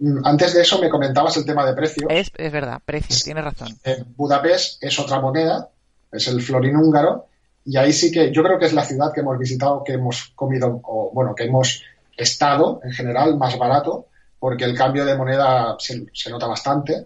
Mm, 0.01 0.25
Antes 0.25 0.55
de 0.55 0.61
eso 0.63 0.81
me 0.81 0.89
comentabas 0.89 1.37
el 1.37 1.45
tema 1.45 1.63
de 1.63 1.73
precios. 1.73 2.07
Es, 2.09 2.31
es 2.35 2.51
verdad, 2.51 2.81
precios, 2.83 3.23
tienes 3.23 3.43
razón. 3.43 3.69
Eh, 3.83 4.03
Budapest 4.17 4.83
es 4.83 4.99
otra 4.99 5.19
moneda, 5.19 5.69
es 6.11 6.27
el 6.27 6.41
florín 6.41 6.75
húngaro, 6.75 7.27
y 7.63 7.77
ahí 7.77 7.93
sí 7.93 8.11
que 8.11 8.31
yo 8.31 8.41
creo 8.41 8.57
que 8.57 8.65
es 8.65 8.73
la 8.73 8.83
ciudad 8.83 9.13
que 9.13 9.21
hemos 9.21 9.37
visitado, 9.37 9.83
que 9.83 9.93
hemos 9.93 10.31
comido, 10.35 10.81
o 10.83 11.11
bueno, 11.13 11.35
que 11.35 11.43
hemos 11.43 11.83
estado 12.17 12.81
en 12.83 12.91
general 12.91 13.37
más 13.37 13.55
barato, 13.59 14.07
porque 14.39 14.65
el 14.65 14.75
cambio 14.75 15.05
de 15.05 15.15
moneda 15.15 15.75
se, 15.77 16.07
se 16.11 16.31
nota 16.31 16.47
bastante. 16.47 17.05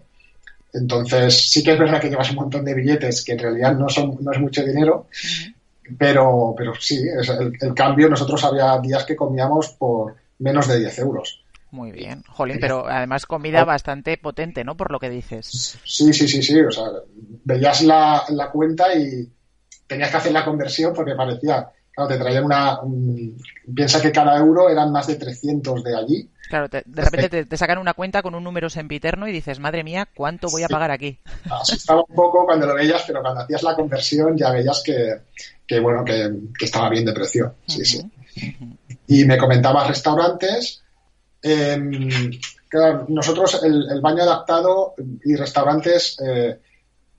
Entonces, 0.72 1.50
sí 1.50 1.62
que 1.62 1.72
es 1.72 1.78
verdad 1.78 2.00
que 2.00 2.08
llevas 2.08 2.30
un 2.30 2.36
montón 2.36 2.64
de 2.64 2.72
billetes 2.72 3.22
que 3.22 3.32
en 3.32 3.38
realidad 3.40 3.74
no 3.74 3.90
son 3.90 4.16
no 4.20 4.32
es 4.32 4.40
mucho 4.40 4.64
dinero, 4.64 5.08
pero, 5.98 6.54
pero 6.56 6.72
sí, 6.80 6.98
es 7.20 7.28
el, 7.28 7.52
el 7.60 7.74
cambio, 7.74 8.08
nosotros 8.08 8.42
había 8.42 8.78
días 8.78 9.04
que 9.04 9.14
comíamos 9.14 9.68
por 9.78 10.16
menos 10.38 10.66
de 10.66 10.78
10 10.78 10.98
euros. 11.00 11.42
Muy 11.70 11.90
bien, 11.92 12.22
Jolín, 12.28 12.58
pero 12.60 12.86
además 12.88 13.26
comida 13.26 13.64
bastante 13.64 14.16
potente, 14.18 14.64
¿no? 14.64 14.76
Por 14.76 14.90
lo 14.92 14.98
que 15.00 15.10
dices. 15.10 15.78
Sí, 15.84 16.12
sí, 16.12 16.28
sí, 16.28 16.42
sí. 16.42 16.60
O 16.60 16.70
sea, 16.70 16.84
veías 17.44 17.82
la, 17.82 18.24
la 18.30 18.50
cuenta 18.50 18.94
y 18.94 19.28
tenías 19.86 20.10
que 20.10 20.16
hacer 20.16 20.32
la 20.32 20.44
conversión 20.44 20.94
porque 20.94 21.14
parecía, 21.14 21.68
claro, 21.92 22.08
te 22.08 22.18
traían 22.18 22.44
una. 22.44 22.80
un- 22.80 23.36
piensa 23.74 24.00
que 24.00 24.12
cada 24.12 24.36
euro 24.38 24.70
eran 24.70 24.92
más 24.92 25.06
de 25.08 25.16
300 25.16 25.82
de 25.82 25.96
allí. 25.96 26.30
Claro, 26.48 26.68
te- 26.68 26.84
de 26.86 27.02
repente 27.02 27.28
te, 27.28 27.44
te 27.44 27.56
sacan 27.56 27.78
una 27.78 27.94
cuenta 27.94 28.22
con 28.22 28.34
un 28.36 28.44
número 28.44 28.70
sempiterno 28.70 29.26
y 29.26 29.32
dices, 29.32 29.58
madre 29.58 29.82
mía, 29.82 30.08
¿cuánto 30.14 30.48
voy 30.48 30.62
a 30.62 30.68
pagar 30.68 30.92
aquí? 30.92 31.18
Asustaba 31.50 32.04
un 32.08 32.14
poco 32.14 32.44
cuando 32.46 32.66
lo 32.66 32.74
veías, 32.74 33.02
pero 33.06 33.20
cuando 33.22 33.40
hacías 33.40 33.62
la 33.64 33.74
conversión 33.74 34.36
ya 34.36 34.50
veías 34.52 34.82
que, 34.84 35.16
que 35.66 35.80
bueno, 35.80 36.04
que, 36.04 36.30
que 36.56 36.64
estaba 36.64 36.88
bien 36.88 37.04
de 37.04 37.12
precio. 37.12 37.56
Sí, 37.66 37.84
sí. 37.84 38.00
Y 39.08 39.24
me 39.24 39.36
comentabas 39.36 39.88
restaurantes. 39.88 40.82
Em, 41.42 42.30
nosotros 43.08 43.62
el, 43.62 43.90
el 43.90 44.00
baño 44.00 44.22
adaptado 44.22 44.94
y 45.24 45.36
restaurantes 45.36 46.16
eh, 46.24 46.58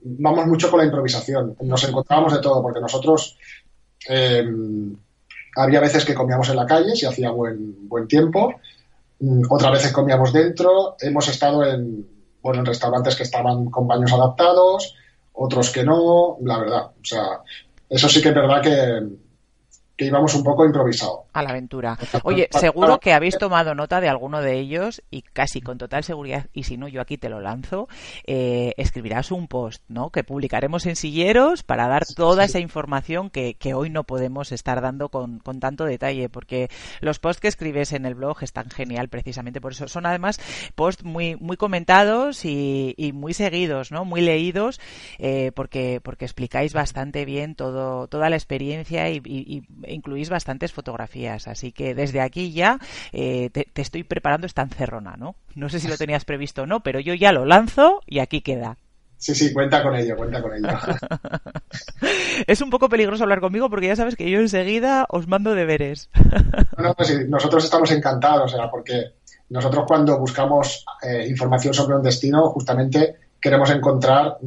vamos 0.01 0.47
mucho 0.47 0.69
con 0.69 0.79
la 0.79 0.85
improvisación. 0.85 1.55
Nos 1.61 1.83
encontrábamos 1.83 2.33
de 2.33 2.39
todo, 2.39 2.61
porque 2.61 2.79
nosotros 2.79 3.37
em, 4.07 4.95
había 5.55 5.79
veces 5.79 6.05
que 6.05 6.13
comíamos 6.13 6.49
en 6.49 6.55
la 6.55 6.65
calle 6.65 6.95
si 6.95 7.05
hacía 7.05 7.31
buen, 7.31 7.87
buen 7.87 8.07
tiempo, 8.07 8.55
mm, 9.19 9.43
otras 9.49 9.71
veces 9.71 9.91
comíamos 9.91 10.33
dentro. 10.33 10.95
Hemos 10.99 11.27
estado 11.27 11.65
en, 11.65 12.07
bueno, 12.41 12.59
en 12.59 12.65
restaurantes 12.65 13.15
que 13.15 13.23
estaban 13.23 13.69
con 13.69 13.87
baños 13.87 14.13
adaptados, 14.13 14.95
otros 15.33 15.69
que 15.71 15.83
no, 15.83 16.37
la 16.41 16.59
verdad. 16.59 16.91
O 17.01 17.05
sea, 17.05 17.41
eso 17.89 18.09
sí 18.09 18.21
que 18.21 18.29
es 18.29 18.35
verdad 18.35 18.61
que, 18.61 19.07
que 19.95 20.05
íbamos 20.05 20.33
un 20.35 20.43
poco 20.43 20.65
improvisado. 20.65 21.25
A 21.39 21.43
la 21.43 21.49
aventura. 21.51 21.97
Oye, 22.23 22.47
seguro 22.61 22.99
que 22.99 23.13
habéis 23.13 23.37
tomado 23.37 23.75
nota 23.75 24.01
de 24.01 24.09
alguno 24.09 24.41
de 24.41 24.57
ellos 24.59 25.01
y 25.11 25.21
casi 25.21 25.61
con 25.61 25.77
total 25.77 26.03
seguridad, 26.03 26.47
y 26.53 26.63
si 26.63 26.77
no, 26.77 26.87
yo 26.87 27.01
aquí 27.01 27.17
te 27.17 27.29
lo 27.29 27.39
lanzo, 27.39 27.87
eh, 28.25 28.73
escribirás 28.77 29.31
un 29.31 29.47
post, 29.47 29.83
¿no? 29.87 30.09
Que 30.09 30.23
publicaremos 30.23 30.85
en 30.85 30.95
Silleros 30.95 31.63
para 31.63 31.87
dar 31.87 32.05
toda 32.15 32.43
esa 32.45 32.59
información 32.59 33.29
que, 33.29 33.53
que 33.55 33.73
hoy 33.73 33.89
no 33.89 34.03
podemos 34.03 34.51
estar 34.51 34.81
dando 34.81 35.09
con, 35.09 35.39
con 35.39 35.59
tanto 35.59 35.85
detalle, 35.85 36.29
porque 36.29 36.69
los 37.01 37.19
posts 37.19 37.41
que 37.41 37.47
escribes 37.47 37.93
en 37.93 38.05
el 38.05 38.15
blog 38.15 38.43
están 38.43 38.69
genial 38.69 39.09
precisamente 39.09 39.61
por 39.61 39.73
eso. 39.73 39.87
Son 39.87 40.05
además 40.05 40.39
posts 40.75 41.03
muy, 41.03 41.35
muy 41.35 41.57
comentados 41.57 42.45
y, 42.45 42.93
y 42.97 43.11
muy 43.13 43.33
seguidos, 43.33 43.91
¿no? 43.91 44.05
Muy 44.05 44.21
leídos, 44.21 44.79
eh, 45.19 45.51
porque, 45.55 45.99
porque 46.01 46.25
explicáis 46.25 46.73
bastante 46.73 47.25
bien 47.25 47.55
todo, 47.55 48.07
toda 48.07 48.29
la 48.29 48.35
experiencia 48.35 49.09
y, 49.09 49.21
y- 49.23 49.63
y 49.85 49.93
incluís 49.93 50.29
bastantes 50.29 50.71
fotografías. 50.73 51.26
Así 51.29 51.71
que 51.71 51.93
desde 51.93 52.21
aquí 52.21 52.51
ya 52.51 52.79
eh, 53.11 53.49
te, 53.51 53.67
te 53.71 53.81
estoy 53.81 54.03
preparando 54.03 54.47
esta 54.47 54.61
encerrona, 54.61 55.15
¿no? 55.17 55.35
No 55.55 55.69
sé 55.69 55.79
si 55.79 55.87
lo 55.87 55.97
tenías 55.97 56.25
previsto 56.25 56.63
o 56.63 56.65
no, 56.65 56.81
pero 56.81 56.99
yo 56.99 57.13
ya 57.13 57.31
lo 57.31 57.45
lanzo 57.45 58.01
y 58.05 58.19
aquí 58.19 58.41
queda. 58.41 58.77
Sí, 59.17 59.33
sí, 59.33 59.51
cuenta 59.51 59.81
con 59.81 59.95
ello, 59.95 60.15
cuenta 60.15 60.41
con 60.41 60.53
ello. 60.53 60.67
Es 62.47 62.61
un 62.61 62.69
poco 62.69 62.87
peligroso 62.87 63.23
hablar 63.23 63.41
conmigo 63.41 63.69
porque 63.69 63.87
ya 63.87 63.95
sabes 63.95 64.15
que 64.15 64.29
yo 64.29 64.39
enseguida 64.39 65.07
os 65.09 65.27
mando 65.27 65.55
deberes. 65.55 66.09
No, 66.77 66.93
no, 66.97 67.03
sí, 67.03 67.15
nosotros 67.27 67.63
estamos 67.63 67.91
encantados, 67.91 68.53
o 68.53 68.57
sea, 68.57 68.69
porque 68.69 69.13
nosotros 69.49 69.85
cuando 69.87 70.19
buscamos 70.19 70.85
eh, 71.01 71.25
información 71.27 71.73
sobre 71.73 71.95
un 71.95 72.03
destino, 72.03 72.49
justamente 72.49 73.15
queremos 73.41 73.71
encontrar 73.71 74.37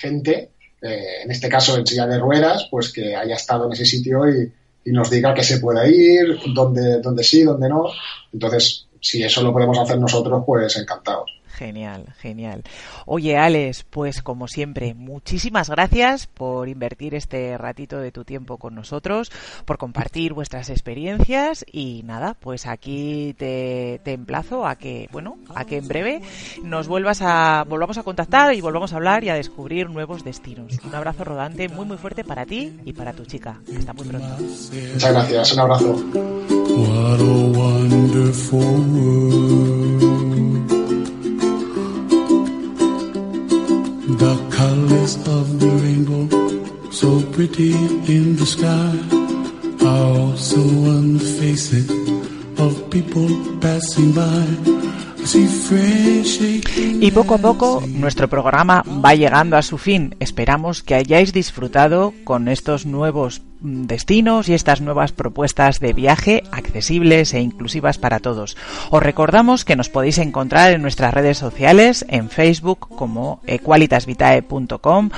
gente, 0.00 0.52
eh, 0.80 1.22
en 1.24 1.30
este 1.30 1.48
caso 1.48 1.76
en 1.76 1.86
silla 1.86 2.06
de 2.06 2.18
ruedas, 2.18 2.68
pues 2.70 2.92
que 2.92 3.16
haya 3.16 3.34
estado 3.34 3.66
en 3.66 3.72
ese 3.72 3.84
sitio 3.84 4.28
y, 4.28 4.52
y 4.84 4.92
nos 4.92 5.10
diga 5.10 5.34
que 5.34 5.42
se 5.42 5.58
puede 5.58 5.90
ir, 5.90 6.38
dónde, 6.54 7.00
dónde 7.00 7.22
sí, 7.22 7.42
dónde 7.42 7.68
no. 7.68 7.86
Entonces, 8.32 8.86
si 9.00 9.22
eso 9.22 9.42
lo 9.42 9.52
podemos 9.52 9.78
hacer 9.78 9.98
nosotros, 9.98 10.42
pues 10.46 10.76
encantados. 10.76 11.39
Genial, 11.52 12.14
genial. 12.18 12.62
Oye, 13.06 13.36
Alex, 13.36 13.84
pues 13.88 14.22
como 14.22 14.48
siempre, 14.48 14.94
muchísimas 14.94 15.68
gracias 15.68 16.26
por 16.26 16.68
invertir 16.68 17.14
este 17.14 17.56
ratito 17.58 17.98
de 17.98 18.12
tu 18.12 18.24
tiempo 18.24 18.56
con 18.56 18.74
nosotros, 18.74 19.30
por 19.64 19.78
compartir 19.78 20.32
vuestras 20.32 20.70
experiencias 20.70 21.64
y 21.70 22.02
nada, 22.04 22.34
pues 22.34 22.66
aquí 22.66 23.34
te, 23.38 24.00
te 24.04 24.12
emplazo 24.12 24.66
a 24.66 24.76
que, 24.76 25.08
bueno, 25.12 25.38
a 25.54 25.64
que 25.64 25.76
en 25.76 25.88
breve 25.88 26.22
nos 26.62 26.88
vuelvas 26.88 27.20
a, 27.22 27.64
volvamos 27.68 27.98
a 27.98 28.02
contactar 28.02 28.54
y 28.54 28.60
volvamos 28.60 28.92
a 28.92 28.96
hablar 28.96 29.24
y 29.24 29.28
a 29.28 29.34
descubrir 29.34 29.90
nuevos 29.90 30.24
destinos. 30.24 30.78
Un 30.84 30.94
abrazo 30.94 31.24
rodante 31.24 31.68
muy 31.68 31.84
muy 31.84 31.96
fuerte 31.96 32.24
para 32.24 32.46
ti 32.46 32.78
y 32.84 32.92
para 32.92 33.12
tu 33.12 33.24
chica. 33.24 33.60
Hasta 33.76 33.92
muy 33.92 34.06
pronto. 34.06 34.36
Muchas 34.92 35.12
gracias, 35.12 35.52
un 35.52 35.60
abrazo. 35.60 36.04
The 44.18 44.36
colors 44.50 45.16
of 45.26 45.60
the 45.60 45.70
rainbow, 45.82 46.28
so 46.90 47.20
pretty 47.32 47.72
in 47.72 48.36
the 48.36 48.46
sky, 48.46 48.92
are 49.86 50.18
also 50.18 50.60
on 50.60 51.18
the 51.18 51.24
faces 51.40 51.90
of 52.58 52.90
people 52.90 53.28
passing 53.60 54.12
by. 54.12 54.80
Y 57.00 57.10
poco 57.12 57.34
a 57.34 57.38
poco 57.38 57.82
nuestro 57.86 58.26
programa 58.28 58.82
va 59.04 59.14
llegando 59.14 59.56
a 59.56 59.62
su 59.62 59.78
fin. 59.78 60.16
Esperamos 60.18 60.82
que 60.82 60.94
hayáis 60.94 61.32
disfrutado 61.32 62.12
con 62.24 62.48
estos 62.48 62.84
nuevos 62.86 63.42
destinos 63.60 64.48
y 64.48 64.54
estas 64.54 64.80
nuevas 64.80 65.12
propuestas 65.12 65.80
de 65.80 65.92
viaje 65.92 66.44
accesibles 66.50 67.34
e 67.34 67.40
inclusivas 67.40 67.98
para 67.98 68.20
todos. 68.20 68.56
Os 68.90 69.02
recordamos 69.02 69.64
que 69.64 69.76
nos 69.76 69.88
podéis 69.88 70.18
encontrar 70.18 70.72
en 70.72 70.82
nuestras 70.82 71.14
redes 71.14 71.38
sociales, 71.38 72.04
en 72.08 72.30
Facebook 72.30 72.88
como 72.88 73.40
equalitasvitae.com 73.46 75.10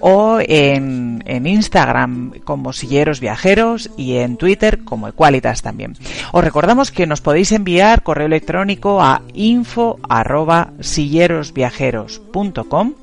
o 0.00 0.38
en, 0.40 1.22
Instagram 1.46 2.32
como 2.44 2.72
Silleros 2.72 3.20
Viajeros 3.20 3.90
y 3.96 4.16
en 4.16 4.36
Twitter 4.36 4.84
como 4.84 5.08
Equalitas 5.08 5.62
también. 5.62 5.94
Os 6.32 6.44
recordamos 6.44 6.90
que 6.90 7.06
nos 7.06 7.20
podéis 7.20 7.52
enviar 7.52 8.02
correo 8.02 8.26
electrónico 8.26 9.00
a 9.02 9.22
info 9.32 9.98
arroba 10.08 10.72
sillerosviajeros.com 10.80 12.94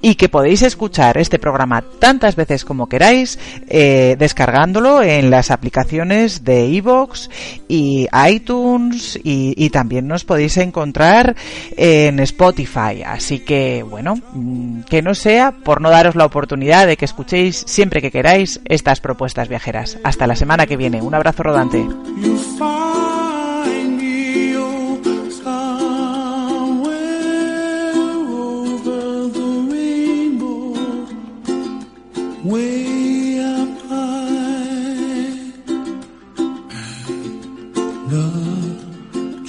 y 0.00 0.14
que 0.14 0.28
podéis 0.28 0.62
escuchar 0.62 1.18
este 1.18 1.38
programa 1.38 1.82
tantas 1.98 2.36
veces 2.36 2.64
como 2.64 2.88
queráis 2.88 3.38
eh, 3.68 4.16
descargándolo 4.36 5.02
en 5.02 5.30
las 5.30 5.50
aplicaciones 5.50 6.44
de 6.44 6.66
iVoox 6.66 7.30
y 7.68 8.06
iTunes 8.28 9.18
y, 9.24 9.70
también 9.70 10.06
nos 10.06 10.26
podéis 10.26 10.58
encontrar 10.58 11.34
en 11.74 12.20
Spotify. 12.20 13.02
Así 13.04 13.38
que 13.38 13.82
bueno 13.82 14.16
mm, 14.34 14.82
que 14.82 15.00
no 15.00 15.14
sea 15.14 15.52
por 15.52 15.80
no 15.80 15.88
daros 15.88 16.16
la 16.16 16.26
oportunidad 16.26 16.86
de 16.86 16.98
que 16.98 17.06
escuchéis 17.06 17.64
siempre 17.66 18.02
que 18.02 18.10
queráis 18.10 18.60
estas 18.66 19.00
propuestas 19.00 19.48
viajeras. 19.48 19.96
Hasta 20.04 20.26
la 20.26 20.36
semana 20.36 20.66
que 20.66 20.76
viene. 20.76 21.00
Un 21.00 21.14
abrazo 21.14 21.42
rodante 21.42 21.86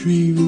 dream 0.07 0.46